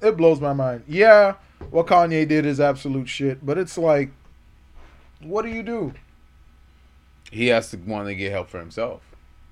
it 0.00 0.16
blows 0.16 0.40
my 0.40 0.54
mind. 0.54 0.82
Yeah, 0.88 1.34
what 1.70 1.86
Kanye 1.86 2.26
did 2.26 2.46
is 2.46 2.58
absolute 2.58 3.06
shit, 3.08 3.44
but 3.44 3.58
it's 3.58 3.76
like, 3.76 4.10
what 5.20 5.42
do 5.44 5.50
you 5.50 5.62
do? 5.62 5.92
He 7.30 7.48
has 7.48 7.70
to 7.70 7.76
want 7.76 8.08
to 8.08 8.14
get 8.14 8.32
help 8.32 8.48
for 8.48 8.58
himself. 8.60 9.02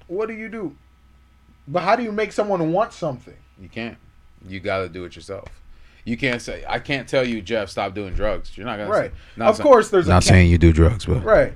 What 0.07 0.28
do 0.28 0.34
you 0.34 0.49
do? 0.49 0.74
But 1.68 1.82
how 1.82 1.97
do 1.97 2.03
you 2.03 2.12
make 2.12 2.32
someone 2.32 2.72
want 2.72 2.94
something? 2.94 3.36
You 3.61 3.68
can't. 3.68 3.96
You 4.46 4.61
got 4.61 4.78
to 4.80 4.88
do 4.88 5.04
it 5.04 5.16
yourself. 5.16 5.48
You 6.04 6.16
can't 6.16 6.40
say 6.40 6.64
I 6.68 6.78
can't 6.78 7.09
tell 7.09 7.26
you, 7.26 7.42
Jeff, 7.42 7.68
stop 7.68 7.94
doing 7.94 8.14
drugs. 8.14 8.57
You're 8.57 8.66
not 8.66 8.76
gonna 8.78 8.90
Right. 8.90 9.11
Say, 9.11 9.16
not 9.36 9.48
of 9.50 9.57
say- 9.57 9.62
course, 9.64 9.90
there's 9.90 10.07
not 10.07 10.22
account- 10.22 10.24
saying 10.24 10.50
you 10.50 10.59
do 10.59 10.72
drugs, 10.72 11.04
but 11.07 11.24
right. 11.24 11.52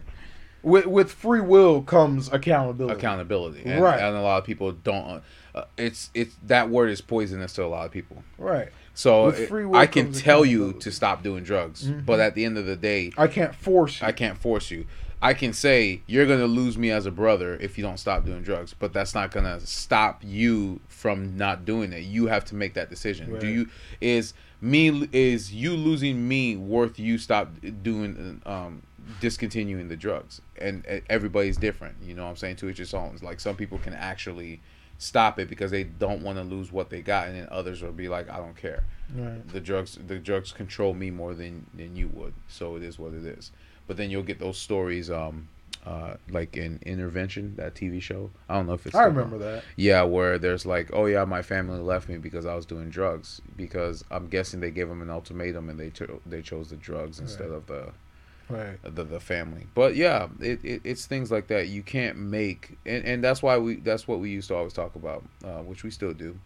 With 0.62 0.86
with 0.86 1.12
free 1.12 1.40
will 1.40 1.82
comes 1.82 2.30
accountability. 2.32 2.98
accountability. 2.98 3.62
And, 3.64 3.80
Right. 3.82 4.01
and 4.01 4.16
a 4.16 4.20
lot 4.20 4.38
of 4.38 4.44
people 4.44 4.72
don't. 4.72 5.22
Uh, 5.55 5.64
it's 5.78 6.11
it's 6.14 6.34
that 6.46 6.68
word 6.68 6.90
is 6.90 7.01
poisonous 7.01 7.53
to 7.55 7.64
a 7.64 7.66
lot 7.68 7.86
of 7.86 7.92
people. 7.92 8.24
Right. 8.38 8.68
So 8.92 9.28
it- 9.28 9.48
free 9.48 9.64
will 9.64 9.76
I 9.76 9.86
can 9.86 10.12
tell 10.12 10.44
you 10.44 10.72
to 10.74 10.90
stop 10.90 11.22
doing 11.22 11.44
drugs, 11.44 11.86
Mhm. 11.86 12.05
but 12.05 12.18
at 12.18 12.34
the 12.34 12.44
end 12.44 12.59
of 12.59 12.66
the 12.66 12.76
day, 12.76 13.12
I 13.16 13.28
can't 13.28 13.55
force 13.55 14.01
you. 14.01 14.07
I 14.09 14.12
can't 14.12 14.36
force 14.36 14.70
you. 14.72 14.84
I 15.22 15.34
can 15.34 15.52
say 15.52 16.02
you're 16.06 16.26
gonna 16.26 16.46
lose 16.46 16.78
me 16.78 16.90
as 16.90 17.06
a 17.06 17.10
brother 17.10 17.56
if 17.60 17.76
you 17.76 17.84
don't 17.84 17.98
stop 17.98 18.24
doing 18.24 18.42
drugs, 18.42 18.74
but 18.78 18.92
that's 18.92 19.14
not 19.14 19.30
gonna 19.30 19.60
stop 19.60 20.22
you 20.24 20.80
from 20.88 21.36
not 21.36 21.64
doing 21.64 21.92
it. 21.92 22.00
You 22.00 22.26
have 22.28 22.44
to 22.46 22.54
make 22.54 22.74
that 22.74 22.88
decision. 22.88 23.38
Do 23.38 23.46
you 23.46 23.68
is 24.00 24.32
me 24.60 25.08
is 25.12 25.52
you 25.52 25.74
losing 25.74 26.26
me 26.26 26.56
worth 26.56 26.98
you 26.98 27.18
stop 27.18 27.50
doing 27.82 28.40
um 28.46 28.82
discontinuing 29.20 29.88
the 29.88 29.96
drugs? 29.96 30.40
And 30.58 30.84
everybody's 31.10 31.58
different. 31.58 31.96
You 32.02 32.14
know 32.14 32.24
what 32.24 32.30
I'm 32.30 32.36
saying? 32.36 32.56
To 32.56 32.70
each 32.70 32.80
its 32.80 32.94
own. 32.94 33.18
Like 33.22 33.40
some 33.40 33.56
people 33.56 33.78
can 33.78 33.92
actually 33.92 34.60
stop 34.96 35.38
it 35.38 35.48
because 35.48 35.70
they 35.70 35.84
don't 35.84 36.22
want 36.22 36.38
to 36.38 36.44
lose 36.44 36.70
what 36.72 36.90
they 36.90 37.00
got, 37.00 37.28
and 37.28 37.36
then 37.36 37.48
others 37.50 37.82
will 37.82 37.92
be 37.92 38.08
like, 38.08 38.28
I 38.30 38.36
don't 38.38 38.56
care 38.56 38.84
right. 39.14 39.48
the 39.48 39.60
drugs 39.60 39.98
the 40.06 40.18
drugs 40.18 40.52
control 40.52 40.94
me 40.94 41.10
more 41.10 41.34
than 41.34 41.66
than 41.74 41.96
you 41.96 42.08
would 42.08 42.34
so 42.48 42.76
it 42.76 42.82
is 42.82 42.98
what 42.98 43.12
it 43.12 43.24
is 43.24 43.50
but 43.91 43.97
then 43.97 44.09
you'll 44.09 44.22
get 44.22 44.38
those 44.38 44.57
stories 44.57 45.11
um 45.11 45.49
uh 45.84 46.14
like 46.30 46.57
in 46.57 46.78
intervention 46.86 47.57
that 47.57 47.74
tv 47.74 48.01
show 48.01 48.30
i 48.49 48.55
don't 48.55 48.68
know 48.68 48.74
if 48.74 48.86
it's 48.86 48.95
I 48.95 49.03
remember 49.03 49.34
on. 49.34 49.43
that. 49.43 49.64
yeah 49.74 50.03
where 50.05 50.38
there's 50.38 50.64
like 50.64 50.91
oh 50.93 51.07
yeah 51.07 51.24
my 51.24 51.43
family 51.43 51.80
left 51.80 52.09
me 52.09 52.16
because 52.16 52.47
i 52.47 52.55
was 52.55 52.66
doing 52.66 52.88
drugs 52.88 53.41
because 53.57 54.05
i'm 54.12 54.28
guessing 54.28 54.61
they 54.61 54.70
gave 54.70 54.88
them 54.88 55.03
an 55.03 55.11
ultimatum 55.11 55.68
and 55.68 55.80
they 55.80 55.91
cho- 55.91 56.20
they 56.24 56.41
chose 56.41 56.70
the 56.70 56.76
drugs 56.76 57.18
instead 57.18 57.51
of 57.51 57.66
the 57.66 57.91
Right. 58.49 58.78
the, 58.82 59.03
the 59.05 59.18
family 59.20 59.66
but 59.74 59.97
yeah 59.97 60.28
it, 60.41 60.64
it 60.64 60.82
it's 60.84 61.07
things 61.07 61.32
like 61.32 61.49
that 61.49 61.66
you 61.68 61.82
can't 61.82 62.16
make 62.16 62.78
and, 62.86 63.05
and 63.05 63.24
that's 63.24 63.43
why 63.43 63.59
we 63.59 63.76
that's 63.76 64.07
what 64.07 64.20
we 64.20 64.30
used 64.30 64.49
to 64.49 64.55
always 64.55 64.72
talk 64.72 64.95
about 64.95 65.24
uh, 65.45 65.62
which 65.62 65.82
we 65.82 65.91
still 65.91 66.12
do 66.12 66.38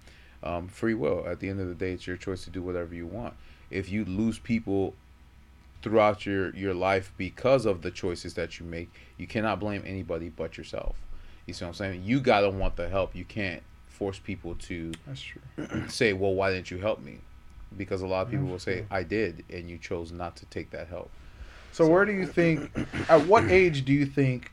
um, 0.42 0.68
free 0.68 0.94
will 0.94 1.24
at 1.26 1.40
the 1.40 1.48
end 1.50 1.60
of 1.60 1.68
the 1.68 1.74
day 1.74 1.92
it's 1.92 2.06
your 2.06 2.16
choice 2.16 2.44
to 2.44 2.50
do 2.50 2.62
whatever 2.62 2.94
you 2.94 3.06
want 3.06 3.34
if 3.70 3.90
you 3.90 4.04
lose 4.06 4.38
people 4.38 4.94
throughout 5.84 6.24
your 6.26 6.52
your 6.56 6.72
life 6.74 7.12
because 7.18 7.66
of 7.66 7.82
the 7.82 7.90
choices 7.90 8.34
that 8.34 8.58
you 8.58 8.64
make 8.66 8.90
you 9.18 9.26
cannot 9.26 9.60
blame 9.60 9.82
anybody 9.86 10.30
but 10.30 10.56
yourself 10.58 10.96
you 11.46 11.52
see 11.52 11.62
what 11.64 11.68
i'm 11.68 11.74
saying 11.74 12.02
you 12.02 12.18
gotta 12.20 12.48
want 12.48 12.74
the 12.76 12.88
help 12.88 13.14
you 13.14 13.24
can't 13.24 13.62
force 13.86 14.18
people 14.18 14.54
to 14.56 14.92
That's 15.06 15.20
true. 15.22 15.42
say 15.88 16.14
well 16.14 16.34
why 16.34 16.50
didn't 16.52 16.70
you 16.70 16.78
help 16.78 17.00
me 17.02 17.18
because 17.76 18.00
a 18.00 18.06
lot 18.06 18.22
of 18.22 18.30
people 18.30 18.46
will 18.46 18.58
say 18.58 18.86
i 18.90 19.02
did 19.02 19.44
and 19.52 19.68
you 19.68 19.76
chose 19.78 20.10
not 20.10 20.36
to 20.36 20.46
take 20.46 20.70
that 20.70 20.88
help 20.88 21.10
So 21.72 21.86
where 21.86 22.04
do 22.06 22.12
you 22.12 22.24
think? 22.26 22.70
At 23.08 23.26
what 23.26 23.44
age 23.50 23.84
do 23.84 23.92
you 23.92 24.06
think 24.06 24.50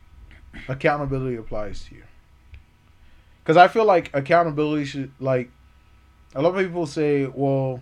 accountability 0.67 1.37
applies 1.37 1.85
to 1.85 1.95
you? 1.95 2.03
Because 3.43 3.57
I 3.57 3.67
feel 3.67 3.85
like 3.85 4.09
accountability 4.13 4.85
should 4.85 5.11
like 5.19 5.49
a 6.35 6.41
lot 6.41 6.55
of 6.55 6.65
people 6.65 6.87
say, 6.87 7.27
well, 7.27 7.81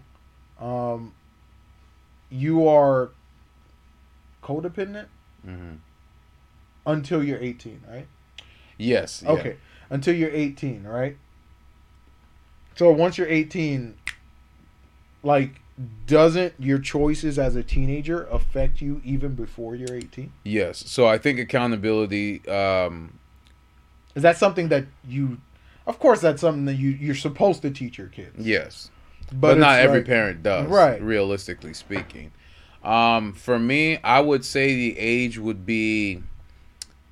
um, 0.59 1.13
you 2.29 2.67
are 2.67 3.11
codependent 4.49 5.05
hmm 5.45 5.75
until 6.85 7.23
you're 7.23 7.39
18, 7.39 7.83
right? 7.89 8.07
yes 8.77 9.21
yeah. 9.23 9.31
Okay, 9.31 9.57
until 9.89 10.15
you're 10.15 10.31
18, 10.31 10.83
right? 10.83 11.17
So 12.75 12.89
once 12.91 13.17
you're 13.17 13.27
18, 13.27 13.95
like, 15.21 15.59
doesn't 16.07 16.53
your 16.57 16.79
choices 16.79 17.37
as 17.37 17.55
a 17.55 17.63
teenager 17.63 18.23
affect 18.31 18.81
you 18.81 19.01
even 19.03 19.35
before 19.35 19.75
you're 19.75 19.93
18? 19.93 20.31
Yes. 20.43 20.83
So 20.87 21.05
I 21.05 21.17
think 21.17 21.39
accountability. 21.39 22.47
Um, 22.47 23.19
Is 24.15 24.23
that 24.23 24.37
something 24.37 24.69
that 24.69 24.85
you? 25.07 25.39
Of 25.85 25.99
course, 25.99 26.21
that's 26.21 26.41
something 26.41 26.65
that 26.65 26.75
you 26.75 26.91
you're 26.91 27.15
supposed 27.15 27.61
to 27.63 27.69
teach 27.71 27.97
your 27.97 28.07
kids. 28.07 28.35
yes, 28.45 28.89
but, 29.33 29.51
it's 29.57 29.59
not 29.59 29.79
every 29.79 29.99
like- 29.99 30.07
parent 30.07 30.41
does. 30.43 30.67
Right. 30.69 31.01
Realistically 31.01 31.73
speaking, 31.73 32.31
um, 32.83 33.33
for 33.33 33.59
me, 33.59 33.99
I 34.03 34.19
would 34.19 34.45
say 34.45 34.75
the 34.75 34.97
age 34.97 35.37
would 35.37 35.65
be 35.65 36.23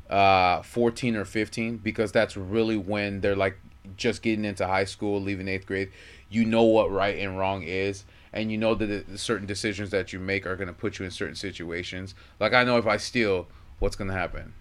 uh, 0.09 0.61
fourteen 0.61 1.15
or 1.15 1.25
fifteen 1.25 1.77
because 1.77 2.11
that's 2.11 2.37
really 2.37 2.77
when 2.77 3.21
they're 3.21 3.35
like 3.35 3.57
just 3.95 4.21
getting 4.21 4.45
into 4.45 4.67
high 4.67 4.85
school, 4.85 5.21
leaving 5.21 5.47
eighth 5.47 5.65
grade. 5.65 5.91
You 6.29 6.45
know 6.45 6.63
what 6.63 6.91
right 6.91 7.17
and 7.17 7.37
wrong 7.37 7.63
is. 7.63 8.05
And 8.33 8.51
you 8.51 8.57
know 8.57 8.75
that 8.75 9.07
the 9.07 9.17
certain 9.17 9.47
decisions 9.47 9.89
that 9.91 10.13
you 10.13 10.19
make 10.19 10.45
are 10.45 10.55
going 10.55 10.67
to 10.67 10.73
put 10.73 10.99
you 10.99 11.05
in 11.05 11.11
certain 11.11 11.35
situations. 11.35 12.13
Like 12.39 12.53
I 12.53 12.63
know 12.63 12.77
if 12.77 12.85
I 12.85 12.97
steal, 12.97 13.47
what's 13.79 13.95
going 13.95 14.09
to 14.09 14.13
happen? 14.13 14.53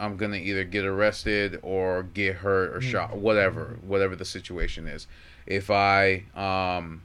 I'm 0.00 0.16
gonna 0.16 0.38
either 0.38 0.64
get 0.64 0.86
arrested 0.86 1.60
or 1.62 2.04
get 2.04 2.36
hurt 2.36 2.74
or 2.74 2.80
shot, 2.80 3.16
whatever, 3.18 3.78
whatever 3.82 4.16
the 4.16 4.24
situation 4.24 4.88
is. 4.88 5.06
If 5.46 5.70
I 5.70 6.24
um, 6.34 7.02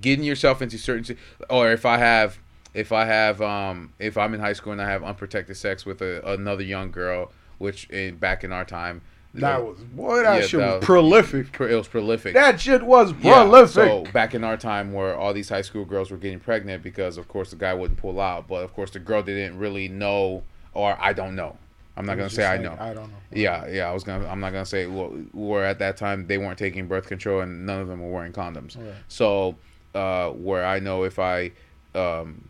getting 0.00 0.24
yourself 0.24 0.62
into 0.62 0.78
certain, 0.78 1.18
or 1.50 1.72
if 1.72 1.84
I 1.84 1.98
have, 1.98 2.38
if 2.74 2.92
I 2.92 3.04
have, 3.04 3.40
um, 3.42 3.92
if 3.98 4.16
I'm 4.18 4.34
in 4.34 4.40
high 4.40 4.52
school 4.52 4.72
and 4.72 4.82
I 4.82 4.88
have 4.90 5.02
unprotected 5.02 5.56
sex 5.56 5.84
with 5.86 6.02
a, 6.02 6.22
another 6.32 6.62
young 6.62 6.90
girl, 6.90 7.32
which 7.58 7.88
in, 7.90 8.16
back 8.16 8.44
in 8.44 8.52
our 8.52 8.64
time, 8.64 9.02
That 9.34 9.64
was 9.64 9.78
boy. 9.80 10.22
That 10.22 10.40
Yeah, 10.40 10.46
shit 10.46 10.60
that 10.60 10.66
was 10.66 10.74
was- 10.76 10.84
prolific. 10.84 11.52
pr- 11.52 11.68
it 11.68 11.74
was 11.74 11.88
prolific. 11.88 12.34
That 12.34 12.60
shit 12.60 12.82
was 12.82 13.12
Yeah, 13.20 13.42
prolific. 13.42 13.74
So 13.74 14.04
back 14.12 14.34
in 14.34 14.42
our 14.44 14.56
time, 14.56 14.92
where 14.92 15.16
all 15.16 15.32
these 15.32 15.48
high 15.48 15.62
school 15.62 15.84
girls 15.84 16.10
were 16.10 16.16
getting 16.16 16.40
pregnant 16.40 16.82
because, 16.82 17.18
of 17.18 17.28
course, 17.28 17.50
the 17.50 17.56
guy 17.56 17.74
wouldn't 17.74 17.98
pull 17.98 18.20
out, 18.20 18.48
but 18.48 18.62
of 18.64 18.72
course, 18.74 18.90
the 18.90 18.98
girl 19.00 19.22
didn't 19.22 19.58
really 19.58 19.88
know, 19.88 20.42
or 20.72 20.96
I 21.00 21.12
don't 21.12 21.34
know. 21.36 21.56
I'm 21.96 22.06
not 22.06 22.16
gonna 22.16 22.30
say 22.30 22.46
I 22.46 22.58
know. 22.58 22.76
I 22.78 22.94
don't 22.94 23.10
know. 23.10 23.16
Yeah, 23.32 23.66
yeah. 23.66 23.90
I 23.90 23.92
was 23.92 24.04
gonna. 24.04 24.24
I'm 24.28 24.38
not 24.38 24.52
gonna 24.52 24.64
say. 24.64 24.86
Well, 24.86 25.08
where 25.32 25.64
at 25.64 25.80
that 25.80 25.96
time 25.96 26.28
they 26.28 26.38
weren't 26.38 26.56
taking 26.56 26.86
birth 26.86 27.08
control 27.08 27.40
and 27.40 27.66
none 27.66 27.80
of 27.80 27.88
them 27.88 28.00
were 28.00 28.10
wearing 28.12 28.32
condoms. 28.32 28.76
Right. 28.78 28.94
So, 29.08 29.56
uh, 29.96 30.30
where 30.30 30.64
I 30.64 30.78
know 30.78 31.02
if 31.02 31.18
I 31.18 31.50
um, 31.96 32.48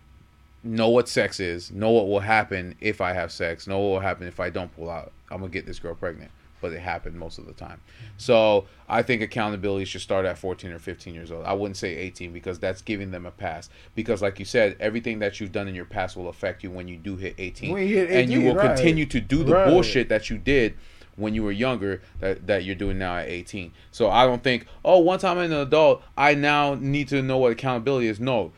know 0.64 0.88
what 0.88 1.08
sex 1.08 1.40
is, 1.40 1.70
know 1.70 1.90
what 1.90 2.08
will 2.08 2.20
happen 2.20 2.74
if 2.80 3.00
I 3.00 3.12
have 3.12 3.30
sex, 3.32 3.66
know 3.66 3.78
what 3.78 3.88
will 3.88 4.00
happen 4.00 4.26
if 4.26 4.40
I 4.40 4.50
don't 4.50 4.74
pull 4.74 4.90
out, 4.90 5.12
I'm 5.30 5.38
gonna 5.38 5.50
get 5.50 5.66
this 5.66 5.78
girl 5.78 5.94
pregnant. 5.94 6.30
But 6.60 6.72
it 6.72 6.80
happened 6.80 7.16
most 7.16 7.38
of 7.38 7.46
the 7.46 7.52
time. 7.52 7.80
So 8.16 8.66
I 8.88 9.02
think 9.02 9.22
accountability 9.22 9.84
should 9.84 10.00
start 10.00 10.26
at 10.26 10.36
14 10.38 10.72
or 10.72 10.80
15 10.80 11.14
years 11.14 11.30
old. 11.30 11.44
I 11.44 11.52
wouldn't 11.52 11.76
say 11.76 11.94
18 11.94 12.32
because 12.32 12.58
that's 12.58 12.82
giving 12.82 13.12
them 13.12 13.26
a 13.26 13.30
pass. 13.30 13.70
Because 13.94 14.22
like 14.22 14.40
you 14.40 14.44
said, 14.44 14.76
everything 14.80 15.20
that 15.20 15.38
you've 15.38 15.52
done 15.52 15.68
in 15.68 15.76
your 15.76 15.84
past 15.84 16.16
will 16.16 16.28
affect 16.28 16.64
you 16.64 16.72
when 16.72 16.88
you 16.88 16.96
do 16.96 17.14
hit 17.14 17.36
18, 17.38 17.72
When 17.72 17.86
you 17.86 17.98
hit 17.98 18.10
and 18.10 18.32
you 18.32 18.40
will 18.40 18.56
right. 18.56 18.74
continue 18.74 19.06
to 19.06 19.20
do 19.20 19.44
the 19.44 19.52
Right. 19.54 19.68
bullshit 19.68 20.08
that 20.08 20.30
you 20.30 20.36
did 20.36 20.74
when 21.14 21.32
you 21.32 21.44
were 21.44 21.52
younger 21.52 22.02
that, 22.18 22.48
that 22.48 22.64
you're 22.64 22.74
doing 22.74 22.98
now 22.98 23.18
at 23.18 23.28
18. 23.28 23.70
So 23.92 24.10
I 24.10 24.26
don't 24.26 24.42
think, 24.42 24.66
oh, 24.84 24.98
once 24.98 25.22
I'm 25.22 25.38
an 25.38 25.52
adult, 25.52 26.02
I 26.16 26.34
now 26.34 26.74
need 26.74 27.06
to 27.08 27.22
know 27.22 27.38
what 27.38 27.52
accountability 27.52 28.08
is. 28.08 28.18
No. 28.18 28.50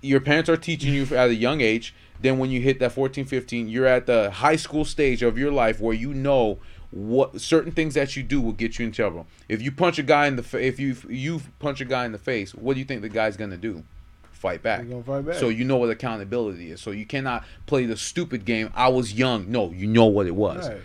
Your 0.00 0.20
parents 0.20 0.48
are 0.48 0.56
teaching 0.56 0.94
you 0.94 1.04
at 1.16 1.30
a 1.30 1.34
young 1.34 1.60
age. 1.60 1.94
Then 2.20 2.38
when 2.38 2.50
you 2.50 2.60
hit 2.60 2.80
that 2.80 2.92
14, 2.92 3.24
15, 3.24 3.68
you're 3.68 3.86
at 3.86 4.06
the 4.06 4.30
high 4.30 4.56
school 4.56 4.84
stage 4.84 5.22
of 5.22 5.38
your 5.38 5.52
life 5.52 5.80
where 5.80 5.94
you 5.94 6.12
know 6.12 6.58
what 6.90 7.40
certain 7.40 7.70
things 7.70 7.94
that 7.94 8.16
you 8.16 8.22
do 8.22 8.40
will 8.40 8.52
get 8.52 8.78
you 8.78 8.86
in 8.86 8.92
trouble. 8.92 9.26
If 9.48 9.60
you 9.62 9.70
punch 9.70 9.98
a 9.98 10.02
guy 10.02 10.26
in 10.26 10.36
the 10.36 10.42
fa- 10.42 10.64
if 10.64 10.80
you 10.80 10.96
you 11.08 11.40
punch 11.58 11.80
a 11.80 11.84
guy 11.84 12.06
in 12.06 12.12
the 12.12 12.18
face, 12.18 12.54
what 12.54 12.74
do 12.74 12.80
you 12.80 12.86
think 12.86 13.02
the 13.02 13.08
guy's 13.08 13.36
going 13.36 13.50
to 13.50 13.56
do? 13.56 13.84
Fight 14.32 14.62
back. 14.62 14.86
Fight 15.04 15.26
back. 15.26 15.34
So 15.34 15.48
you 15.48 15.64
know 15.64 15.76
what 15.76 15.90
accountability 15.90 16.70
is. 16.70 16.80
So 16.80 16.92
you 16.92 17.04
cannot 17.04 17.44
play 17.66 17.86
the 17.86 17.96
stupid 17.96 18.44
game. 18.44 18.70
I 18.74 18.88
was 18.88 19.12
young. 19.12 19.50
No, 19.50 19.70
you 19.72 19.86
know 19.86 20.06
what 20.06 20.26
it 20.26 20.34
was. 20.34 20.68
Right. 20.68 20.80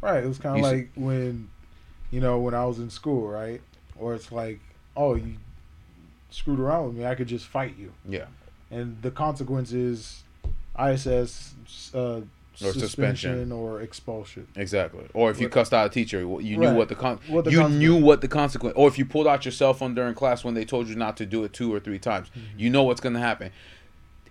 Right. 0.00 0.24
It 0.24 0.26
was 0.26 0.38
kind 0.38 0.56
of 0.56 0.62
like 0.62 0.90
when, 0.96 1.48
you 2.10 2.20
know, 2.20 2.40
when 2.40 2.52
I 2.54 2.64
was 2.64 2.80
in 2.80 2.90
school, 2.90 3.28
right? 3.28 3.60
Or 3.96 4.14
it's 4.14 4.32
like, 4.32 4.58
oh, 4.96 5.14
you 5.14 5.36
screwed 6.32 6.58
around 6.60 6.86
with 6.88 6.96
me. 6.96 7.06
I 7.06 7.14
could 7.14 7.28
just 7.28 7.46
fight 7.46 7.74
you, 7.78 7.92
Yeah. 8.08 8.26
and 8.70 9.00
the 9.02 9.10
consequence 9.10 9.72
is 9.72 10.22
ISS, 10.78 11.54
uh, 11.94 12.20
Or 12.62 12.72
suspension, 12.72 13.50
or 13.50 13.80
expulsion. 13.80 14.46
Exactly. 14.56 15.04
Or 15.14 15.30
if 15.30 15.40
you 15.40 15.46
What- 15.46 15.52
cussed 15.52 15.72
out 15.74 15.86
a 15.86 15.88
teacher, 15.88 16.20
you 16.20 16.58
knew 16.58 16.68
Right. 16.68 16.76
what 16.76 16.88
the 16.88 16.94
con- 16.94 17.18
What 17.28 17.44
the 17.44 17.50
you 17.50 17.58
consequence- 17.58 17.80
knew 17.80 17.96
what 17.96 18.20
the 18.20 18.28
consequence. 18.28 18.74
Or 18.76 18.88
if 18.88 18.98
you 18.98 19.06
pulled 19.06 19.26
out 19.26 19.44
your 19.44 19.52
cell 19.52 19.72
phone 19.74 19.94
during 19.94 20.14
class 20.14 20.44
when 20.44 20.54
they 20.54 20.64
told 20.64 20.86
you 20.88 20.94
not 20.94 21.16
to 21.16 21.26
do 21.26 21.44
it 21.44 21.52
two 21.54 21.72
or 21.74 21.80
three 21.80 21.98
times, 21.98 22.28
Mm-hmm. 22.28 22.58
you 22.60 22.70
know 22.70 22.82
what's 22.82 23.00
going 23.00 23.14
to 23.14 23.20
happen. 23.20 23.50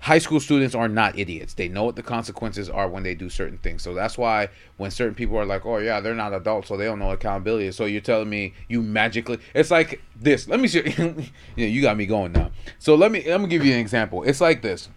High 0.01 0.17
school 0.17 0.39
students 0.39 0.73
are 0.73 0.87
not 0.87 1.17
idiots. 1.17 1.53
They 1.53 1.67
know 1.67 1.83
what 1.83 1.95
the 1.95 2.01
consequences 2.01 2.69
are 2.69 2.89
when 2.89 3.03
they 3.03 3.13
do 3.13 3.29
certain 3.29 3.59
things. 3.59 3.83
So 3.83 3.93
that's 3.93 4.17
why 4.17 4.49
when 4.77 4.89
certain 4.89 5.13
people 5.13 5.37
are 5.37 5.45
like, 5.45 5.63
"Oh 5.63 5.77
yeah, 5.77 5.99
they're 5.99 6.15
not 6.15 6.33
adults, 6.33 6.69
so 6.69 6.77
they 6.77 6.85
don't 6.85 6.97
know 6.97 7.11
accountability." 7.11 7.71
So 7.71 7.85
you're 7.85 8.01
telling 8.01 8.29
me 8.29 8.53
you 8.67 8.81
magically? 8.81 9.37
It's 9.53 9.69
like 9.69 10.01
this. 10.15 10.47
Let 10.47 10.59
me 10.59 10.67
see. 10.67 10.81
yeah, 11.55 11.67
you 11.67 11.83
got 11.83 11.97
me 11.97 12.07
going 12.07 12.31
now. 12.31 12.49
So 12.79 12.95
let 12.95 13.11
me 13.11 13.23
let 13.27 13.39
me 13.41 13.47
give 13.47 13.63
you 13.63 13.73
an 13.73 13.79
example. 13.79 14.23
It's 14.23 14.41
like 14.41 14.63
this. 14.63 14.89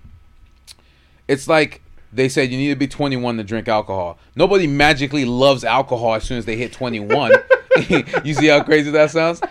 It's 1.28 1.48
like 1.48 1.82
they 2.10 2.28
said 2.28 2.50
you 2.50 2.56
need 2.56 2.68
to 2.68 2.76
be 2.76 2.86
21 2.86 3.36
to 3.36 3.44
drink 3.44 3.68
alcohol. 3.68 4.18
Nobody 4.36 4.66
magically 4.66 5.24
loves 5.24 5.64
alcohol 5.64 6.14
as 6.14 6.24
soon 6.24 6.38
as 6.38 6.46
they 6.46 6.56
hit 6.56 6.72
21. 6.72 7.32
you 8.24 8.34
see 8.34 8.46
how 8.46 8.62
crazy 8.62 8.90
that 8.92 9.10
sounds? 9.10 9.42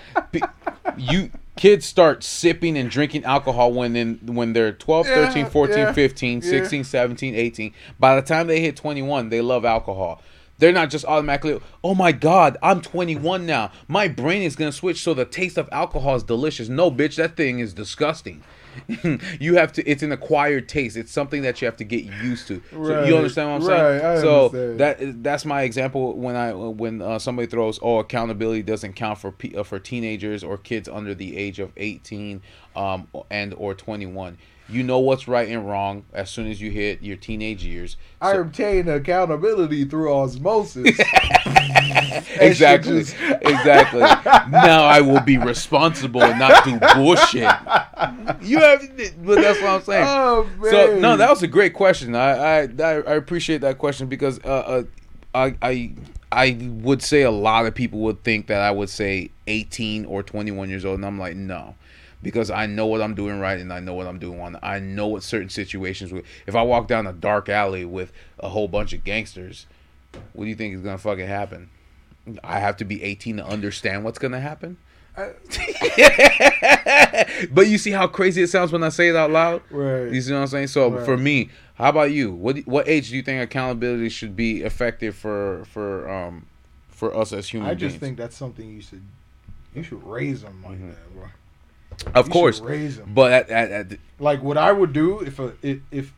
You 0.98 1.30
kids 1.56 1.86
start 1.86 2.24
sipping 2.24 2.78
and 2.78 2.90
drinking 2.90 3.24
alcohol 3.26 3.74
when 3.74 3.96
in 3.96 4.20
when 4.26 4.54
they're 4.54 4.72
12 4.72 5.08
Yeah, 5.08 5.16
13 5.28 5.46
14 5.48 5.78
yeah, 5.78 5.94
15 5.94 6.42
yeah. 6.42 6.50
16 6.50 6.84
17 6.84 7.36
18 7.36 7.74
by 8.00 8.16
the 8.16 8.22
time 8.22 8.48
they 8.48 8.62
hit 8.62 8.76
21 8.76 9.30
they 9.30 9.42
love 9.42 9.66
alcohol. 9.66 10.22
They're 10.60 10.72
not 10.72 10.90
just 10.90 11.06
automatically 11.06 11.60
oh 11.84 11.96
my 11.96 12.12
god 12.12 12.58
i'm 12.62 12.82
21 12.82 13.46
now. 13.46 13.72
My 13.88 14.08
brain 14.08 14.42
is 14.44 14.56
going 14.56 14.72
to 14.72 14.78
switch 14.78 15.02
so 15.02 15.14
the 15.14 15.26
taste 15.26 15.58
of 15.58 15.70
alcohol 15.72 16.16
is 16.16 16.24
delicious. 16.24 16.70
No 16.70 16.90
bitch 16.90 17.16
that 17.16 17.36
thing 17.36 17.60
is 17.60 17.74
disgusting 17.74 18.44
you 19.40 19.56
have 19.56 19.72
to 19.74 19.90
it's 19.90 20.04
an 20.04 20.12
acquired 20.12 20.68
taste. 20.70 20.98
It's 20.98 21.12
something 21.12 21.42
that 21.44 21.62
you 21.62 21.66
have 21.66 21.78
to 21.78 21.84
get 21.84 22.04
used 22.04 22.48
to. 22.48 22.62
So 22.72 23.04
you 23.06 23.16
understand 23.16 23.50
what 23.50 23.56
i'm 23.56 23.62
saying? 23.64 24.06
I 24.06 24.22
so 24.22 24.46
understand. 24.46 24.80
that 24.80 25.24
that's 25.24 25.46
my 25.46 25.64
example 25.64 26.14
when 26.18 26.36
I 26.36 26.54
when 26.54 27.02
uh, 27.02 27.20
somebody 27.20 27.48
throws 27.48 27.80
oh 27.82 28.00
accountability 28.00 28.64
doesn't 28.64 28.94
count 28.94 29.20
for 29.20 29.32
pe- 29.32 29.56
uh, 29.56 29.64
for 29.64 29.80
teenagers 29.80 30.44
or 30.44 30.58
kids 30.58 30.88
under 30.88 31.14
the 31.14 31.38
age 31.38 31.60
of 31.60 31.72
18 31.78 32.42
um 32.76 33.08
and 33.30 33.54
or 33.56 33.74
21 33.74 34.38
you 34.70 34.84
know 34.84 35.00
what's 35.00 35.28
right 35.28 35.50
and 35.50 35.68
wrong 35.68 36.06
as 36.14 36.30
soon 36.30 36.50
as 36.50 36.62
you 36.62 36.72
hit 36.72 37.02
your 37.02 37.18
teenage 37.18 37.64
years 37.64 37.98
I 38.22 38.34
obtain 38.34 38.88
accountability 38.88 39.86
through 39.86 40.14
osmosis. 40.14 40.98
exactly 42.40 43.00
just- 43.00 43.16
exactly 43.20 44.00
now 44.00 44.86
i 44.86 45.02
will 45.02 45.20
be 45.22 45.38
responsible 45.38 46.24
and 46.24 46.40
not 46.40 46.64
do 46.64 46.80
bullshit 46.96 47.50
you 48.42 48.58
have 48.60 48.82
but 49.24 49.36
that's 49.36 49.62
what 49.62 49.70
i'm 49.70 49.82
saying 49.82 50.06
oh 50.08 50.50
man. 50.60 50.72
So 50.72 51.00
no, 51.00 51.18
that 51.18 51.30
was 51.30 51.44
a 51.44 51.48
great 51.48 51.74
question. 51.74 52.16
I 52.16 52.30
I, 52.32 52.62
I 52.62 52.90
I 52.90 53.14
appreciate 53.16 53.62
that 53.62 53.78
question 53.78 54.08
because 54.08 54.40
uh, 54.44 54.48
uh 54.48 54.84
I 55.36 55.56
I 55.62 55.92
I 56.32 56.58
would 56.62 57.02
say 57.02 57.22
a 57.22 57.32
lot 57.32 57.66
of 57.66 57.76
people 57.76 58.00
would 58.00 58.24
think 58.24 58.48
that 58.48 58.62
I 58.62 58.72
would 58.72 58.90
say 58.90 59.32
18 59.48 60.06
or 60.06 60.24
21 60.24 60.70
years 60.70 60.86
old, 60.86 60.96
and 60.96 61.06
I'm 61.06 61.20
like 61.20 61.36
no, 61.36 61.76
because 62.24 62.50
I 62.50 62.66
know 62.66 62.88
what 62.88 63.02
I'm 63.02 63.14
doing 63.14 63.40
right 63.40 63.60
and 63.60 63.72
I 63.72 63.80
know 63.80 63.94
what 63.94 64.08
I'm 64.08 64.18
doing 64.18 64.40
wrong. 64.40 64.58
I 64.64 64.80
know 64.80 65.08
what 65.08 65.22
certain 65.22 65.50
situations. 65.50 66.12
With, 66.12 66.26
if 66.48 66.56
I 66.56 66.64
walk 66.64 66.88
down 66.88 67.06
a 67.06 67.14
dark 67.14 67.50
alley 67.50 67.86
with 67.86 68.12
a 68.40 68.50
whole 68.50 68.68
bunch 68.68 68.94
of 68.94 69.04
gangsters, 69.04 69.68
what 70.34 70.46
do 70.46 70.50
you 70.50 70.56
think 70.56 70.74
is 70.74 70.82
gonna 70.82 70.98
fucking 70.98 71.28
happen? 71.28 71.70
I 72.44 72.60
have 72.60 72.78
to 72.78 72.86
be 72.86 73.04
18 73.04 73.38
to 73.38 73.46
understand 73.46 74.04
what's 74.04 74.18
gonna 74.18 74.40
happen. 74.40 74.78
but 77.52 77.68
you 77.68 77.78
see 77.78 77.92
how 77.92 78.08
crazy 78.08 78.42
it 78.42 78.48
sounds 78.48 78.72
when 78.72 78.84
I 78.84 78.90
say 78.90 79.10
it 79.10 79.16
out 79.16 79.30
loud. 79.30 79.62
Right. 79.70 80.12
You 80.12 80.22
see 80.22 80.34
what 80.34 80.40
I'm 80.40 80.48
saying? 80.48 80.68
So 80.68 80.90
Right. 80.92 81.06
for 81.06 81.18
me, 81.18 81.50
how 81.76 81.90
about 81.90 82.12
you? 82.12 82.32
What 82.32 82.58
what 82.60 82.88
age 82.88 83.10
do 83.10 83.16
you 83.16 83.22
think 83.22 83.44
accountability 83.44 84.10
should 84.10 84.36
be 84.36 84.62
effective 84.64 85.16
for 85.16 85.66
for 85.66 86.10
um 86.10 86.46
for 86.90 87.16
us 87.16 87.32
as 87.34 87.50
human 87.50 87.70
I 87.70 87.74
just 87.76 87.94
beings? 87.94 88.00
think 88.00 88.18
that's 88.18 88.36
something 88.36 88.70
you 88.74 88.82
should 88.82 89.04
you 89.76 89.84
should 89.84 90.04
raise 90.04 90.42
them 90.44 90.64
like 90.68 90.80
that, 90.80 91.14
bro. 91.14 91.26
Of 92.16 92.28
You 92.28 92.32
course, 92.34 92.60
raise 92.60 92.98
them. 92.98 93.14
but 93.14 93.32
at, 93.32 93.50
at, 93.50 93.72
at 93.72 93.90
the- 93.90 94.00
Like 94.20 94.42
what 94.44 94.58
I 94.58 94.72
would 94.72 94.94
do 94.94 95.20
if 95.20 95.40
a 95.40 95.54
if, 95.62 95.80
if 95.92 96.14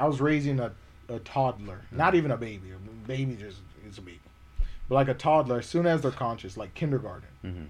I 0.00 0.06
was 0.06 0.20
raising 0.20 0.58
a, 0.60 0.72
a 1.08 1.18
toddler, 1.20 1.82
not 1.90 2.14
even 2.14 2.30
a 2.30 2.36
baby. 2.36 2.70
A 2.72 3.06
baby 3.08 3.36
just 3.36 3.58
is 3.88 3.98
a 3.98 4.02
baby, 4.02 4.20
but 4.88 4.94
like 4.96 5.08
a 5.08 5.14
toddler. 5.14 5.58
As 5.58 5.66
soon 5.66 5.86
as 5.86 6.00
they're 6.02 6.10
conscious, 6.10 6.56
like 6.56 6.74
kindergarten, 6.74 7.28
Mhm. 7.44 7.66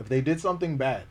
if 0.00 0.08
they 0.08 0.20
did 0.20 0.40
something 0.40 0.76
bad, 0.76 1.02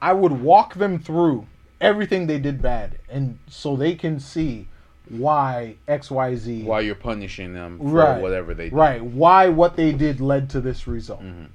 I 0.00 0.12
would 0.12 0.32
walk 0.32 0.74
them 0.74 0.98
through 0.98 1.46
everything 1.80 2.26
they 2.26 2.38
did 2.38 2.62
bad, 2.62 2.98
and 3.08 3.38
so 3.48 3.76
they 3.76 3.94
can 3.94 4.18
see 4.20 4.68
why 5.08 5.76
X 5.86 6.10
Y 6.10 6.34
Z. 6.36 6.62
Why 6.64 6.80
you're 6.80 6.94
punishing 6.94 7.52
them 7.54 7.78
for 7.78 7.84
Right. 7.84 8.20
whatever 8.20 8.54
they 8.54 8.64
did. 8.70 8.72
Right. 8.72 9.02
Why 9.04 9.48
what 9.48 9.76
they 9.76 9.92
did 9.92 10.20
led 10.20 10.50
to 10.50 10.60
this 10.60 10.86
result. 10.86 11.22
Mhm. 11.22 11.48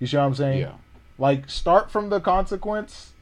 You 0.00 0.06
see 0.06 0.16
what 0.16 0.24
I'm 0.24 0.34
saying? 0.34 0.60
Yeah. 0.60 0.72
Like 1.18 1.50
start 1.50 1.90
from 1.90 2.10
the 2.10 2.20
consequence. 2.20 3.12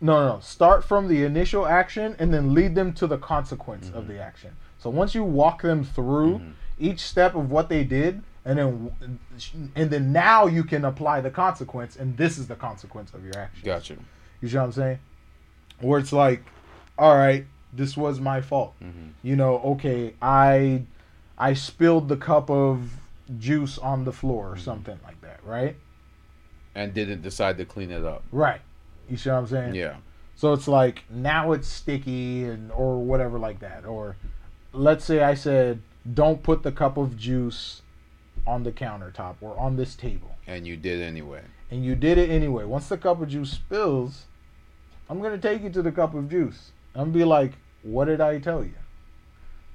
No, 0.00 0.20
no, 0.20 0.34
no. 0.34 0.40
Start 0.40 0.84
from 0.84 1.08
the 1.08 1.24
initial 1.24 1.66
action 1.66 2.14
and 2.18 2.32
then 2.32 2.52
lead 2.52 2.74
them 2.74 2.92
to 2.94 3.06
the 3.06 3.16
consequence 3.16 3.88
of 3.88 4.04
mm-hmm. 4.04 4.12
the 4.12 4.20
action. 4.20 4.56
So 4.78 4.90
once 4.90 5.14
you 5.14 5.24
walk 5.24 5.62
them 5.62 5.82
through 5.82 6.34
mm-hmm. 6.34 6.50
each 6.78 7.00
step 7.00 7.34
of 7.34 7.50
what 7.50 7.68
they 7.70 7.82
did, 7.82 8.22
and 8.44 8.58
then 8.58 9.18
and 9.74 9.90
then 9.90 10.12
now 10.12 10.46
you 10.46 10.62
can 10.62 10.84
apply 10.84 11.20
the 11.20 11.30
consequence, 11.30 11.96
and 11.96 12.16
this 12.16 12.38
is 12.38 12.46
the 12.46 12.54
consequence 12.54 13.12
of 13.14 13.24
your 13.24 13.36
action. 13.36 13.64
Gotcha. 13.64 13.96
You 14.40 14.48
see 14.48 14.56
what 14.56 14.64
I'm 14.64 14.72
saying? 14.72 14.98
Where 15.80 15.98
it's 15.98 16.12
like, 16.12 16.44
all 16.98 17.16
right, 17.16 17.46
this 17.72 17.96
was 17.96 18.20
my 18.20 18.40
fault. 18.40 18.74
Mhm. 18.82 19.12
You 19.22 19.34
know, 19.34 19.58
okay, 19.58 20.14
I 20.20 20.82
I 21.38 21.54
spilled 21.54 22.08
the 22.08 22.16
cup 22.16 22.50
of 22.50 22.92
juice 23.38 23.78
on 23.78 24.04
the 24.04 24.12
floor 24.12 24.48
or 24.48 24.50
mm-hmm. 24.52 24.60
something 24.60 24.98
like 25.04 25.20
that, 25.22 25.40
right? 25.44 25.76
And 26.76 26.92
didn't 26.92 27.22
decide 27.22 27.56
to 27.56 27.64
clean 27.64 27.90
it 27.90 28.04
up. 28.04 28.22
Right. 28.30 28.60
You 29.08 29.16
see 29.16 29.30
what 29.30 29.36
I'm 29.36 29.46
saying? 29.46 29.74
Yeah. 29.74 29.96
So 30.34 30.52
it's 30.52 30.68
like 30.68 31.04
now 31.08 31.52
it's 31.52 31.66
sticky 31.66 32.44
and 32.44 32.70
or 32.70 33.02
whatever 33.02 33.38
like 33.38 33.60
that. 33.60 33.86
Or 33.86 34.16
let's 34.74 35.02
say 35.02 35.22
I 35.22 35.32
said 35.34 35.80
don't 36.12 36.42
put 36.42 36.62
the 36.62 36.70
cup 36.70 36.98
of 36.98 37.16
juice 37.16 37.80
on 38.46 38.62
the 38.62 38.72
countertop 38.72 39.36
or 39.40 39.58
on 39.58 39.76
this 39.76 39.96
table. 39.96 40.36
And 40.46 40.66
you 40.66 40.76
did 40.76 41.00
anyway. 41.00 41.40
And 41.70 41.82
you 41.82 41.94
did 41.94 42.18
it 42.18 42.28
anyway. 42.28 42.64
Once 42.64 42.90
the 42.90 42.98
cup 42.98 43.22
of 43.22 43.28
juice 43.28 43.52
spills, 43.52 44.26
I'm 45.08 45.22
gonna 45.22 45.38
take 45.38 45.62
you 45.62 45.70
to 45.70 45.80
the 45.80 45.92
cup 45.92 46.14
of 46.14 46.28
juice. 46.28 46.72
I'm 46.94 47.06
gonna 47.06 47.18
be 47.18 47.24
like, 47.24 47.52
what 47.82 48.04
did 48.04 48.20
I 48.20 48.38
tell 48.38 48.62
you? 48.62 48.74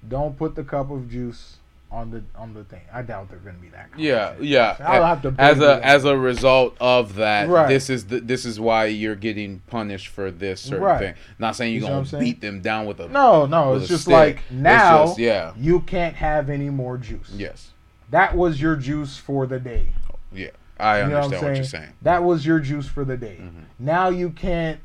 Don't 0.07 0.37
put 0.37 0.53
the 0.53 0.63
cup 0.63 0.91
of 0.91 1.09
juice 1.09 1.57
on 1.91 2.09
the 2.09 2.23
on 2.35 2.53
the 2.53 2.63
thing. 2.63 2.79
I 2.93 3.01
doubt 3.01 3.29
they're 3.29 3.39
gonna 3.39 3.57
be 3.57 3.67
that. 3.69 3.89
Yeah, 3.97 4.33
yeah. 4.39 4.77
I'll 4.79 5.03
have 5.05 5.21
to 5.23 5.35
as 5.37 5.59
a 5.59 5.61
you. 5.61 5.67
as 5.83 6.05
a 6.05 6.17
result 6.17 6.75
of 6.79 7.15
that, 7.15 7.49
Right. 7.49 7.67
this 7.67 7.89
is 7.89 8.05
the, 8.05 8.21
this 8.21 8.45
is 8.45 8.59
why 8.59 8.85
you're 8.85 9.15
getting 9.15 9.59
punished 9.67 10.07
for 10.07 10.31
this 10.31 10.61
certain 10.61 10.83
Right. 10.83 10.99
thing. 10.99 11.13
Not 11.37 11.55
saying 11.57 11.73
you're 11.73 11.81
You 11.83 12.03
gonna 12.05 12.19
beat 12.19 12.39
them 12.39 12.61
down 12.61 12.85
with 12.85 12.99
a 13.01 13.09
No, 13.09 13.45
no, 13.45 13.73
it's 13.75 13.87
just 13.89 14.03
stick. 14.03 14.13
like 14.13 14.39
now 14.51 15.07
just- 15.07 15.19
yeah, 15.19 15.51
you 15.57 15.81
can't 15.81 16.15
have 16.15 16.49
any 16.49 16.69
more 16.69 16.97
juice. 16.97 17.29
yes, 17.35 17.71
That 18.09 18.35
was 18.37 18.61
your 18.61 18.75
juice 18.77 19.17
for 19.17 19.45
the 19.45 19.59
day. 19.59 19.87
yeah. 20.31 20.47
I 20.79 21.01
You 21.03 21.09
know 21.09 21.15
what 21.15 21.23
understand 21.25 21.47
what, 21.51 21.55
you're 21.57 21.65
saying? 21.65 21.89
That 22.01 22.23
was 22.23 22.43
your 22.45 22.59
juice 22.59 22.87
for 22.87 23.05
the 23.05 23.15
day. 23.17 23.37
Mhm. 23.39 23.65
Now 23.77 24.09
you 24.09 24.31
can't 24.31 24.79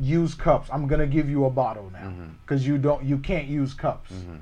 use 0.00 0.34
cups. 0.34 0.68
I'm 0.72 0.86
gonna 0.88 1.06
give 1.06 1.28
you 1.30 1.44
a 1.44 1.50
bottle 1.50 1.90
now 1.92 2.12
because 2.44 2.66
you 2.66 2.78
don't. 2.78 3.04
You 3.04 3.18
can't 3.18 3.46
use 3.46 3.72
cups. 3.72 4.10
Mhm. 4.12 4.38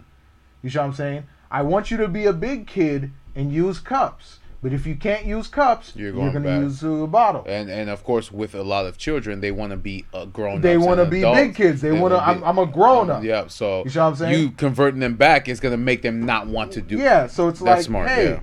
You 0.62 0.70
see 0.70 0.78
what 0.78 0.84
I'm 0.86 0.92
saying? 0.94 1.24
I 1.54 1.62
want 1.62 1.88
you 1.90 1.96
to 1.98 2.08
be 2.08 2.26
a 2.26 2.32
big 2.32 2.66
kid 2.66 3.12
and 3.36 3.52
use 3.52 3.78
cups. 3.78 4.40
But 4.60 4.72
if 4.72 4.86
you 4.86 4.96
can't 4.96 5.24
use 5.24 5.46
cups, 5.46 5.92
You're 5.94 6.06
you're, 6.06 6.32
going 6.32 6.32
gonna 6.42 6.60
use 6.62 6.82
a 6.82 7.06
bottle. 7.06 7.44
And 7.46 7.70
and 7.70 7.88
of 7.90 8.02
course, 8.02 8.32
with 8.32 8.54
a 8.56 8.62
lot 8.64 8.86
of 8.86 8.96
children, 8.98 9.40
they 9.40 9.52
want 9.52 9.70
to 9.70 9.76
be 9.76 10.04
a 10.12 10.26
grown. 10.26 10.56
Up. 10.56 10.62
They 10.62 10.78
want 10.78 10.98
to 10.98 11.04
be 11.06 11.20
big 11.20 11.54
kids. 11.54 11.80
They, 11.80 11.92
want 11.92 12.12
to. 12.12 12.18
I'm, 12.18 12.42
I'm 12.42 12.58
a 12.58 12.66
grown 12.66 13.08
up. 13.10 13.22
Yeah, 13.22 13.46
so 13.46 13.84
You 13.84 13.90
see 13.90 13.98
what 14.00 14.04
I'm 14.06 14.16
saying? 14.16 14.40
you 14.40 14.50
converting 14.50 14.98
them 15.00 15.14
back 15.14 15.48
is 15.48 15.60
gonna 15.60 15.76
make 15.76 16.02
them 16.02 16.26
not 16.26 16.46
want 16.48 16.72
to 16.72 16.80
do. 16.80 16.96
Yeah. 16.96 17.28
So 17.28 17.48
it's 17.48 17.60
That's 17.60 17.80
like, 17.80 17.84
smart, 17.84 18.08
hey, 18.08 18.30
yeah. 18.30 18.40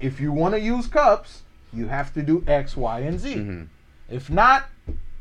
if 0.00 0.20
you 0.20 0.32
want 0.32 0.54
to 0.54 0.60
use 0.60 0.86
cups, 0.88 1.42
you 1.72 1.86
have 1.88 2.12
to 2.14 2.22
do 2.22 2.42
X, 2.48 2.76
Y, 2.76 3.00
and 3.00 3.20
Z. 3.20 3.34
Mhm. 3.36 3.66
If 4.08 4.30
not, 4.30 4.64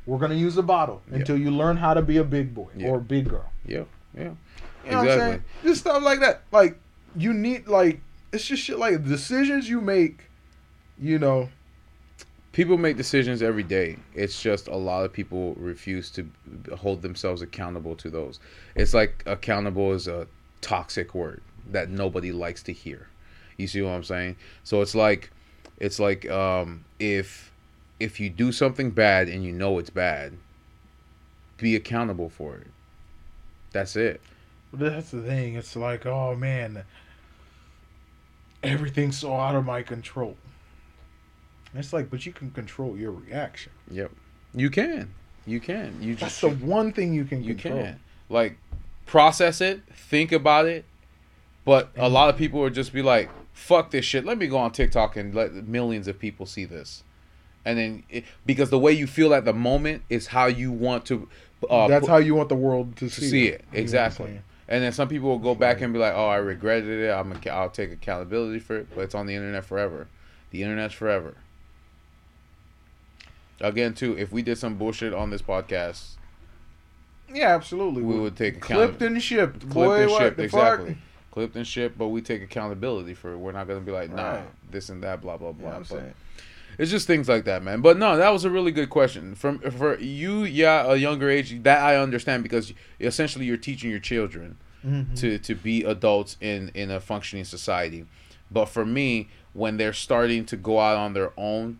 we're 0.07 0.17
gonna 0.17 0.33
use 0.35 0.57
a 0.57 0.63
bottle 0.63 1.01
Yeah. 1.11 1.17
until 1.17 1.37
you 1.37 1.51
learn 1.51 1.77
how 1.77 1.93
to 1.93 2.01
be 2.01 2.17
a 2.17 2.23
big 2.23 2.55
boy 2.55 2.69
Yeah. 2.75 2.87
or 2.87 2.97
a 2.97 3.01
big 3.01 3.27
girl. 3.29 3.51
Yeah, 3.65 3.83
yeah. 4.17 4.23
You 4.23 4.23
know 4.23 4.31
what 4.31 4.93
I'm 4.97 5.03
Exactly. 5.07 5.27
saying? 5.27 5.43
Just 5.63 5.81
stuff 5.81 6.01
like 6.03 6.19
that. 6.21 6.41
Like 6.51 6.79
you 7.15 7.33
need 7.33 7.67
like 7.67 8.01
it's 8.31 8.45
just 8.45 8.63
shit 8.63 8.79
like 8.79 9.03
decisions 9.05 9.69
you 9.69 9.81
make. 9.81 10.25
You 10.99 11.17
know, 11.17 11.49
people 12.51 12.77
make 12.77 12.97
decisions 12.97 13.41
every 13.41 13.63
day. 13.63 13.97
It's 14.13 14.41
just 14.41 14.67
a 14.67 14.75
lot 14.75 15.05
of 15.05 15.13
people 15.13 15.53
refuse 15.55 16.09
to 16.11 16.29
hold 16.75 17.01
themselves 17.01 17.41
accountable 17.41 17.95
to 17.95 18.09
those. 18.09 18.39
It's 18.75 18.93
like 18.93 19.23
accountable 19.25 19.93
is 19.93 20.07
a 20.07 20.27
toxic 20.61 21.15
word 21.15 21.41
that 21.71 21.89
nobody 21.89 22.31
likes 22.31 22.63
to 22.63 22.73
hear. 22.73 23.07
You 23.57 23.67
see 23.67 23.81
what 23.81 23.91
I'm 23.91 24.03
saying? 24.03 24.37
So 24.63 24.81
it's 24.81 24.95
like 24.95 25.31
it's 25.79 25.99
like 25.99 26.29
um 26.29 26.85
if 26.99 27.51
if 27.99 28.19
you 28.19 28.29
do 28.29 28.51
something 28.51 28.91
bad 28.91 29.27
and 29.29 29.43
you 29.43 29.51
know 29.51 29.77
it's 29.77 29.89
bad, 29.89 30.33
be 31.57 31.75
accountable 31.75 32.29
for 32.29 32.55
it. 32.55 32.67
That's 33.71 33.95
it. 33.95 34.21
that's 34.73 35.11
the 35.11 35.21
thing. 35.21 35.55
It's 35.55 35.75
like, 35.75 36.05
oh 36.05 36.35
man, 36.35 36.83
everything's 38.63 39.17
so 39.19 39.35
out 39.35 39.55
of 39.55 39.65
my 39.65 39.81
control. 39.81 40.37
It's 41.73 41.93
like, 41.93 42.09
but 42.09 42.25
you 42.25 42.33
can 42.33 42.51
control 42.51 42.97
your 42.97 43.11
reaction. 43.11 43.71
Yep. 43.89 44.11
You 44.53 44.69
can. 44.69 45.13
You 45.45 45.59
can. 45.59 45.97
You 46.01 46.15
That's 46.15 46.39
just 46.39 46.41
the 46.41 46.65
one 46.65 46.91
thing 46.91 47.13
you 47.13 47.23
can 47.25 47.43
You 47.43 47.55
control. 47.55 47.83
can 47.83 47.99
like 48.29 48.57
process 49.05 49.61
it, 49.61 49.81
think 49.93 50.31
about 50.31 50.65
it, 50.65 50.85
but 51.65 51.91
a 51.97 52.09
lot 52.09 52.29
of 52.29 52.37
people 52.37 52.59
would 52.61 52.73
just 52.73 52.93
be 52.93 53.01
like, 53.01 53.29
"Fuck 53.53 53.91
this 53.91 54.05
shit. 54.05 54.25
Let 54.25 54.37
me 54.37 54.47
go 54.47 54.57
on 54.57 54.71
TikTok 54.71 55.15
and 55.15 55.33
let 55.33 55.53
millions 55.53 56.07
of 56.07 56.19
people 56.19 56.45
see 56.45 56.65
this." 56.65 57.03
And 57.63 57.77
then, 57.77 58.03
it, 58.09 58.25
because 58.45 58.69
the 58.69 58.79
way 58.79 58.91
you 58.91 59.05
feel 59.07 59.33
at 59.33 59.45
the 59.45 59.53
moment 59.53 60.03
is 60.09 60.27
how 60.27 60.47
you 60.47 60.71
want 60.71 61.05
to. 61.07 61.27
Uh, 61.69 61.87
That's 61.87 62.07
how 62.07 62.17
you 62.17 62.33
want 62.35 62.49
the 62.49 62.55
world 62.55 62.95
to 62.97 63.09
see, 63.09 63.29
see 63.29 63.47
it 63.47 63.65
know 63.71 63.79
exactly. 63.79 64.41
And 64.71 64.81
then 64.81 64.91
some 64.93 65.07
people 65.09 65.27
will 65.29 65.37
go 65.37 65.53
back 65.53 65.81
and 65.81 65.91
be 65.91 65.99
like, 65.99 66.13
"Oh, 66.15 66.27
I 66.29 66.37
regretted 66.37 66.87
it. 67.01 67.11
I'm. 67.11 67.33
ac- 67.33 67.49
I'll 67.49 67.69
take 67.69 67.91
accountability 67.91 68.59
for 68.59 68.77
it." 68.77 68.87
But 68.95 69.01
it's 69.01 69.13
on 69.13 69.25
the 69.27 69.35
internet 69.35 69.65
forever. 69.65 70.07
The 70.51 70.63
internet's 70.63 70.93
forever. 70.93 71.35
again 73.59 73.93
too, 73.93 74.17
if 74.17 74.31
we 74.31 74.41
did 74.41 74.57
some 74.57 74.75
bullshit 74.75 75.13
on 75.13 75.29
this 75.29 75.41
podcast, 75.41 76.15
Yeah, 77.31 77.49
absolutely. 77.53 78.01
we 78.01 78.17
would 78.19 78.35
take 78.35 78.59
clipped 78.59 79.01
and 79.01 79.21
shipped. 79.21 79.59
clipped 79.61 79.73
Boy, 79.73 80.01
and 80.03 80.11
shipped 80.11 80.39
exactly. 80.39 80.93
fuck? 80.95 81.03
Clipped 81.31 81.55
and 81.55 81.67
shipped, 81.67 81.97
but 81.97 82.07
we 82.07 82.21
take 82.21 82.41
accountability 82.41 83.13
for 83.13 83.33
it. 83.33 83.37
We're 83.37 83.51
not 83.51 83.67
gonna 83.67 83.81
be 83.81 83.91
like, 83.91 84.09
nah, 84.09 84.31
Right. 84.37 84.71
this 84.71 84.89
and 84.89 85.03
that, 85.03 85.21
blah 85.21 85.37
blah 85.37 85.51
blah. 85.51 85.65
what 85.67 85.75
I'm 85.75 85.81
But 85.83 85.87
saying? 85.89 86.13
It's 86.81 86.89
just 86.91 87.05
things 87.07 87.29
like 87.29 87.45
that, 87.45 87.61
man. 87.63 87.81
But 87.81 87.97
no, 87.97 88.17
that 88.17 88.29
was 88.29 88.43
a 88.43 88.49
really 88.49 88.71
good 88.71 88.89
question 88.89 89.35
from 89.35 89.59
for 89.59 89.97
you. 89.99 90.43
Yeah, 90.43 90.91
a 90.91 90.95
younger 90.95 91.29
age 91.29 91.61
that 91.63 91.81
I 91.81 91.95
understand 91.97 92.41
because 92.43 92.73
essentially 92.99 93.45
you're 93.45 93.57
teaching 93.69 93.89
your 93.91 93.99
children 93.99 94.57
Mhm. 94.85 95.15
to 95.19 95.37
to 95.37 95.53
be 95.55 95.83
adults 95.83 96.37
in 96.41 96.71
in 96.73 96.89
a 96.89 96.99
functioning 96.99 97.45
society. 97.45 98.05
But 98.49 98.65
for 98.65 98.85
me, 98.85 99.29
when 99.53 99.77
they're 99.77 99.93
starting 99.93 100.43
to 100.45 100.57
go 100.57 100.79
out 100.79 100.97
on 100.97 101.13
their 101.13 101.31
own, 101.37 101.79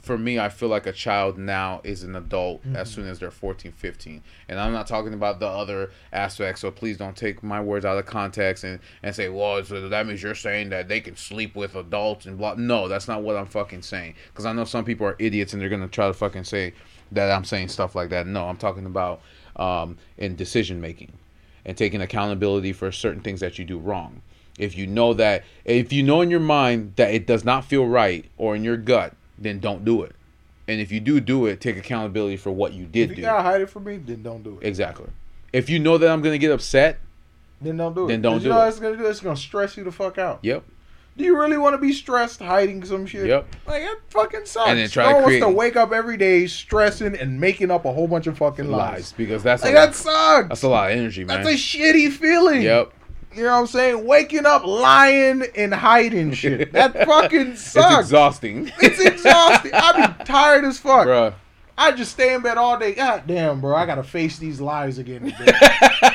for 0.00 0.16
me, 0.16 0.38
I 0.38 0.48
feel 0.48 0.68
like 0.68 0.86
a 0.86 0.92
child 0.92 1.36
now 1.36 1.80
is 1.84 2.02
an 2.02 2.16
adult 2.16 2.62
as 2.74 2.90
soon 2.90 3.06
as 3.06 3.18
they're 3.18 3.30
14, 3.30 3.72
15. 3.72 4.22
And 4.48 4.58
I'm 4.58 4.72
not 4.72 4.86
talking 4.86 5.12
about 5.12 5.38
the 5.38 5.46
other 5.46 5.90
aspects, 6.12 6.62
so 6.62 6.70
please 6.70 6.96
don't 6.96 7.16
take 7.16 7.42
my 7.42 7.60
words 7.60 7.84
out 7.84 7.98
of 7.98 8.06
context 8.06 8.64
and, 8.64 8.80
and 9.02 9.14
say, 9.14 9.28
well, 9.28 9.62
so 9.64 9.88
that 9.88 10.06
means 10.06 10.22
you're 10.22 10.34
saying 10.34 10.70
that 10.70 10.88
they 10.88 11.00
can 11.00 11.16
sleep 11.16 11.54
with 11.54 11.74
adults 11.74 12.26
and 12.26 12.38
blah. 12.38 12.54
No, 12.54 12.88
that's 12.88 13.08
not 13.08 13.22
what 13.22 13.36
I'm 13.36 13.46
fucking 13.46 13.82
saying. 13.82 14.14
Because 14.28 14.46
I 14.46 14.52
know 14.52 14.64
some 14.64 14.84
people 14.84 15.06
are 15.06 15.16
idiots 15.18 15.52
and 15.52 15.60
they're 15.60 15.68
going 15.68 15.82
to 15.82 15.88
try 15.88 16.06
to 16.06 16.14
fucking 16.14 16.44
say 16.44 16.72
that 17.12 17.30
I'm 17.30 17.44
saying 17.44 17.68
stuff 17.68 17.94
like 17.94 18.10
that. 18.10 18.26
No, 18.26 18.48
I'm 18.48 18.56
talking 18.56 18.86
about 18.86 19.20
um, 19.56 19.98
in 20.16 20.36
decision 20.36 20.80
making 20.80 21.12
and 21.64 21.76
taking 21.76 22.00
accountability 22.00 22.72
for 22.72 22.90
certain 22.92 23.20
things 23.20 23.40
that 23.40 23.58
you 23.58 23.64
do 23.64 23.78
wrong. 23.78 24.22
If 24.58 24.76
you 24.76 24.86
know 24.86 25.12
that, 25.14 25.44
if 25.64 25.92
you 25.92 26.02
know 26.02 26.22
in 26.22 26.30
your 26.30 26.40
mind 26.40 26.94
that 26.96 27.12
it 27.12 27.26
does 27.26 27.44
not 27.44 27.64
feel 27.64 27.86
right 27.86 28.24
or 28.38 28.56
in 28.56 28.64
your 28.64 28.76
gut, 28.76 29.14
then 29.38 29.58
don't 29.60 29.84
do 29.84 30.02
it. 30.02 30.12
And 30.68 30.80
if 30.80 30.90
you 30.90 30.98
do 31.00 31.20
do 31.20 31.46
it, 31.46 31.60
take 31.60 31.76
accountability 31.76 32.36
for 32.36 32.50
what 32.50 32.72
you 32.72 32.86
did 32.86 33.04
If 33.04 33.10
you 33.10 33.16
do. 33.16 33.22
gotta 33.22 33.42
hide 33.42 33.60
it 33.60 33.70
from 33.70 33.84
me, 33.84 33.98
then 33.98 34.22
don't 34.22 34.42
do 34.42 34.58
it. 34.60 34.66
Exactly. 34.66 35.06
If 35.52 35.70
you 35.70 35.78
know 35.78 35.96
that 35.98 36.08
I'm 36.10 36.22
gonna 36.22 36.38
get 36.38 36.50
upset, 36.50 36.98
Then 37.60 37.76
don't 37.76 37.94
do 37.94 38.04
it. 38.04 38.08
Then 38.08 38.20
don't 38.22 38.34
'Cause 38.34 38.42
do 38.42 38.48
you 38.48 38.52
know 38.54 38.60
it. 38.60 38.64
what 38.64 38.68
it's 38.68 38.80
gonna 38.80 38.96
do? 38.96 39.06
It's 39.06 39.20
gonna 39.20 39.36
stress 39.36 39.76
you 39.76 39.84
the 39.84 39.92
fuck 39.92 40.18
out. 40.18 40.40
yep, 40.42 40.64
Do 41.16 41.24
you 41.24 41.38
really 41.38 41.56
want 41.56 41.72
to 41.74 41.78
be 41.78 41.94
stressed 41.94 42.40
hiding 42.40 42.84
some 42.84 43.06
shit? 43.06 43.26
Yep. 43.26 43.46
Like 43.66 43.82
that 43.84 43.96
fucking 44.10 44.44
sucks. 44.44 44.68
And 44.68 44.78
then 44.78 44.88
try 44.90 45.04
no 45.04 45.08
to 45.10 45.14
one 45.14 45.24
create- 45.24 45.40
wants 45.42 45.52
to 45.54 45.56
wake 45.56 45.76
up 45.76 45.90
every 45.92 46.18
day 46.18 46.46
stressing 46.46 47.16
and 47.16 47.40
making 47.40 47.70
up 47.70 47.86
a 47.86 47.92
whole 47.92 48.06
bunch 48.06 48.26
of 48.26 48.36
fucking 48.36 48.70
lies. 48.70 48.92
lies 48.92 49.12
because 49.16 49.42
that's 49.42 49.62
Like 49.62 49.72
a 49.72 49.76
lot, 49.76 49.86
that 49.86 49.94
sucks. 49.94 50.48
that's 50.50 50.62
a 50.64 50.68
lot 50.68 50.90
of 50.90 50.98
energy, 50.98 51.24
man. 51.24 51.42
That's 51.42 51.54
a 51.54 51.58
shitty 51.58 52.10
feeling. 52.12 52.60
yep, 52.60 52.92
You 53.36 53.42
know 53.42 53.52
what 53.52 53.58
I'm 53.58 53.66
saying? 53.66 54.06
Waking 54.06 54.46
up 54.46 54.64
lying 54.64 55.44
and 55.54 55.74
hiding 55.74 56.32
shit. 56.32 56.72
That 56.76 57.06
fucking 57.06 57.56
sucks. 57.56 57.94
it's 57.94 58.00
exhausting, 58.00 58.72
It's 58.80 59.00
exhausting. 59.00 59.72
I 59.74 60.06
be 60.06 60.24
tired 60.24 60.64
as 60.64 60.78
fuck. 60.78 61.06
Bruh. 61.06 61.34
I 61.78 61.92
just 61.92 62.12
stay 62.12 62.34
in 62.34 62.40
bed 62.40 62.56
all 62.56 62.78
day. 62.78 62.94
God 62.94 63.24
damn, 63.26 63.60
bro. 63.60 63.76
I 63.76 63.84
gotta 63.84 64.02
face 64.02 64.38
these 64.38 64.60
lies 64.60 64.96
again 64.96 65.24
today. 65.24 65.52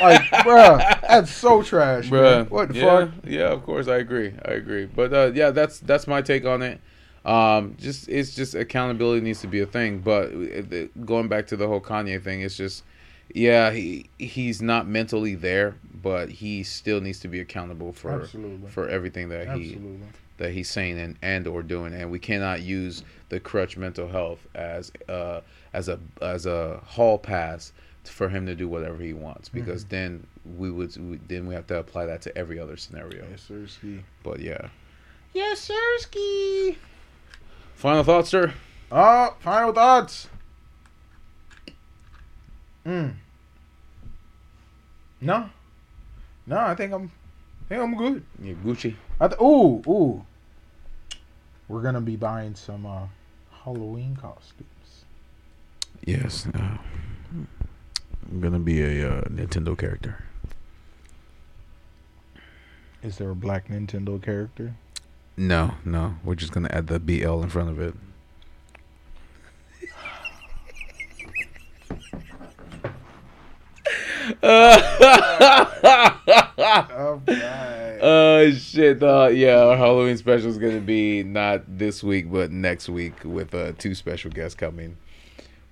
like, 0.02 0.30
bro, 0.44 0.80
that's 1.08 1.32
so 1.32 1.62
trash, 1.62 2.10
man. 2.10 2.46
Bruh. 2.46 2.50
What 2.50 2.70
the 2.70 2.76
yeah, 2.76 2.86
fuck? 2.86 3.10
Yeah, 3.24 3.50
of 3.50 3.64
course 3.64 3.88
I 3.88 3.98
agree. 3.98 4.34
I 4.44 4.54
agree. 4.54 4.86
But 4.86 5.14
uh, 5.14 5.32
yeah, 5.36 5.52
that's 5.52 5.80
that's 5.80 6.08
my 6.08 6.24
take 6.24 6.46
on 6.46 6.64
it. 6.64 6.82
Um, 7.24 7.76
just 7.78 8.10
it's 8.10 8.34
just 8.34 8.56
accountability 8.56 9.22
needs 9.22 9.42
to 9.42 9.48
be 9.48 9.60
a 9.60 9.68
thing. 9.68 10.00
But 10.00 10.34
uh, 10.34 10.88
going 11.06 11.28
back 11.28 11.46
to 11.48 11.58
the 11.58 11.68
whole 11.68 11.82
Kanye 11.82 12.24
thing, 12.24 12.42
it's 12.42 12.58
just 12.58 12.84
yeah, 13.34 13.72
he 13.72 14.10
he's 14.18 14.62
not 14.62 14.88
mentally 14.88 15.36
there, 15.36 15.76
but 16.02 16.30
he 16.30 16.64
still 16.64 17.02
needs 17.02 17.20
to 17.20 17.28
be 17.28 17.40
accountable 17.40 17.92
for 17.94 18.22
Absolutely. 18.22 18.70
for 18.70 18.88
everything 18.90 19.30
that 19.30 19.48
he 19.58 19.74
Absolutely. 19.74 20.00
that 20.38 20.52
he's 20.52 20.70
saying 20.70 21.00
and, 21.00 21.18
and 21.22 21.48
or 21.48 21.62
doing 21.64 21.94
and 21.94 22.10
we 22.12 22.20
cannot 22.20 22.62
use 22.62 23.04
the 23.30 23.40
crutch 23.40 23.78
mental 23.78 24.08
health 24.08 24.40
as 24.56 24.92
uh 25.10 25.42
as 25.74 25.88
a 25.90 26.00
as 26.22 26.46
a 26.46 26.78
hall 26.86 27.18
pass 27.18 27.72
for 28.04 28.30
him 28.30 28.46
to 28.48 28.56
do 28.56 28.68
whatever 28.68 28.98
he 28.98 29.14
wants 29.14 29.48
because 29.50 29.86
then 29.86 30.26
we 30.58 30.72
would 30.72 30.96
we, 30.98 31.18
then 31.28 31.46
we 31.46 31.54
have 31.54 31.68
to 31.68 31.78
apply 31.78 32.06
that 32.06 32.22
to 32.22 32.36
every 32.38 32.58
other 32.58 32.76
scenario 32.78 33.26
Yes, 33.30 33.42
sir, 33.48 33.68
ski. 33.68 34.02
but 34.24 34.40
yeah 34.40 34.70
Yes, 35.34 35.60
sir, 35.60 35.98
ski. 36.00 36.78
final 37.76 38.04
thoughts 38.04 38.30
sir 38.30 38.54
Oh, 38.94 39.36
final 39.40 39.72
thoughts. 39.72 40.28
Mm. 42.86 43.14
No. 45.22 45.50
No, 46.48 46.58
I 46.58 46.76
think 46.76 46.94
I'm 46.94 47.12
I 47.66 47.70
think 47.70 47.82
I'm 47.82 47.96
good. 47.96 48.24
yeah, 48.42 48.54
gucci 48.66 48.96
I 49.20 49.28
th- 49.28 49.40
ooh, 49.42 49.82
ooh. 49.88 50.26
We're 51.68 51.82
gonna 51.82 52.02
be 52.02 52.16
buying 52.16 52.56
some 52.56 52.86
uh 52.86 53.08
Halloween 53.64 54.16
costumes. 54.20 55.06
yes 56.06 56.48
uh, 56.56 56.78
i'm 58.32 58.40
gonna 58.42 58.58
be 58.60 58.82
a 58.82 59.08
uh, 59.08 59.22
nintendo 59.30 59.78
character 59.78 60.24
Is 63.04 63.18
there 63.18 63.30
a 63.30 63.36
black 63.36 63.68
Nintendo 63.68 64.22
character? 64.22 64.74
no 65.38 65.76
no 65.86 66.16
we're 66.24 66.36
just 66.36 66.52
gonna 66.52 66.70
add 66.72 66.88
the 66.88 67.00
bl 67.00 67.42
in 67.44 67.50
front 67.50 67.70
of 67.70 67.80
it 67.80 67.94
Oh. 76.64 77.22
Oh 78.04 78.52
shit! 78.52 79.04
Uh, 79.04 79.30
yeah, 79.32 79.64
our 79.64 79.78
Halloween 79.78 80.18
special 80.18 80.50
is 80.50 80.58
gonna 80.58 80.80
be 80.80 81.22
not 81.22 81.62
this 81.68 82.04
week, 82.04 82.32
but 82.32 82.52
next 82.52 82.90
week 82.90 83.14
with 83.24 83.54
uh, 83.54 83.74
two 83.78 83.94
special 83.94 84.32
guests 84.32 84.56
coming. 84.56 84.98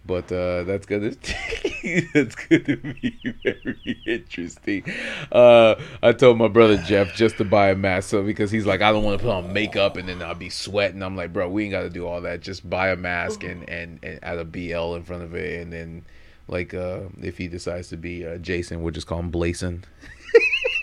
But 0.06 0.32
uh, 0.32 0.64
that's 0.64 0.86
gonna 0.86 1.10
that's 2.14 2.36
gonna 2.36 2.78
be 2.78 3.36
very 3.44 4.02
interesting. 4.06 4.84
Uh, 5.32 5.76
I 6.04 6.12
told 6.14 6.38
my 6.38 6.48
brother 6.48 6.78
Jeff 6.78 7.16
just 7.16 7.38
to 7.38 7.46
buy 7.46 7.70
a 7.70 7.76
mask, 7.76 8.10
so 8.10 8.24
because 8.24 8.52
he's 8.52 8.66
like, 8.66 8.82
I 8.82 8.92
don't 8.92 9.04
want 9.04 9.20
to 9.20 9.26
put 9.26 9.32
on 9.32 9.52
makeup 9.52 9.98
and 9.98 10.08
then 10.08 10.22
I'll 10.22 10.36
be 10.36 10.50
sweating. 10.50 11.02
I'm 11.02 11.16
like, 11.16 11.34
bro, 11.34 11.50
we 11.50 11.64
ain't 11.64 11.72
got 11.72 11.82
to 11.82 11.90
do 11.90 12.08
all 12.08 12.22
that. 12.22 12.42
Just 12.42 12.70
buy 12.70 12.90
a 12.90 12.96
mask 12.96 13.44
and 13.44 13.68
and, 13.70 14.00
and 14.04 14.20
add 14.24 14.38
a 14.38 14.46
BL 14.46 14.96
in 14.96 15.04
front 15.04 15.24
of 15.24 15.36
it, 15.36 15.62
and 15.62 15.74
then 15.74 16.06
like 16.50 16.74
uh, 16.74 17.02
if 17.22 17.38
he 17.38 17.48
decides 17.48 17.90
to 17.90 17.98
be 17.98 18.26
uh, 18.26 18.38
Jason, 18.38 18.82
we'll 18.82 18.94
just 18.94 19.08
call 19.08 19.20
him 19.20 19.32
Blason. 19.32 19.84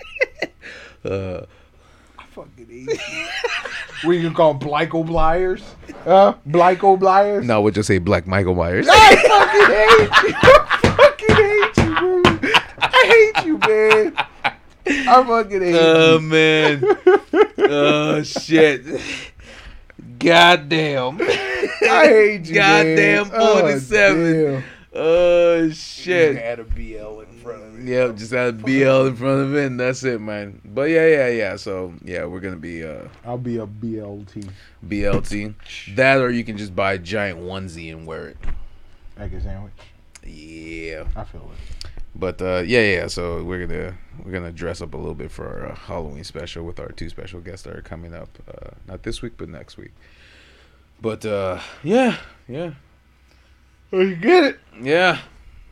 uh, 1.04 1.44
I 2.18 2.24
fucking 2.30 2.68
hate 2.68 2.88
you. 2.88 4.08
we 4.08 4.20
can 4.22 4.32
call 4.32 4.52
him 4.52 4.60
Blyco 4.60 5.04
Bliers. 5.06 5.62
Uh, 6.06 6.34
Blyco 6.48 6.98
Bliers. 6.98 7.44
no, 7.44 7.60
we'll 7.60 7.72
just 7.72 7.88
say 7.88 7.98
Black 7.98 8.26
Michael 8.26 8.54
Myers. 8.54 8.86
I 8.90 9.16
fucking 9.16 9.66
hate 9.76 10.22
you. 10.22 10.34
I 10.38 10.78
fucking 10.96 11.36
hate 11.36 11.76
you, 11.84 11.92
bro. 11.98 12.22
I 12.78 13.32
hate 13.34 13.46
you, 13.46 13.58
man. 13.58 14.14
I 15.08 15.24
fucking 15.24 15.60
hate 15.62 15.74
Oh 15.74 16.12
you. 16.12 16.16
Oh 16.16 16.20
man. 16.20 16.84
oh 17.58 18.22
shit. 18.22 18.84
Goddamn. 20.18 21.20
I 21.20 22.06
hate 22.06 22.46
you, 22.46 22.54
Goddamn 22.54 23.28
man. 23.28 23.40
47. 23.80 24.46
Oh 24.56 24.62
Oh, 24.98 25.70
shit. 25.70 26.36
Had 26.36 26.58
a 26.58 26.64
BL 26.64 27.20
in 27.20 27.26
front 27.42 27.62
of 27.62 27.74
me. 27.74 27.92
Yep, 27.92 28.16
just 28.16 28.32
had 28.32 28.62
BL 28.64 29.06
in 29.06 29.16
front 29.16 29.42
of 29.42 29.54
it 29.54 29.66
and 29.66 29.78
that's 29.78 30.02
it, 30.04 30.20
man. 30.20 30.60
But 30.64 30.88
yeah, 30.90 31.06
yeah, 31.06 31.28
yeah. 31.28 31.56
So 31.56 31.92
yeah, 32.02 32.24
we're 32.24 32.40
gonna 32.40 32.56
be 32.56 32.82
uh 32.82 33.08
I'll 33.24 33.36
be 33.36 33.58
a 33.58 33.66
BLT. 33.66 34.50
BLT. 34.86 35.54
That 35.96 36.18
or 36.18 36.30
you 36.30 36.44
can 36.44 36.56
just 36.56 36.74
buy 36.74 36.94
a 36.94 36.98
giant 36.98 37.40
onesie 37.40 37.92
and 37.92 38.06
wear 38.06 38.28
it. 38.28 38.38
Egg 39.18 39.34
a 39.34 39.40
sandwich. 39.40 39.72
Yeah. 40.24 41.04
I 41.14 41.24
feel 41.24 41.50
it. 41.52 41.90
But 42.18 42.40
uh, 42.40 42.62
yeah, 42.66 42.80
yeah. 42.80 43.06
So 43.08 43.42
we're 43.44 43.66
gonna 43.66 43.94
we're 44.24 44.32
gonna 44.32 44.52
dress 44.52 44.80
up 44.80 44.94
a 44.94 44.96
little 44.96 45.14
bit 45.14 45.30
for 45.30 45.46
our 45.46 45.72
uh, 45.72 45.74
Halloween 45.74 46.24
special 46.24 46.64
with 46.64 46.80
our 46.80 46.90
two 46.92 47.10
special 47.10 47.40
guests 47.40 47.64
that 47.64 47.76
are 47.76 47.82
coming 47.82 48.14
up. 48.14 48.30
Uh, 48.48 48.70
not 48.88 49.02
this 49.02 49.20
week, 49.20 49.34
but 49.36 49.50
next 49.50 49.76
week. 49.76 49.92
But 51.00 51.26
uh, 51.26 51.60
yeah, 51.82 52.16
yeah, 52.48 52.72
Oh, 53.96 54.00
you 54.00 54.14
get 54.14 54.44
it. 54.44 54.60
yeah. 54.78 55.20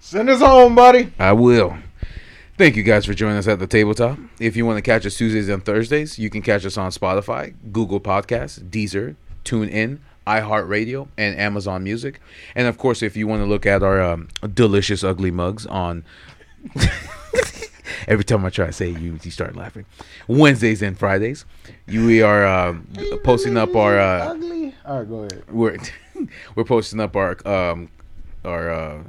Send 0.00 0.30
us 0.30 0.40
home, 0.40 0.74
buddy. 0.74 1.12
I 1.18 1.32
will. 1.32 1.76
Thank 2.56 2.74
you 2.74 2.82
guys 2.82 3.04
for 3.04 3.12
joining 3.12 3.36
us 3.36 3.46
at 3.46 3.58
the 3.58 3.66
tabletop. 3.66 4.18
If 4.40 4.56
you 4.56 4.64
want 4.64 4.78
to 4.78 4.82
catch 4.82 5.04
us 5.04 5.18
Tuesdays 5.18 5.50
and 5.50 5.62
Thursdays, 5.62 6.18
you 6.18 6.30
can 6.30 6.40
catch 6.40 6.64
us 6.64 6.78
on 6.78 6.90
Spotify, 6.90 7.52
Google 7.70 8.00
Podcasts, 8.00 8.58
Deezer, 8.70 9.16
TuneIn, 9.44 9.98
iHeartRadio, 10.26 11.08
and 11.18 11.38
Amazon 11.38 11.84
Music. 11.84 12.18
And 12.54 12.66
of 12.66 12.78
course, 12.78 13.02
if 13.02 13.14
you 13.14 13.26
want 13.26 13.42
to 13.42 13.46
look 13.46 13.66
at 13.66 13.82
our 13.82 14.00
um, 14.00 14.28
delicious 14.54 15.04
ugly 15.04 15.30
mugs 15.30 15.66
on. 15.66 16.02
Every 18.08 18.24
time 18.24 18.42
I 18.46 18.48
try 18.50 18.66
to 18.66 18.72
say 18.72 18.90
it, 18.90 19.00
you 19.00 19.18
you 19.22 19.30
start 19.30 19.54
laughing. 19.54 19.84
Wednesdays 20.28 20.80
and 20.80 20.98
Fridays, 20.98 21.44
you, 21.86 22.06
we 22.06 22.22
are 22.22 22.46
um, 22.46 22.88
posting 23.22 23.58
up 23.58 23.76
our 23.76 23.98
uh, 23.98 24.30
ugly. 24.30 24.74
All 24.86 24.98
right, 25.00 25.08
go 25.08 25.18
ahead. 25.18 25.44
we're 25.50 25.76
we're 26.54 26.64
posting 26.64 27.00
up 27.00 27.16
our 27.16 27.36
um 27.46 27.90
our 28.44 28.70
uh, 28.70 29.02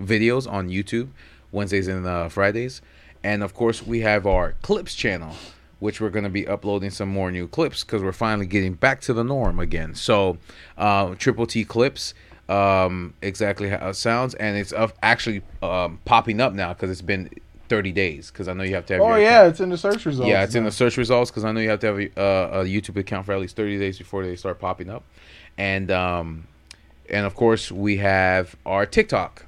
videos 0.00 0.50
on 0.50 0.68
YouTube 0.68 1.08
Wednesdays 1.50 1.88
and 1.88 2.06
uh, 2.06 2.28
Fridays, 2.28 2.82
and 3.22 3.42
of 3.42 3.54
course 3.54 3.86
we 3.86 4.00
have 4.00 4.26
our 4.26 4.54
clips 4.62 4.94
channel 4.94 5.34
which 5.82 6.00
we're 6.00 6.10
going 6.10 6.22
to 6.22 6.30
be 6.30 6.46
uploading 6.46 6.90
some 6.90 7.08
more 7.08 7.32
new 7.32 7.48
clips 7.48 7.82
because 7.82 8.04
we're 8.04 8.12
finally 8.12 8.46
getting 8.46 8.72
back 8.72 9.00
to 9.00 9.12
the 9.12 9.24
norm 9.24 9.58
again. 9.58 9.96
So, 9.96 10.38
uh, 10.78 11.16
Triple 11.16 11.44
T 11.44 11.64
clips, 11.64 12.14
um, 12.48 13.14
exactly 13.20 13.68
how 13.68 13.88
it 13.88 13.94
sounds, 13.94 14.34
and 14.34 14.56
it's 14.56 14.70
of 14.70 14.94
actually 15.02 15.42
um, 15.60 15.98
popping 16.04 16.40
up 16.40 16.52
now 16.52 16.72
because 16.72 16.88
it's 16.88 17.02
been 17.02 17.28
30 17.68 17.90
days. 17.90 18.30
Because 18.30 18.46
I 18.46 18.52
know 18.52 18.62
you 18.62 18.76
have 18.76 18.86
to 18.86 18.92
have. 18.92 19.02
Oh 19.02 19.16
yeah, 19.16 19.48
it's 19.48 19.58
in 19.58 19.70
the 19.70 19.76
search 19.76 20.06
results. 20.06 20.28
yeah, 20.28 20.44
it's 20.44 20.54
in 20.54 20.62
the 20.62 20.70
search 20.70 20.96
results 20.96 21.32
because 21.32 21.44
I 21.44 21.50
know 21.50 21.58
you 21.58 21.70
have 21.70 21.80
to 21.80 21.86
have 21.88 21.98
a, 21.98 22.20
uh, 22.20 22.60
a 22.60 22.64
YouTube 22.64 22.96
account 22.96 23.26
for 23.26 23.32
at 23.32 23.40
least 23.40 23.56
30 23.56 23.80
days 23.80 23.98
before 23.98 24.24
they 24.24 24.36
start 24.36 24.60
popping 24.60 24.88
up, 24.88 25.02
and 25.58 25.90
um, 25.90 26.46
and 27.10 27.26
of 27.26 27.34
course 27.34 27.70
we 27.70 27.98
have 27.98 28.56
our 28.66 28.86
TikTok, 28.86 29.46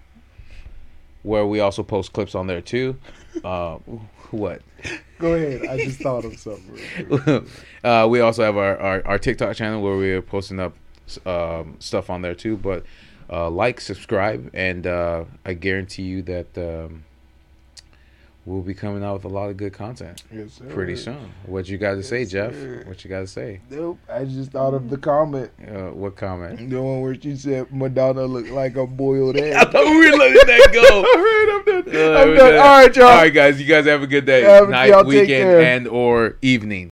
where 1.22 1.46
we 1.46 1.60
also 1.60 1.82
post 1.82 2.12
clips 2.12 2.34
on 2.34 2.46
there 2.46 2.60
too. 2.60 2.96
Uh, 3.42 3.76
what? 4.30 4.62
Go 5.18 5.34
ahead. 5.34 5.66
I 5.66 5.76
just 5.78 6.00
thought 6.00 6.24
of 6.24 6.38
something. 6.38 7.48
uh, 7.84 8.06
we 8.08 8.20
also 8.20 8.42
have 8.44 8.56
our, 8.56 8.76
our, 8.78 9.06
our 9.06 9.18
TikTok 9.18 9.56
channel 9.56 9.80
where 9.82 9.96
we're 9.96 10.22
posting 10.22 10.60
up 10.60 10.74
um, 11.24 11.76
stuff 11.78 12.10
on 12.10 12.22
there 12.22 12.34
too. 12.34 12.56
But 12.56 12.84
uh, 13.30 13.48
like, 13.48 13.80
subscribe, 13.80 14.50
and 14.52 14.86
uh, 14.86 15.24
I 15.44 15.54
guarantee 15.54 16.02
you 16.02 16.22
that 16.22 16.58
um, 16.58 17.04
we'll 18.46 18.62
be 18.62 18.74
coming 18.74 19.02
out 19.02 19.14
with 19.14 19.24
a 19.24 19.28
lot 19.28 19.48
of 19.50 19.56
good 19.56 19.72
content 19.72 20.22
Yes, 20.32 20.52
sir. 20.54 20.64
pretty 20.66 20.96
soon. 20.96 21.32
What 21.46 21.68
you 21.68 21.78
got 21.78 21.94
to 21.94 22.02
say, 22.02 22.24
Jeff? 22.24 22.52
sir. 22.52 22.82
What 22.86 23.02
you 23.04 23.08
got 23.10 23.20
to 23.20 23.26
say? 23.26 23.60
Nope. 23.70 23.98
I 24.08 24.24
just 24.24 24.50
thought 24.52 24.74
of 24.74 24.90
the 24.90 24.98
comment. 24.98 25.50
Uh, 25.66 25.90
what 25.90 26.16
comment? 26.16 26.70
The 26.70 26.80
one 26.82 27.00
where 27.00 27.14
she 27.20 27.36
said 27.36 27.66
Madonna 27.72 28.24
looked 28.26 28.50
like 28.50 28.76
a 28.76 28.86
boiled 28.86 29.36
egg. 29.38 29.54
I 29.54 29.64
thought 29.64 29.84
we 29.84 30.10
were 30.10 30.16
letting 30.16 30.46
that 30.46 30.70
go. 30.72 30.82
All 30.96 31.02
right, 31.02 31.48
I'm 31.52 31.64
done. 31.64 31.96
Uh, 31.96 32.18
I'm 32.18 32.26
done. 32.28 32.36
done. 32.36 32.54
All 32.56 32.60
right, 32.78 32.96
y'all. 32.96 33.06
All 33.06 33.14
right, 33.16 33.32
guys. 33.34 33.60
You 33.60 33.66
guys 33.66 33.86
have 33.86 34.02
a 34.02 34.06
good 34.06 34.24
day, 34.26 34.42
Have- 34.42 34.68
night, 34.68 35.06
weekend, 35.06 35.48
and 35.50 35.88
or 35.88 36.36
evening. 36.42 36.90